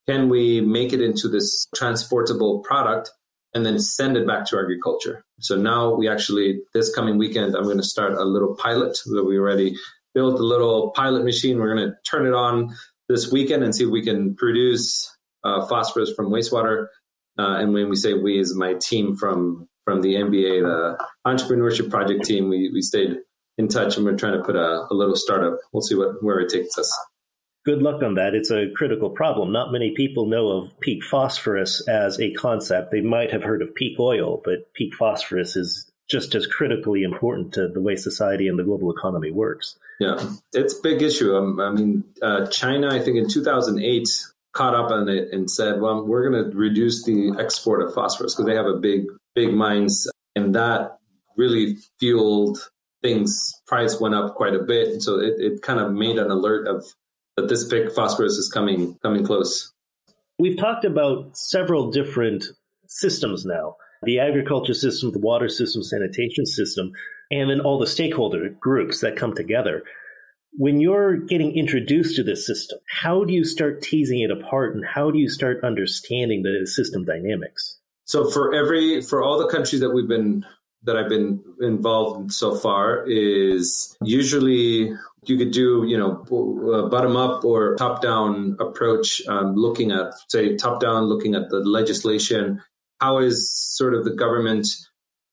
Can 0.09 0.29
we 0.29 0.61
make 0.61 0.93
it 0.93 1.01
into 1.01 1.29
this 1.29 1.67
transportable 1.75 2.61
product 2.61 3.11
and 3.55 3.65
then 3.67 3.79
send 3.79 4.17
it 4.17 4.27
back 4.27 4.47
to 4.47 4.59
agriculture? 4.59 5.25
So 5.41 5.57
now 5.57 5.95
we 5.95 6.09
actually, 6.09 6.61
this 6.75 6.95
coming 6.95 7.19
weekend, 7.19 7.55
I'm 7.55 7.65
going 7.65 7.77
to 7.79 7.83
start 7.83 8.12
a 8.15 8.25
little 8.25 8.55
pilot 8.57 8.99
that 9.07 9.25
we 9.25 9.38
already 9.38 9.77
built 10.15 10.38
a 10.38 10.45
little 10.45 10.91
pilot 10.91 11.25
machine. 11.25 11.59
We're 11.59 11.75
going 11.75 11.88
to 11.88 11.97
turn 12.09 12.27
it 12.27 12.35
on 12.35 12.75
this 13.09 13.31
weekend 13.31 13.65
and 13.65 13.75
see 13.75 13.85
if 13.85 13.91
we 13.91 14.03
can 14.03 14.35
produce 14.37 15.11
uh, 15.45 15.67
phosphorus 15.67 16.12
from 16.15 16.31
wastewater. 16.31 16.87
Uh, 17.38 17.57
and 17.59 17.73
when 17.73 17.88
we 17.88 17.97
say 17.97 18.15
we, 18.15 18.38
is 18.38 18.55
my 18.55 18.75
team 18.75 19.17
from 19.17 19.69
from 19.85 20.01
the 20.01 20.15
MBA, 20.15 20.62
the 20.62 21.07
entrepreneurship 21.27 21.91
project 21.91 22.25
team. 22.25 22.49
We, 22.49 22.71
we 22.73 22.83
stayed 22.83 23.17
in 23.59 23.69
touch 23.69 23.97
and 23.97 24.07
we're 24.07 24.17
trying 24.17 24.38
to 24.38 24.45
put 24.45 24.57
a, 24.57 24.87
a 24.91 24.95
little 24.95 25.17
startup. 25.17 25.59
We'll 25.73 25.83
see 25.83 25.95
what 25.95 26.23
where 26.23 26.41
it 26.41 26.51
takes 26.51 26.79
us. 26.79 26.93
Good 27.64 27.81
luck 27.81 28.03
on 28.03 28.14
that. 28.14 28.35
It's 28.35 28.51
a 28.51 28.70
critical 28.75 29.11
problem. 29.11 29.53
Not 29.53 29.70
many 29.70 29.92
people 29.94 30.27
know 30.27 30.48
of 30.48 30.81
peak 30.81 31.05
phosphorus 31.05 31.87
as 31.88 32.18
a 32.18 32.33
concept. 32.33 32.90
They 32.90 33.01
might 33.01 33.31
have 33.31 33.44
heard 33.44 33.62
of 33.62 33.75
peak 33.75 34.01
oil, 34.01 34.42
but 34.44 34.72
peak 34.75 34.94
phosphorus 34.94 35.55
is 35.55 35.90
just 36.11 36.35
as 36.35 36.46
critically 36.46 37.05
important 37.05 37.55
to 37.55 37.68
the 37.68 37.81
way 37.81 37.94
society 37.94 38.48
and 38.48 38.59
the 38.59 38.64
global 38.64 38.90
economy 38.90 39.31
works. 39.31 39.79
Yeah, 40.01 40.18
it's 40.53 40.77
a 40.77 40.83
big 40.83 41.03
issue. 41.03 41.37
Um, 41.37 41.61
I 41.61 41.70
mean, 41.70 42.05
uh, 42.20 42.46
China, 42.48 42.88
I 42.88 42.98
think 42.98 43.16
in 43.16 43.29
2008, 43.29 44.09
caught 44.53 44.75
up 44.75 44.90
on 44.90 45.09
it 45.09 45.33
and 45.33 45.51
said, 45.51 45.81
well, 45.81 46.05
we're 46.05 46.29
going 46.29 46.51
to 46.51 46.57
reduce 46.57 47.05
the 47.05 47.35
export 47.38 47.83
of 47.83 47.94
phosphorus 47.94 48.35
because 48.35 48.46
they 48.46 48.57
have 48.57 48.66
a 48.66 48.77
big 48.77 49.07
big 49.35 49.55
mines, 49.55 50.09
and 50.35 50.55
that 50.55 50.98
really 51.37 51.77
fueled 51.98 52.59
things. 53.03 53.61
Price 53.66 54.01
went 54.01 54.14
up 54.14 54.35
quite 54.35 54.55
a 54.55 54.62
bit, 54.62 54.88
and 54.88 55.03
so 55.03 55.20
it, 55.20 55.35
it 55.38 55.62
kind 55.62 55.81
of 55.81 55.92
made 55.92 56.18
an 56.18 56.31
alert 56.31 56.66
of 56.66 56.85
that 57.37 57.49
this 57.49 57.64
big 57.64 57.92
phosphorus 57.92 58.35
is 58.35 58.51
coming 58.53 58.99
coming 59.03 59.25
close. 59.25 59.73
We've 60.38 60.59
talked 60.59 60.85
about 60.85 61.37
several 61.37 61.90
different 61.90 62.45
systems 62.88 63.45
now: 63.45 63.77
the 64.03 64.18
agriculture 64.18 64.75
system, 64.75 65.12
the 65.12 65.18
water 65.18 65.49
system, 65.49 65.83
sanitation 65.83 66.47
system, 66.47 66.92
and 67.31 67.51
then 67.51 67.61
all 67.61 67.79
the 67.79 67.87
stakeholder 67.87 68.51
groups 68.61 69.01
that 69.01 69.16
come 69.16 69.35
together. 69.35 69.83
When 70.55 70.81
you're 70.81 71.16
getting 71.16 71.57
introduced 71.57 72.16
to 72.16 72.23
this 72.23 72.47
system, 72.47 72.79
how 72.87 73.25
do 73.25 73.33
you 73.33 73.42
start 73.42 73.81
teasing 73.81 74.21
it 74.21 74.31
apart 74.31 74.75
and 74.75 74.85
how 74.85 75.11
do 75.11 75.18
you 75.18 75.29
start 75.29 75.64
understanding 75.64 76.42
the 76.42 76.66
system 76.66 77.07
dynamics? 77.07 77.79
So 78.05 78.29
for 78.31 78.55
every 78.55 79.01
for 79.01 79.23
all 79.23 79.38
the 79.38 79.49
countries 79.49 79.81
that 79.81 79.90
we've 79.90 80.09
been 80.09 80.45
that 80.85 80.97
I've 80.97 81.09
been 81.09 81.42
involved 81.61 82.21
in 82.21 82.29
so 82.31 82.55
far 82.55 83.05
is 83.07 83.97
usually 84.03 84.92
you 85.25 85.39
could 85.39 85.53
do 85.53 85.85
you 85.87 85.97
know 85.97 86.25
bottom 86.91 87.17
up 87.17 87.45
or 87.45 87.77
top 87.77 88.03
down 88.03 88.57
approach 88.61 89.23
um, 89.29 89.55
looking 89.55 89.93
at 89.93 90.13
say 90.29 90.57
top 90.57 90.81
down 90.81 91.05
looking 91.05 91.35
at 91.35 91.49
the 91.51 91.59
legislation. 91.59 92.61
How 93.01 93.19
is 93.19 93.53
sort 93.53 93.95
of 93.95 94.05
the 94.05 94.15
government 94.15 94.67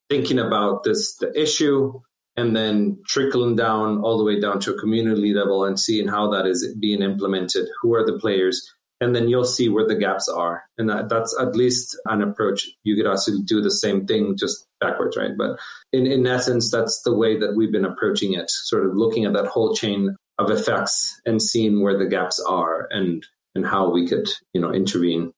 thinking 0.09 0.39
about 0.39 0.83
this 0.83 1.15
the 1.17 1.31
issue 1.39 1.99
and 2.35 2.55
then 2.55 2.99
trickling 3.05 3.55
down 3.55 3.99
all 3.99 4.17
the 4.17 4.23
way 4.23 4.39
down 4.39 4.59
to 4.61 4.73
a 4.73 4.79
community 4.79 5.33
level 5.33 5.65
and 5.65 5.79
seeing 5.79 6.07
how 6.07 6.29
that 6.31 6.45
is 6.45 6.75
being 6.79 7.01
implemented? 7.01 7.67
Who 7.81 7.95
are 7.95 8.05
the 8.05 8.19
players 8.19 8.71
and 9.01 9.15
then 9.15 9.29
you'll 9.29 9.45
see 9.45 9.69
where 9.69 9.87
the 9.87 9.95
gaps 9.95 10.27
are. 10.27 10.63
And 10.77 10.89
that, 10.89 11.09
that's 11.09 11.35
at 11.39 11.55
least 11.55 11.97
an 12.05 12.21
approach. 12.21 12.67
You 12.83 12.95
could 12.95 13.07
also 13.07 13.31
do 13.45 13.61
the 13.61 13.71
same 13.71 14.05
thing 14.05 14.35
just 14.37 14.67
backwards, 14.79 15.15
right? 15.17 15.31
But 15.37 15.59
in, 15.93 16.05
in 16.05 16.27
essence, 16.27 16.69
that's 16.69 17.01
the 17.03 17.15
way 17.15 17.37
that 17.39 17.55
we've 17.55 17.71
been 17.71 17.85
approaching 17.85 18.33
it, 18.33 18.49
sort 18.49 18.85
of 18.85 18.95
looking 18.95 19.25
at 19.25 19.33
that 19.33 19.47
whole 19.47 19.73
chain 19.73 20.15
of 20.37 20.51
effects 20.51 21.19
and 21.25 21.41
seeing 21.41 21.81
where 21.81 21.97
the 21.97 22.07
gaps 22.07 22.39
are 22.39 22.87
and, 22.91 23.25
and 23.55 23.65
how 23.65 23.89
we 23.89 24.07
could, 24.07 24.27
you 24.53 24.61
know, 24.61 24.71
intervene. 24.71 25.31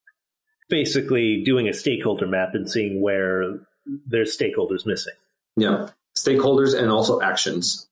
Basically 0.70 1.44
doing 1.44 1.68
a 1.68 1.74
stakeholder 1.74 2.28
map 2.28 2.50
and 2.54 2.70
seeing 2.70 3.02
where 3.02 3.60
there's 4.08 4.38
stakeholders 4.38 4.86
missing. 4.86 5.14
Yeah. 5.58 5.90
Stakeholders 6.18 6.78
and 6.78 6.92
also 6.92 7.22
actions. 7.22 7.88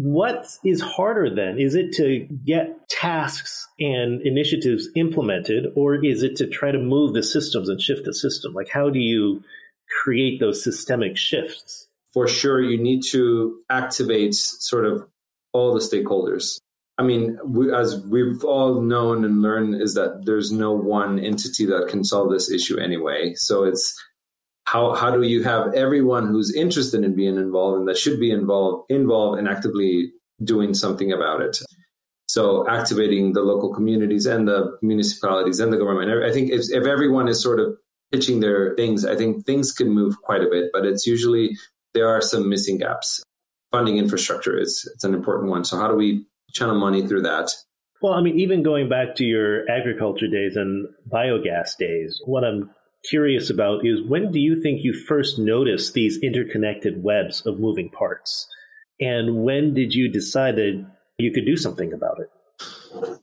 What 0.00 0.46
is 0.64 0.80
harder 0.80 1.34
then? 1.34 1.58
Is 1.58 1.74
it 1.74 1.92
to 1.94 2.28
get 2.46 2.88
tasks 2.88 3.66
and 3.80 4.22
initiatives 4.22 4.88
implemented, 4.94 5.66
or 5.74 6.04
is 6.04 6.22
it 6.22 6.36
to 6.36 6.46
try 6.46 6.70
to 6.70 6.78
move 6.78 7.14
the 7.14 7.22
systems 7.24 7.68
and 7.68 7.80
shift 7.80 8.04
the 8.04 8.14
system? 8.14 8.54
Like, 8.54 8.68
how 8.72 8.90
do 8.90 9.00
you 9.00 9.42
create 10.04 10.38
those 10.38 10.62
systemic 10.62 11.16
shifts? 11.16 11.88
For 12.14 12.28
sure, 12.28 12.62
you 12.62 12.80
need 12.80 13.02
to 13.10 13.58
activate 13.68 14.34
sort 14.34 14.86
of 14.86 15.08
all 15.52 15.74
the 15.74 15.80
stakeholders. 15.80 16.60
I 16.96 17.02
mean, 17.02 17.36
we, 17.44 17.74
as 17.74 18.00
we've 18.06 18.44
all 18.44 18.80
known 18.80 19.24
and 19.24 19.42
learned, 19.42 19.82
is 19.82 19.94
that 19.94 20.26
there's 20.26 20.52
no 20.52 20.72
one 20.72 21.18
entity 21.18 21.66
that 21.66 21.88
can 21.88 22.04
solve 22.04 22.30
this 22.30 22.50
issue 22.50 22.78
anyway. 22.78 23.34
So 23.34 23.64
it's 23.64 24.00
how 24.72 24.94
how 24.94 25.10
do 25.10 25.22
you 25.22 25.42
have 25.42 25.74
everyone 25.74 26.26
who's 26.26 26.54
interested 26.54 27.04
in 27.04 27.14
being 27.14 27.36
involved 27.36 27.78
and 27.78 27.88
that 27.88 27.96
should 27.96 28.20
be 28.20 28.30
involved 28.30 28.90
involved 28.90 29.38
and 29.38 29.48
actively 29.48 30.12
doing 30.42 30.74
something 30.74 31.12
about 31.12 31.40
it? 31.40 31.58
So 32.28 32.68
activating 32.68 33.32
the 33.32 33.40
local 33.42 33.72
communities 33.72 34.26
and 34.26 34.46
the 34.46 34.76
municipalities 34.82 35.60
and 35.60 35.72
the 35.72 35.78
government. 35.78 36.10
I 36.22 36.30
think 36.30 36.50
if, 36.50 36.70
if 36.70 36.86
everyone 36.86 37.28
is 37.28 37.42
sort 37.42 37.60
of 37.60 37.76
pitching 38.12 38.40
their 38.40 38.74
things 38.74 39.04
i 39.04 39.14
think 39.14 39.44
things 39.44 39.70
can 39.70 39.90
move 39.90 40.14
quite 40.22 40.40
a 40.40 40.48
bit 40.48 40.70
but 40.72 40.86
it's 40.86 41.06
usually 41.06 41.50
there 41.94 42.08
are 42.08 42.20
some 42.20 42.48
missing 42.48 42.78
gaps. 42.78 43.22
Funding 43.72 43.98
infrastructure 43.98 44.58
is 44.58 44.90
it's 44.94 45.04
an 45.04 45.14
important 45.14 45.50
one. 45.50 45.64
So 45.64 45.76
how 45.76 45.88
do 45.88 45.94
we 45.94 46.24
channel 46.52 46.78
money 46.78 47.06
through 47.06 47.22
that? 47.22 47.50
Well, 48.00 48.14
I 48.14 48.22
mean, 48.22 48.38
even 48.38 48.62
going 48.62 48.88
back 48.88 49.16
to 49.16 49.24
your 49.24 49.68
agriculture 49.68 50.28
days 50.28 50.56
and 50.56 50.88
biogas 51.12 51.76
days, 51.76 52.22
what 52.24 52.44
I'm 52.44 52.70
curious 53.04 53.50
about 53.50 53.86
is 53.86 54.02
when 54.02 54.32
do 54.32 54.40
you 54.40 54.60
think 54.60 54.82
you 54.82 54.92
first 54.92 55.38
noticed 55.38 55.94
these 55.94 56.18
interconnected 56.22 57.02
webs 57.02 57.44
of 57.46 57.58
moving 57.58 57.90
parts? 57.90 58.48
And 59.00 59.42
when 59.44 59.74
did 59.74 59.94
you 59.94 60.10
decide 60.10 60.56
that 60.56 60.86
you 61.18 61.32
could 61.32 61.46
do 61.46 61.56
something 61.56 61.92
about 61.92 62.20
it? 62.20 62.30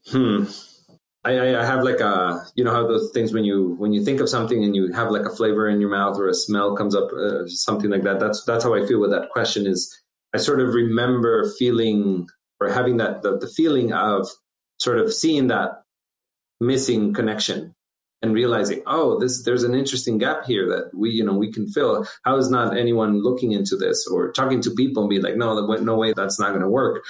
Hmm. 0.09 0.45
I, 1.26 1.57
I 1.57 1.65
have 1.65 1.84
like 1.84 1.99
a, 1.99 2.45
you 2.55 2.63
know, 2.63 2.71
how 2.71 2.88
those 2.88 3.11
things 3.11 3.34
when 3.34 3.43
you 3.43 3.76
when 3.80 3.93
you 3.93 4.05
think 4.05 4.21
of 4.21 4.30
something 4.30 4.63
and 4.63 4.76
you 4.76 4.93
have 4.93 5.09
like 5.09 5.26
a 5.26 5.36
flavor 5.36 5.67
in 5.67 5.82
your 5.82 5.89
mouth 5.89 6.19
or 6.19 6.30
a 6.30 6.36
smell 6.36 6.76
comes 6.76 6.95
up, 6.95 7.11
uh, 7.11 7.47
something 7.47 7.89
like 7.89 8.03
that. 8.03 8.19
That's 8.19 8.43
that's 8.43 8.63
how 8.63 8.76
I 8.76 8.86
feel 8.86 9.01
with 9.01 9.09
that 9.09 9.30
question. 9.32 9.65
Is 9.65 9.99
I 10.36 10.38
sort 10.38 10.61
of 10.61 10.73
remember 10.73 11.51
feeling 11.57 12.28
or 12.61 12.69
having 12.69 12.97
that 12.97 13.23
the, 13.23 13.39
the 13.39 13.47
feeling 13.47 13.91
of 13.91 14.28
sort 14.78 14.99
of 14.99 15.11
seeing 15.11 15.47
that 15.47 15.84
missing 16.61 17.13
connection 17.13 17.74
and 18.22 18.34
realizing, 18.34 18.82
oh, 18.88 19.20
this 19.20 19.43
there's 19.43 19.63
an 19.63 19.76
interesting 19.76 20.18
gap 20.18 20.45
here 20.45 20.68
that 20.70 20.91
we 20.93 21.11
you 21.11 21.24
know 21.24 21.34
we 21.34 21.51
can 21.51 21.68
fill. 21.68 22.07
How 22.24 22.38
is 22.38 22.49
not 22.49 22.78
anyone 22.78 23.22
looking 23.22 23.51
into 23.51 23.76
this 23.76 24.07
or 24.07 24.32
talking 24.32 24.61
to 24.61 24.72
people 24.72 25.03
and 25.03 25.09
be 25.09 25.22
like, 25.22 25.36
no, 25.36 25.66
no 25.78 25.95
way, 25.95 26.13
that's 26.16 26.39
not 26.39 26.49
going 26.49 26.61
to 26.61 26.70
work. 26.70 27.03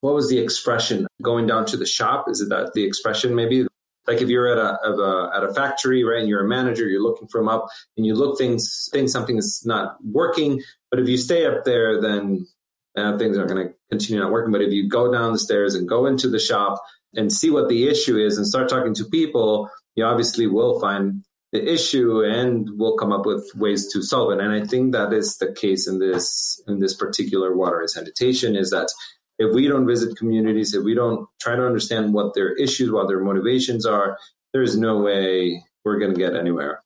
What 0.00 0.14
was 0.14 0.28
the 0.28 0.38
expression 0.38 1.06
going 1.22 1.46
down 1.46 1.66
to 1.66 1.76
the 1.76 1.86
shop? 1.86 2.26
Is 2.28 2.40
it 2.40 2.48
that 2.48 2.72
the 2.74 2.84
expression 2.84 3.34
maybe? 3.34 3.66
Like 4.08 4.20
if 4.20 4.28
you're 4.28 4.50
at 4.50 4.58
a, 4.58 4.84
a 4.84 5.36
at 5.36 5.44
a 5.44 5.54
factory, 5.54 6.02
right, 6.02 6.18
and 6.18 6.28
you're 6.28 6.44
a 6.44 6.48
manager, 6.48 6.88
you're 6.88 7.02
looking 7.02 7.28
from 7.28 7.48
up, 7.48 7.68
and 7.96 8.04
you 8.04 8.14
look 8.16 8.36
things, 8.36 8.88
think 8.92 9.08
something 9.08 9.38
is 9.38 9.62
not 9.64 9.96
working. 10.04 10.60
But 10.90 10.98
if 10.98 11.08
you 11.08 11.16
stay 11.16 11.46
up 11.46 11.64
there, 11.64 12.00
then 12.00 12.46
uh, 12.96 13.16
things 13.16 13.38
are 13.38 13.46
going 13.46 13.68
to 13.68 13.74
continue 13.90 14.20
not 14.20 14.32
working. 14.32 14.52
But 14.52 14.62
if 14.62 14.72
you 14.72 14.88
go 14.88 15.12
down 15.12 15.32
the 15.32 15.38
stairs 15.38 15.74
and 15.74 15.88
go 15.88 16.06
into 16.06 16.28
the 16.28 16.40
shop 16.40 16.82
and 17.14 17.32
see 17.32 17.50
what 17.50 17.68
the 17.68 17.88
issue 17.88 18.18
is 18.18 18.38
and 18.38 18.46
start 18.46 18.68
talking 18.68 18.94
to 18.94 19.04
people, 19.04 19.70
you 19.96 20.04
obviously 20.04 20.46
will 20.46 20.80
find 20.80 21.24
the 21.52 21.70
issue 21.70 22.22
and 22.24 22.68
will 22.78 22.96
come 22.96 23.12
up 23.12 23.26
with 23.26 23.50
ways 23.54 23.92
to 23.92 24.02
solve 24.02 24.32
it. 24.32 24.40
And 24.40 24.52
I 24.52 24.66
think 24.66 24.92
that 24.92 25.12
is 25.12 25.36
the 25.36 25.52
case 25.52 25.86
in 25.86 25.98
this 25.98 26.62
in 26.66 26.78
this 26.78 26.94
particular 26.94 27.54
water 27.54 27.80
and 27.80 27.90
sanitation 27.90 28.56
is 28.56 28.70
that 28.70 28.88
if 29.38 29.54
we 29.54 29.68
don't 29.68 29.86
visit 29.86 30.16
communities, 30.16 30.74
if 30.74 30.84
we 30.84 30.94
don't 30.94 31.28
try 31.40 31.56
to 31.56 31.66
understand 31.66 32.14
what 32.14 32.34
their 32.34 32.54
issues, 32.54 32.90
what 32.90 33.08
their 33.08 33.20
motivations 33.20 33.84
are, 33.84 34.18
there's 34.52 34.76
no 34.76 34.98
way 34.98 35.62
we're 35.84 35.98
going 35.98 36.12
to 36.12 36.18
get 36.18 36.34
anywhere. 36.34 36.82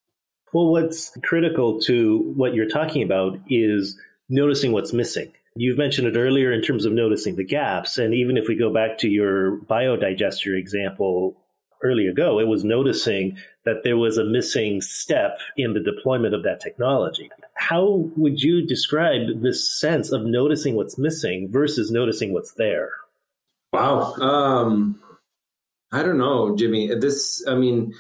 Well, 0.52 0.68
what's 0.68 1.16
critical 1.22 1.80
to 1.82 2.32
what 2.36 2.54
you're 2.54 2.68
talking 2.68 3.02
about 3.02 3.38
is 3.48 3.98
noticing 4.28 4.72
what's 4.72 4.92
missing. 4.92 5.32
You've 5.54 5.78
mentioned 5.78 6.09
it 6.09 6.18
earlier 6.18 6.52
in 6.52 6.62
terms 6.62 6.84
of 6.84 6.92
noticing 6.92 7.36
the 7.36 7.44
gaps. 7.44 7.98
And 7.98 8.14
even 8.14 8.36
if 8.36 8.48
we 8.48 8.57
go 8.57 8.72
back 8.72 8.98
to 8.98 9.09
your 9.09 9.59
biodigester 9.59 10.59
example 10.59 11.36
early 11.87 12.07
ago, 12.07 12.39
it 12.41 12.49
was 12.49 12.64
noticing 12.64 13.37
that 13.64 13.82
there 13.84 13.97
was 13.97 14.18
a 14.18 14.24
missing 14.24 14.80
step 14.80 15.39
in 15.57 15.74
the 15.74 15.80
deployment 15.80 16.34
of 16.34 16.43
that 16.43 16.61
technology. 16.61 17.30
How 17.55 18.11
would 18.16 18.43
you 18.43 18.66
describe 18.66 19.43
this 19.43 19.61
sense 19.80 20.12
of 20.12 20.24
noticing 20.24 20.74
what's 20.74 20.99
missing 20.99 21.49
versus 21.51 21.91
noticing 21.91 22.32
what's 22.32 22.55
there? 22.55 22.91
Wow. 23.72 24.14
Um, 24.14 25.01
I 25.93 26.03
don't 26.03 26.18
know, 26.18 26.57
Jimmy. 26.57 26.95
This, 26.95 27.45
I 27.47 27.55
mean, 27.55 27.95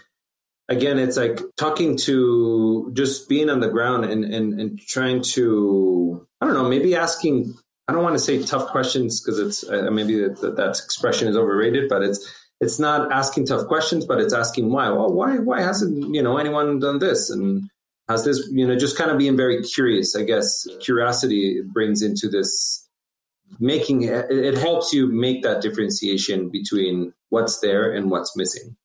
again, 0.68 0.98
it's 0.98 1.16
like 1.16 1.40
talking 1.56 1.96
to 1.98 2.90
just 2.94 3.28
being 3.28 3.50
on 3.50 3.60
the 3.60 3.68
ground 3.68 4.04
and, 4.04 4.24
and, 4.24 4.60
and 4.60 4.80
trying 4.80 5.22
to, 5.34 6.26
I 6.40 6.46
don't 6.46 6.54
know, 6.54 6.68
maybe 6.68 6.94
asking, 6.94 7.54
I 7.88 7.92
don't 7.92 8.02
want 8.02 8.16
to 8.16 8.24
say 8.24 8.42
tough 8.42 8.68
questions 8.68 9.20
because 9.20 9.38
it's 9.38 9.64
uh, 9.64 9.90
maybe 9.90 10.20
that, 10.20 10.54
that 10.56 10.80
expression 10.84 11.28
is 11.28 11.36
overrated, 11.36 11.88
but 11.88 12.02
it's, 12.02 12.28
it's 12.60 12.78
not 12.78 13.12
asking 13.12 13.46
tough 13.46 13.66
questions, 13.66 14.06
but 14.06 14.20
it's 14.20 14.32
asking 14.32 14.70
why. 14.70 14.88
Well, 14.90 15.12
why, 15.12 15.38
why 15.38 15.62
hasn't, 15.62 16.14
you 16.14 16.22
know, 16.22 16.38
anyone 16.38 16.78
done 16.78 16.98
this? 16.98 17.30
And 17.30 17.68
has 18.08 18.24
this, 18.24 18.48
you 18.50 18.66
know, 18.66 18.76
just 18.76 18.96
kind 18.96 19.10
of 19.10 19.18
being 19.18 19.36
very 19.36 19.62
curious, 19.62 20.14
I 20.14 20.22
guess 20.22 20.66
curiosity 20.80 21.60
brings 21.62 22.02
into 22.02 22.28
this 22.28 22.86
making 23.60 24.02
it, 24.02 24.58
helps 24.58 24.92
you 24.92 25.06
make 25.06 25.42
that 25.42 25.62
differentiation 25.62 26.48
between 26.48 27.12
what's 27.28 27.60
there 27.60 27.92
and 27.92 28.10
what's 28.10 28.36
missing 28.36 28.76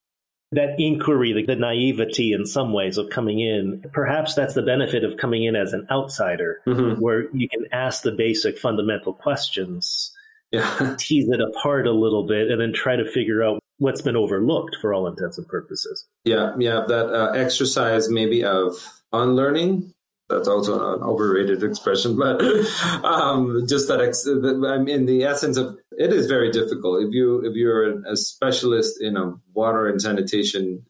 that 0.52 0.76
inquiry, 0.78 1.34
the, 1.34 1.46
the 1.46 1.56
naivety 1.56 2.34
in 2.34 2.46
some 2.46 2.74
ways 2.74 2.98
of 2.98 3.10
coming 3.10 3.40
in, 3.40 3.86
perhaps 3.94 4.34
that's 4.34 4.54
the 4.54 4.62
benefit 4.62 5.04
of 5.04 5.18
coming 5.18 5.44
in 5.46 5.56
as 5.56 5.72
an 5.72 5.88
outsider, 5.90 6.62
mm-hmm. 6.68 7.00
where 7.00 7.34
you 7.34 7.48
can 7.48 7.66
ask 7.72 8.04
the 8.04 8.12
basic 8.12 8.58
fundamental 8.58 9.14
questions, 9.14 10.14
yeah. 10.52 10.96
tease 11.00 11.30
it 11.30 11.40
apart 11.40 11.88
a 11.88 11.92
little 11.92 12.28
bit, 12.28 12.52
and 12.52 12.60
then 12.60 12.74
try 12.74 12.98
to 12.98 13.10
figure 13.10 13.42
out 13.44 13.61
what's 13.82 14.04
been 14.04 14.16
overlooked 14.16 14.78
for 14.80 14.94
all 14.94 15.08
intents 15.08 15.40
and 15.40 15.48
purposes. 15.48 16.06
Yeah, 16.24 16.54
yeah, 16.60 16.86
that 16.88 17.08
uh, 17.08 17.32
exercise 17.32 18.10
maybe 18.10 18.44
of 18.44 18.76
unlearning 19.12 19.92
that's 20.30 20.48
also 20.48 20.94
an 20.94 21.04
overrated 21.04 21.64
expression, 21.64 22.16
but 22.16 22.42
um, 23.04 23.66
just 23.68 23.88
that 23.88 24.00
ex- 24.00 24.28
I 24.28 24.78
mean, 24.78 25.06
the 25.06 25.24
essence 25.24 25.58
of 25.58 25.78
it 25.98 26.14
is 26.14 26.28
very 26.28 26.52
difficult. 26.52 27.04
If 27.04 27.12
you 27.12 27.44
if 27.44 27.56
you're 27.56 28.06
a 28.06 28.16
specialist 28.16 29.02
in 29.02 29.18
a 29.18 29.34
water 29.54 29.88
and 29.88 30.00
sanitation 30.00 30.86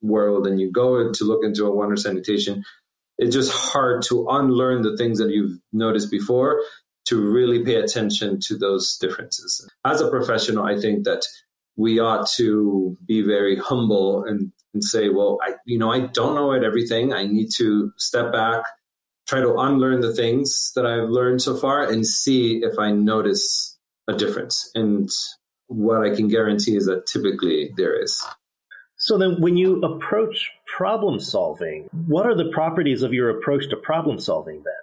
world 0.00 0.46
and 0.46 0.60
you 0.60 0.70
go 0.70 1.12
to 1.12 1.24
look 1.24 1.44
into 1.44 1.66
a 1.66 1.74
water 1.74 1.96
sanitation, 1.96 2.64
it's 3.18 3.34
just 3.34 3.52
hard 3.52 4.02
to 4.04 4.26
unlearn 4.28 4.82
the 4.82 4.96
things 4.96 5.18
that 5.18 5.30
you've 5.30 5.58
noticed 5.72 6.10
before 6.10 6.62
to 7.06 7.20
really 7.20 7.64
pay 7.64 7.74
attention 7.74 8.38
to 8.40 8.56
those 8.56 8.96
differences. 8.96 9.68
As 9.84 10.00
a 10.00 10.08
professional, 10.08 10.64
I 10.64 10.80
think 10.80 11.04
that 11.04 11.26
we 11.78 12.00
ought 12.00 12.28
to 12.28 12.98
be 13.06 13.22
very 13.22 13.56
humble 13.56 14.24
and, 14.24 14.52
and 14.74 14.82
say, 14.82 15.08
well, 15.08 15.38
I, 15.40 15.52
you 15.64 15.78
know, 15.78 15.92
I 15.92 16.00
don't 16.00 16.34
know 16.34 16.52
it 16.52 16.64
everything. 16.64 17.12
I 17.12 17.24
need 17.24 17.50
to 17.56 17.92
step 17.96 18.32
back, 18.32 18.64
try 19.28 19.40
to 19.40 19.56
unlearn 19.56 20.00
the 20.00 20.12
things 20.12 20.72
that 20.74 20.84
I've 20.84 21.08
learned 21.08 21.40
so 21.40 21.56
far 21.56 21.84
and 21.84 22.04
see 22.04 22.62
if 22.64 22.80
I 22.80 22.90
notice 22.90 23.78
a 24.08 24.12
difference. 24.12 24.70
And 24.74 25.08
what 25.68 26.04
I 26.04 26.14
can 26.14 26.26
guarantee 26.26 26.76
is 26.76 26.86
that 26.86 27.06
typically 27.06 27.70
there 27.76 28.02
is. 28.02 28.20
So 28.96 29.16
then 29.16 29.40
when 29.40 29.56
you 29.56 29.80
approach 29.82 30.50
problem 30.76 31.20
solving, 31.20 31.88
what 32.08 32.26
are 32.26 32.34
the 32.34 32.50
properties 32.52 33.04
of 33.04 33.12
your 33.12 33.30
approach 33.30 33.68
to 33.70 33.76
problem 33.76 34.18
solving 34.18 34.64
then? 34.64 34.74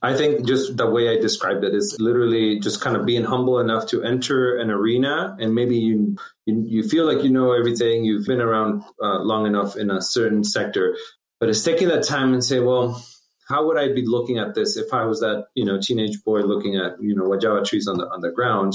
I 0.00 0.14
think 0.14 0.46
just 0.46 0.76
the 0.76 0.88
way 0.88 1.08
I 1.08 1.20
described 1.20 1.64
it 1.64 1.74
is 1.74 1.96
literally 1.98 2.60
just 2.60 2.80
kind 2.80 2.96
of 2.96 3.04
being 3.04 3.24
humble 3.24 3.58
enough 3.58 3.86
to 3.88 4.02
enter 4.04 4.56
an 4.56 4.70
arena 4.70 5.36
and 5.40 5.54
maybe 5.54 5.76
you 5.76 6.16
you, 6.46 6.64
you 6.66 6.82
feel 6.88 7.04
like 7.04 7.24
you 7.24 7.30
know 7.30 7.52
everything, 7.52 8.04
you've 8.04 8.26
been 8.26 8.40
around 8.40 8.82
uh, 9.02 9.18
long 9.18 9.46
enough 9.46 9.76
in 9.76 9.90
a 9.90 10.00
certain 10.00 10.44
sector, 10.44 10.96
but 11.40 11.48
it's 11.48 11.64
taking 11.64 11.88
that 11.88 12.04
time 12.04 12.32
and 12.32 12.44
say, 12.44 12.60
well, 12.60 13.04
how 13.48 13.66
would 13.66 13.76
I 13.76 13.92
be 13.92 14.06
looking 14.06 14.38
at 14.38 14.54
this 14.54 14.76
if 14.76 14.92
I 14.92 15.04
was 15.04 15.20
that 15.20 15.46
you 15.54 15.64
know 15.64 15.80
teenage 15.80 16.22
boy 16.24 16.40
looking 16.40 16.76
at 16.76 17.00
you 17.00 17.14
know 17.14 17.24
guayaba 17.24 17.64
trees 17.64 17.88
on 17.88 17.98
the 17.98 18.04
on 18.04 18.20
the 18.20 18.30
ground? 18.30 18.74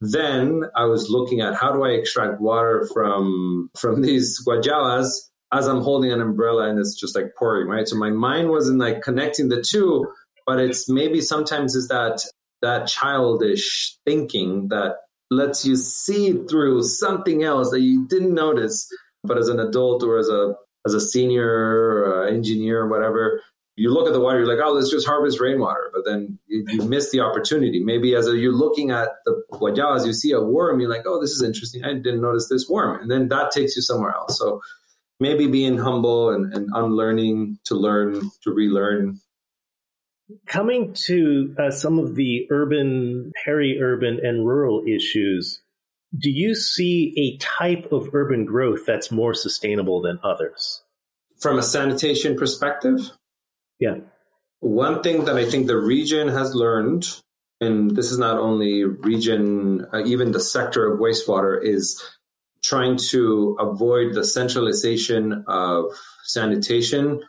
Then 0.00 0.62
I 0.76 0.84
was 0.84 1.10
looking 1.10 1.40
at 1.40 1.54
how 1.54 1.72
do 1.72 1.84
I 1.84 1.90
extract 1.90 2.40
water 2.40 2.88
from 2.92 3.70
from 3.76 4.02
these 4.02 4.38
guayabas 4.46 5.10
as 5.52 5.66
I'm 5.66 5.80
holding 5.80 6.12
an 6.12 6.20
umbrella 6.20 6.68
and 6.68 6.78
it's 6.78 6.94
just 6.94 7.16
like 7.16 7.34
pouring, 7.36 7.66
right? 7.66 7.88
So 7.88 7.96
my 7.96 8.10
mind 8.10 8.50
wasn't 8.50 8.78
like 8.78 9.02
connecting 9.02 9.48
the 9.48 9.62
two, 9.62 10.06
but 10.46 10.58
it's 10.58 10.88
maybe 10.88 11.20
sometimes 11.20 11.74
is 11.74 11.88
that 11.88 12.20
that 12.62 12.86
childish 12.86 13.96
thinking 14.04 14.68
that 14.68 14.96
lets 15.30 15.64
you 15.64 15.76
see 15.76 16.32
through 16.48 16.82
something 16.82 17.42
else 17.42 17.70
that 17.70 17.80
you 17.80 18.06
didn't 18.06 18.34
notice. 18.34 18.88
But 19.22 19.38
as 19.38 19.48
an 19.48 19.60
adult 19.60 20.02
or 20.02 20.18
as 20.18 20.28
a 20.28 20.54
as 20.86 20.94
a 20.94 21.00
senior 21.00 21.46
or 21.46 22.26
engineer 22.28 22.80
or 22.82 22.88
whatever, 22.88 23.42
you 23.76 23.90
look 23.90 24.06
at 24.06 24.12
the 24.12 24.20
water, 24.20 24.40
you're 24.40 24.48
like, 24.48 24.64
oh, 24.64 24.72
let's 24.72 24.90
just 24.90 25.06
harvest 25.06 25.40
rainwater. 25.40 25.90
But 25.92 26.02
then 26.04 26.38
you, 26.46 26.64
you 26.68 26.82
miss 26.82 27.10
the 27.10 27.20
opportunity. 27.20 27.82
Maybe 27.82 28.14
as 28.14 28.26
a, 28.26 28.36
you're 28.36 28.52
looking 28.52 28.90
at 28.90 29.08
the 29.24 29.42
guayabas, 29.52 30.06
you 30.06 30.12
see 30.12 30.32
a 30.32 30.40
worm, 30.40 30.80
you're 30.80 30.90
like, 30.90 31.06
oh, 31.06 31.20
this 31.20 31.30
is 31.30 31.42
interesting. 31.42 31.84
I 31.84 31.94
didn't 31.94 32.20
notice 32.20 32.48
this 32.48 32.68
worm. 32.68 33.00
And 33.00 33.10
then 33.10 33.28
that 33.28 33.52
takes 33.52 33.76
you 33.76 33.82
somewhere 33.82 34.12
else. 34.12 34.38
So 34.38 34.60
maybe 35.18 35.46
being 35.46 35.78
humble 35.78 36.30
and, 36.30 36.52
and 36.52 36.68
unlearning 36.74 37.58
to 37.64 37.74
learn, 37.74 38.30
to 38.42 38.50
relearn. 38.50 39.20
Coming 40.46 40.92
to 41.06 41.54
uh, 41.58 41.70
some 41.70 41.98
of 41.98 42.14
the 42.14 42.46
urban, 42.50 43.32
peri-urban, 43.44 44.20
and 44.22 44.46
rural 44.46 44.84
issues, 44.86 45.60
do 46.16 46.30
you 46.30 46.54
see 46.54 47.14
a 47.16 47.38
type 47.38 47.92
of 47.92 48.10
urban 48.12 48.44
growth 48.44 48.84
that's 48.86 49.10
more 49.10 49.34
sustainable 49.34 50.02
than 50.02 50.18
others? 50.22 50.82
From 51.38 51.58
a 51.58 51.62
sanitation 51.62 52.36
perspective? 52.36 52.98
Yeah. 53.78 53.96
One 54.60 55.02
thing 55.02 55.24
that 55.24 55.36
I 55.36 55.48
think 55.48 55.66
the 55.66 55.78
region 55.78 56.28
has 56.28 56.54
learned, 56.54 57.08
and 57.60 57.96
this 57.96 58.10
is 58.10 58.18
not 58.18 58.38
only 58.38 58.84
region, 58.84 59.86
uh, 59.92 60.02
even 60.04 60.32
the 60.32 60.40
sector 60.40 60.92
of 60.92 61.00
wastewater, 61.00 61.58
is 61.62 62.02
trying 62.62 62.96
to 62.96 63.56
avoid 63.58 64.14
the 64.14 64.24
centralization 64.24 65.44
of 65.46 65.86
sanitation 66.24 67.22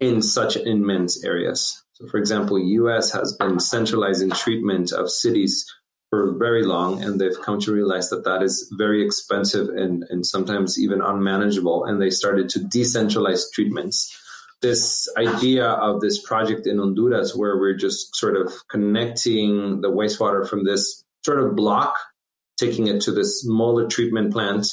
in 0.00 0.20
such 0.20 0.56
immense 0.56 1.24
areas. 1.24 1.82
So, 1.96 2.06
for 2.08 2.18
example, 2.18 2.58
U.S. 2.58 3.10
has 3.12 3.34
been 3.34 3.58
centralizing 3.58 4.30
treatment 4.30 4.92
of 4.92 5.10
cities 5.10 5.64
for 6.10 6.36
very 6.38 6.62
long, 6.62 7.02
and 7.02 7.18
they've 7.18 7.40
come 7.42 7.58
to 7.60 7.72
realize 7.72 8.10
that 8.10 8.24
that 8.24 8.42
is 8.42 8.70
very 8.76 9.04
expensive 9.04 9.70
and, 9.70 10.04
and 10.10 10.24
sometimes 10.24 10.78
even 10.78 11.00
unmanageable. 11.00 11.86
And 11.86 12.00
they 12.00 12.10
started 12.10 12.50
to 12.50 12.60
decentralize 12.60 13.44
treatments 13.52 14.14
this 14.62 15.08
idea 15.16 15.66
of 15.66 16.00
this 16.00 16.20
project 16.20 16.66
in 16.66 16.78
Honduras 16.78 17.34
where 17.34 17.58
we're 17.58 17.76
just 17.76 18.14
sort 18.16 18.36
of 18.36 18.52
connecting 18.68 19.80
the 19.80 19.90
wastewater 19.90 20.48
from 20.48 20.64
this 20.64 21.04
sort 21.24 21.40
of 21.40 21.56
block, 21.56 21.96
taking 22.58 22.86
it 22.86 23.00
to 23.02 23.12
this 23.12 23.40
smaller 23.40 23.86
treatment 23.86 24.32
plant. 24.32 24.66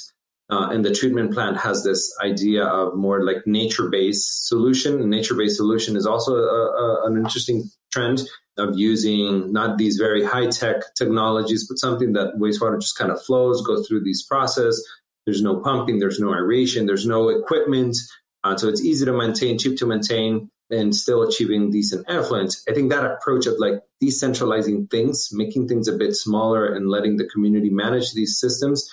Uh, 0.50 0.70
and 0.72 0.84
the 0.84 0.94
treatment 0.94 1.34
plant 1.34 1.58
has 1.58 1.84
this 1.84 2.14
idea 2.22 2.64
of 2.66 2.96
more 2.96 3.24
like 3.24 3.38
nature 3.46 3.90
based 3.90 4.48
solution. 4.48 5.00
And 5.00 5.10
Nature 5.10 5.36
based 5.36 5.58
solution 5.58 5.96
is 5.96 6.06
also 6.06 6.36
a, 6.36 6.38
a, 6.38 7.08
an 7.08 7.18
interesting 7.18 7.64
trend 7.92 8.24
of 8.58 8.78
using 8.78 9.52
not 9.52 9.78
these 9.78 9.98
very 9.98 10.24
high 10.24 10.48
tech 10.48 10.78
technologies, 10.96 11.68
but 11.68 11.80
something 11.80 12.14
that 12.14 12.36
wastewater 12.38 12.80
just 12.80 12.98
kind 12.98 13.12
of 13.12 13.22
flows, 13.24 13.66
goes 13.66 13.88
through 13.88 14.04
these 14.04 14.24
process. 14.24 14.80
There's 15.26 15.42
no 15.42 15.60
pumping, 15.62 16.00
there's 16.00 16.20
no 16.20 16.34
aeration, 16.34 16.86
there's 16.86 17.08
no 17.08 17.30
equipment. 17.30 17.96
Uh, 18.44 18.58
so 18.58 18.68
it's 18.68 18.82
easy 18.84 19.06
to 19.06 19.14
maintain, 19.14 19.58
cheap 19.58 19.78
to 19.80 19.86
maintain, 19.86 20.52
and 20.70 20.94
still 20.94 21.24
achieving 21.24 21.72
decent 21.72 22.06
effluent. 22.10 22.58
I 22.68 22.74
think 22.74 22.92
that 22.92 23.06
approach 23.06 23.46
of 23.46 23.56
like 23.58 23.76
decentralizing 24.04 24.92
things, 24.92 25.30
making 25.32 25.68
things 25.68 25.88
a 25.88 25.94
bit 25.94 26.14
smaller, 26.16 26.74
and 26.74 26.90
letting 26.90 27.18
the 27.18 27.28
community 27.28 27.70
manage 27.70 28.14
these 28.14 28.38
systems 28.38 28.88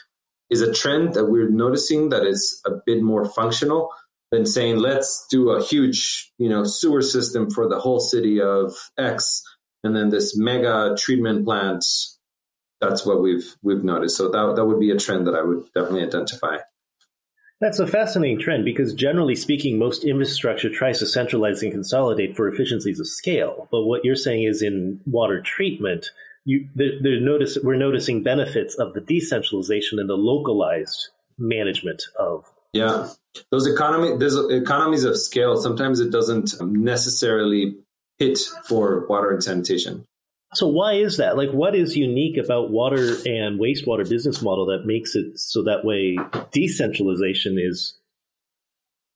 is 0.50 0.60
a 0.60 0.72
trend 0.72 1.14
that 1.14 1.26
we're 1.26 1.48
noticing 1.48 2.10
that 2.10 2.24
is 2.24 2.60
a 2.66 2.72
bit 2.84 3.02
more 3.02 3.24
functional 3.24 3.90
than 4.30 4.46
saying 4.46 4.76
let's 4.76 5.26
do 5.30 5.50
a 5.50 5.62
huge 5.62 6.32
you 6.38 6.48
know 6.48 6.64
sewer 6.64 7.02
system 7.02 7.50
for 7.50 7.68
the 7.68 7.78
whole 7.78 8.00
city 8.00 8.40
of 8.40 8.74
X 8.98 9.42
and 9.82 9.96
then 9.96 10.10
this 10.10 10.36
mega 10.36 10.94
treatment 10.98 11.44
plant. 11.44 11.84
That's 12.80 13.04
what 13.04 13.22
we've 13.22 13.56
we've 13.62 13.84
noticed. 13.84 14.16
So 14.16 14.30
that 14.30 14.56
that 14.56 14.64
would 14.64 14.80
be 14.80 14.90
a 14.90 14.96
trend 14.96 15.26
that 15.26 15.34
I 15.34 15.42
would 15.42 15.64
definitely 15.74 16.04
identify. 16.04 16.58
That's 17.60 17.78
a 17.78 17.86
fascinating 17.86 18.40
trend 18.40 18.64
because 18.64 18.94
generally 18.94 19.36
speaking, 19.36 19.78
most 19.78 20.02
infrastructure 20.02 20.70
tries 20.70 20.98
to 21.00 21.06
centralize 21.06 21.62
and 21.62 21.70
consolidate 21.70 22.34
for 22.34 22.48
efficiencies 22.48 22.98
of 22.98 23.06
scale. 23.06 23.68
But 23.70 23.82
what 23.82 24.02
you're 24.02 24.16
saying 24.16 24.44
is 24.44 24.62
in 24.62 25.00
water 25.04 25.42
treatment, 25.42 26.10
you, 26.50 26.68
they're, 26.74 27.00
they're 27.00 27.20
notice, 27.20 27.56
we're 27.62 27.76
noticing 27.76 28.24
benefits 28.24 28.74
of 28.74 28.92
the 28.92 29.00
decentralization 29.00 30.00
and 30.00 30.10
the 30.10 30.14
localized 30.14 31.10
management 31.38 32.02
of. 32.18 32.44
Yeah, 32.72 33.08
those 33.50 33.66
economy, 33.66 34.16
there's 34.16 34.36
economies 34.50 35.04
of 35.04 35.16
scale. 35.16 35.56
Sometimes 35.56 36.00
it 36.00 36.10
doesn't 36.10 36.60
necessarily 36.60 37.76
hit 38.18 38.38
for 38.66 39.06
water 39.08 39.30
and 39.30 39.42
sanitation. 39.42 40.04
So 40.54 40.66
why 40.66 40.94
is 40.94 41.18
that? 41.18 41.36
Like, 41.36 41.50
what 41.50 41.76
is 41.76 41.96
unique 41.96 42.36
about 42.36 42.70
water 42.70 43.14
and 43.24 43.60
wastewater 43.60 44.08
business 44.08 44.42
model 44.42 44.66
that 44.66 44.84
makes 44.84 45.14
it 45.14 45.38
so 45.38 45.62
that 45.62 45.84
way 45.84 46.18
decentralization 46.50 47.58
is 47.60 47.96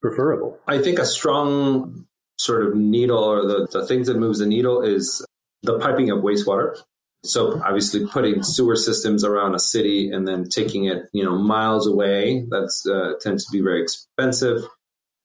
preferable? 0.00 0.58
I 0.68 0.78
think 0.80 1.00
a 1.00 1.06
strong 1.06 2.06
sort 2.38 2.66
of 2.66 2.76
needle 2.76 3.18
or 3.18 3.46
the, 3.46 3.66
the 3.72 3.86
things 3.86 4.06
that 4.06 4.18
moves 4.18 4.38
the 4.38 4.46
needle 4.46 4.82
is 4.82 5.24
the 5.62 5.78
piping 5.80 6.10
of 6.10 6.18
wastewater. 6.18 6.76
So 7.24 7.60
obviously 7.64 8.06
putting 8.06 8.42
sewer 8.42 8.76
systems 8.76 9.24
around 9.24 9.54
a 9.54 9.58
city 9.58 10.10
and 10.10 10.28
then 10.28 10.48
taking 10.48 10.84
it, 10.84 11.04
you 11.12 11.24
know, 11.24 11.38
miles 11.38 11.86
away, 11.86 12.44
that's 12.50 12.86
uh, 12.86 13.14
tends 13.20 13.46
to 13.46 13.52
be 13.52 13.62
very 13.62 13.82
expensive 13.82 14.62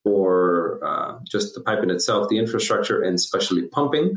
for 0.04 0.80
uh, 0.84 1.20
just 1.30 1.54
the 1.56 1.62
piping 1.62 1.90
itself, 1.90 2.30
the 2.30 2.38
infrastructure, 2.38 3.02
and 3.02 3.16
especially 3.16 3.68
pumping 3.68 4.16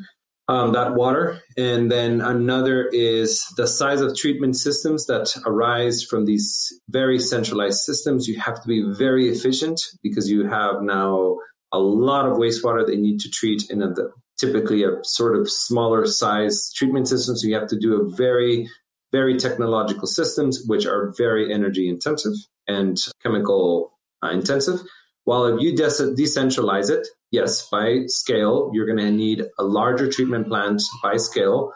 um, 0.49 0.72
that 0.72 0.95
water. 0.95 1.41
And 1.57 1.91
then 1.91 2.20
another 2.20 2.87
is 2.93 3.45
the 3.57 3.66
size 3.66 4.01
of 4.01 4.16
treatment 4.16 4.57
systems 4.57 5.07
that 5.07 5.35
arise 5.47 6.05
from 6.05 6.24
these 6.24 6.72
very 6.89 7.18
centralized 7.18 7.80
systems. 7.80 8.28
You 8.28 8.39
have 8.41 8.61
to 8.62 8.68
be 8.68 8.85
very 8.97 9.28
efficient 9.28 9.80
because 10.03 10.30
you 10.30 10.49
have 10.49 10.83
now 10.83 11.39
a 11.72 11.78
lot 11.78 12.26
of 12.26 12.37
wastewater 12.37 12.87
that 12.87 12.99
need 12.99 13.20
to 13.20 13.30
treat 13.30 13.70
in 13.70 13.83
a, 13.83 13.95
typically 14.43 14.82
a 14.82 14.93
sort 15.05 15.36
of 15.38 15.51
smaller 15.51 16.05
size 16.07 16.72
treatment 16.74 17.07
system. 17.09 17.36
So 17.36 17.47
you 17.47 17.55
have 17.55 17.68
to 17.68 17.78
do 17.78 18.01
a 18.01 18.16
very, 18.16 18.68
very 19.12 19.36
technological 19.36 20.09
systems, 20.09 20.64
which 20.66 20.84
are 20.84 21.14
very 21.16 21.53
energy 21.53 21.88
intensive 21.88 22.34
and 22.66 22.99
chemical 23.22 23.93
uh, 24.22 24.30
intensive. 24.30 24.80
While 25.24 25.45
if 25.47 25.62
you 25.62 25.76
de- 25.76 26.14
decentralize 26.22 26.90
it, 26.90 27.07
yes, 27.30 27.68
by 27.70 28.03
scale, 28.07 28.70
you're 28.72 28.90
going 28.93 29.05
to 29.07 29.11
need 29.11 29.45
a 29.59 29.64
larger 29.64 30.11
treatment 30.11 30.49
plant 30.49 30.82
by 31.03 31.16
scale, 31.16 31.72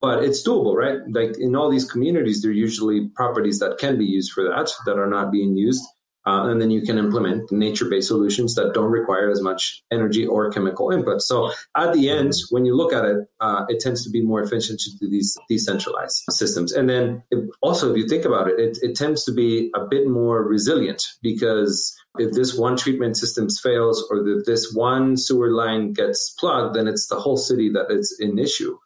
but 0.00 0.22
it's 0.22 0.46
doable, 0.46 0.76
right? 0.76 1.00
Like 1.10 1.36
in 1.38 1.56
all 1.56 1.70
these 1.70 1.90
communities, 1.90 2.42
there 2.42 2.52
are 2.52 2.54
usually 2.68 3.08
properties 3.16 3.58
that 3.58 3.78
can 3.78 3.98
be 3.98 4.04
used 4.04 4.32
for 4.32 4.44
that 4.44 4.70
that 4.86 4.98
are 4.98 5.10
not 5.10 5.32
being 5.32 5.56
used. 5.56 5.82
Uh, 6.26 6.50
and 6.50 6.60
then 6.60 6.70
you 6.70 6.82
can 6.82 6.98
implement 6.98 7.50
nature-based 7.50 8.08
solutions 8.08 8.54
that 8.54 8.74
don't 8.74 8.90
require 8.90 9.30
as 9.30 9.40
much 9.40 9.82
energy 9.90 10.26
or 10.26 10.50
chemical 10.50 10.90
input. 10.90 11.22
So 11.22 11.52
at 11.76 11.94
the 11.94 12.10
end, 12.10 12.32
when 12.50 12.66
you 12.66 12.76
look 12.76 12.92
at 12.92 13.04
it, 13.04 13.18
uh, 13.40 13.64
it 13.68 13.80
tends 13.80 14.04
to 14.04 14.10
be 14.10 14.22
more 14.22 14.42
efficient 14.42 14.80
to 14.80 14.90
do 15.00 15.08
these 15.08 15.38
decentralized 15.48 16.24
systems. 16.30 16.72
And 16.72 16.88
then 16.88 17.22
it, 17.30 17.48
also, 17.62 17.90
if 17.90 17.96
you 17.96 18.06
think 18.06 18.26
about 18.26 18.48
it, 18.48 18.58
it, 18.58 18.78
it 18.82 18.96
tends 18.96 19.24
to 19.24 19.32
be 19.32 19.70
a 19.74 19.86
bit 19.88 20.06
more 20.06 20.42
resilient 20.42 21.02
because 21.22 21.96
if 22.18 22.32
this 22.32 22.54
one 22.54 22.76
treatment 22.76 23.16
system 23.16 23.48
fails 23.48 24.06
or 24.10 24.26
if 24.28 24.44
this 24.44 24.72
one 24.74 25.16
sewer 25.16 25.52
line 25.52 25.92
gets 25.92 26.34
plugged, 26.38 26.74
then 26.76 26.88
it's 26.88 27.06
the 27.06 27.16
whole 27.18 27.38
city 27.38 27.70
that 27.70 27.90
is 27.90 28.14
an 28.20 28.38
issue. 28.38 28.76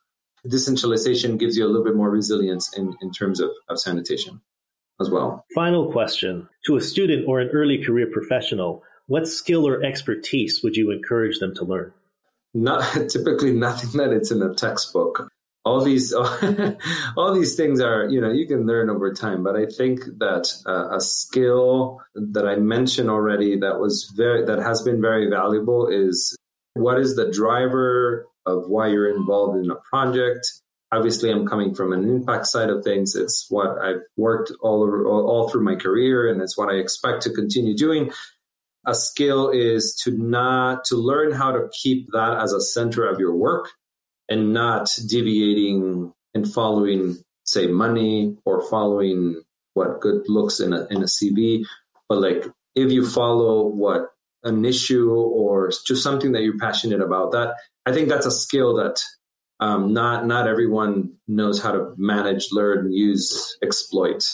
Decentralization 0.49 1.39
gives 1.39 1.57
you 1.57 1.65
a 1.65 1.69
little 1.69 1.85
bit 1.85 1.97
more 1.97 2.11
resilience 2.11 2.73
in, 2.77 2.95
in 3.01 3.11
terms 3.11 3.41
of, 3.41 3.51
of 3.69 3.81
sanitation 3.81 4.41
as 5.03 5.11
well. 5.11 5.45
Final 5.55 5.93
question 5.93 6.49
To 6.67 6.77
a 6.77 6.81
student 6.81 7.29
or 7.29 7.41
an 7.41 7.51
early 7.53 7.85
career 7.85 8.09
professional, 8.11 8.83
what 9.07 9.29
skill 9.29 9.69
or 9.69 9.83
expertise 9.83 10.63
would 10.63 10.77
you 10.77 10.91
encourage 10.91 11.39
them 11.39 11.55
to 11.57 11.65
learn? 11.65 11.93
Not 12.55 12.83
typically 13.11 13.53
nothing 13.53 13.99
that 14.01 14.13
it's 14.13 14.31
in 14.31 14.41
a 14.41 14.55
textbook 14.55 15.29
all 15.65 15.83
these 15.83 16.13
all 17.17 17.35
these 17.35 17.55
things 17.55 17.81
are 17.81 18.09
you 18.09 18.21
know 18.21 18.31
you 18.31 18.47
can 18.47 18.67
learn 18.67 18.91
over 18.91 19.13
time 19.13 19.43
but 19.43 19.57
i 19.57 19.67
think 19.67 20.01
that 20.19 20.53
uh, 20.67 20.97
a 20.97 21.01
skill 21.01 22.01
that 22.15 22.47
i 22.47 22.57
mentioned 22.57 23.09
already 23.09 23.59
that 23.59 23.79
was 23.79 24.13
very 24.17 24.45
that 24.45 24.59
has 24.59 24.83
been 24.83 25.01
very 25.01 25.31
valuable 25.31 25.87
is 25.87 26.37
what 26.75 26.99
is 26.99 27.17
the 27.17 27.31
driver 27.31 28.27
of 28.47 28.65
why 28.69 28.89
you're 28.89 29.15
involved 29.15 29.65
in 29.65 29.71
a 29.71 29.77
project 29.89 30.62
obviously 30.93 31.31
i'm 31.31 31.47
coming 31.47 31.75
from 31.75 31.93
an 31.93 32.09
impact 32.09 32.47
side 32.47 32.71
of 32.71 32.85
things. 32.85 33.15
It's 33.17 33.47
what 33.49 33.79
i've 33.79 34.03
worked 34.17 34.53
all 34.61 34.83
over 34.83 35.07
all, 35.07 35.49
through 35.49 35.65
my 35.65 35.75
career 35.75 36.31
and 36.31 36.41
it's 36.41 36.57
what 36.57 36.69
i 36.69 36.75
expect 36.75 37.23
to 37.23 37.31
continue 37.31 37.75
doing. 37.77 38.13
A 38.87 38.95
skill 38.95 39.51
is 39.51 39.95
to 40.03 40.11
not 40.11 40.85
to 40.87 40.97
learn 40.97 41.33
how 41.33 41.53
to 41.53 41.69
keep 41.73 42.09
that 42.13 42.39
as 42.41 42.53
a 42.53 42.61
center 42.61 43.07
of 43.07 43.21
your 43.21 43.35
work 43.35 43.71
and 44.29 44.53
not 44.53 44.91
deviating 45.09 46.13
and 46.35 46.53
following, 46.53 47.17
say, 47.45 47.67
money 47.67 48.37
or 48.45 48.69
following 48.69 49.41
what 49.75 50.01
good 50.01 50.29
looks 50.29 50.59
in 50.61 50.73
a 50.73 50.87
in 50.91 50.99
a 50.99 51.07
CV, 51.07 51.65
but 52.09 52.21
like 52.21 52.45
if 52.75 52.91
you 52.91 53.07
follow 53.09 53.67
what 53.67 54.09
an 54.45 54.65
issue 54.65 55.11
or 55.13 55.71
just 55.87 56.03
something 56.03 56.33
that 56.33 56.43
you're 56.43 56.59
passionate 56.59 57.01
about, 57.01 57.33
that 57.33 57.55
I 57.87 57.93
think 57.93 58.09
that's 58.09 58.27
a 58.27 58.31
skill 58.31 58.77
that 58.77 59.03
um, 59.63 59.93
not 59.93 60.27
not 60.27 60.49
everyone 60.49 61.13
knows 61.29 61.63
how 61.63 61.71
to 61.71 61.95
manage, 61.97 62.49
learn, 62.51 62.93
use, 62.93 63.57
exploit. 63.63 64.25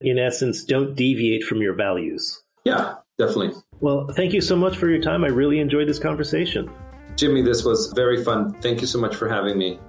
In 0.00 0.18
essence, 0.18 0.64
don't 0.64 0.94
deviate 0.94 1.42
from 1.42 1.60
your 1.60 1.74
values. 1.74 2.40
Yeah, 2.64 2.94
definitely. 3.18 3.52
Well, 3.80 4.08
thank 4.14 4.32
you 4.32 4.40
so 4.40 4.54
much 4.54 4.76
for 4.76 4.88
your 4.88 5.02
time. 5.02 5.24
I 5.24 5.28
really 5.28 5.58
enjoyed 5.58 5.88
this 5.88 5.98
conversation. 5.98 6.70
Jimmy, 7.16 7.42
this 7.42 7.64
was 7.64 7.92
very 7.96 8.22
fun. 8.22 8.54
Thank 8.60 8.80
you 8.80 8.86
so 8.86 9.00
much 9.00 9.16
for 9.16 9.28
having 9.28 9.58
me. 9.58 9.80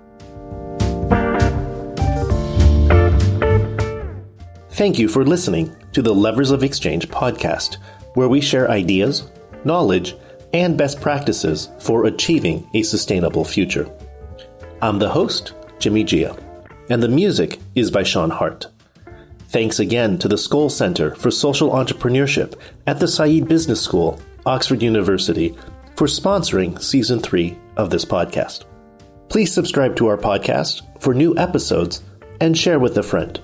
Thank 4.72 4.98
you 4.98 5.08
for 5.08 5.24
listening 5.24 5.76
to 5.94 6.02
the 6.02 6.14
Levers 6.14 6.50
of 6.50 6.64
Exchange 6.64 7.08
podcast, 7.10 7.78
where 8.16 8.28
we 8.28 8.42
share 8.42 8.72
ideas, 8.72 9.30
knowledge, 9.64 10.16
and 10.54 10.76
best 10.76 11.00
practices 11.00 11.70
for 11.80 12.06
achieving 12.06 12.68
a 12.74 12.82
sustainable 12.82 13.46
future. 13.46 13.88
I'm 14.84 14.98
the 14.98 15.10
host, 15.10 15.54
Jimmy 15.78 16.04
Jia, 16.04 16.36
and 16.90 17.04
the 17.04 17.08
music 17.08 17.60
is 17.76 17.92
by 17.92 18.02
Sean 18.02 18.32
Hart. 18.32 18.66
Thanks 19.50 19.80
again 19.80 20.18
to 20.18 20.28
the 20.28 20.38
Skoll 20.38 20.72
Center 20.72 21.14
for 21.14 21.30
Social 21.30 21.70
Entrepreneurship 21.70 22.60
at 22.88 23.00
the 23.00 23.08
Said 23.08 23.48
Business 23.48 23.80
School, 23.80 24.20
Oxford 24.44 24.82
University, 24.82 25.56
for 25.96 26.08
sponsoring 26.08 26.82
season 26.82 27.20
three 27.20 27.60
of 27.78 27.92
this 27.92 28.06
podcast. 28.06 28.66
Please 29.30 29.54
subscribe 29.54 29.96
to 29.98 30.08
our 30.08 30.18
podcast 30.18 30.82
for 31.00 31.14
new 31.14 31.38
episodes 31.38 32.02
and 32.40 32.58
share 32.58 32.80
with 32.80 32.98
a 32.98 33.04
friend. 33.04 33.40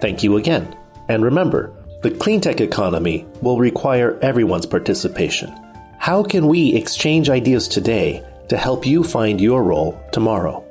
Thank 0.00 0.22
you 0.22 0.36
again. 0.36 0.76
And 1.08 1.24
remember, 1.24 1.72
the 2.02 2.10
cleantech 2.10 2.60
economy 2.60 3.26
will 3.40 3.58
require 3.58 4.18
everyone's 4.20 4.66
participation. 4.66 5.54
How 5.98 6.22
can 6.22 6.46
we 6.46 6.74
exchange 6.74 7.30
ideas 7.30 7.68
today 7.68 8.24
to 8.48 8.56
help 8.56 8.86
you 8.86 9.02
find 9.02 9.40
your 9.40 9.62
role 9.62 10.00
tomorrow? 10.12 10.65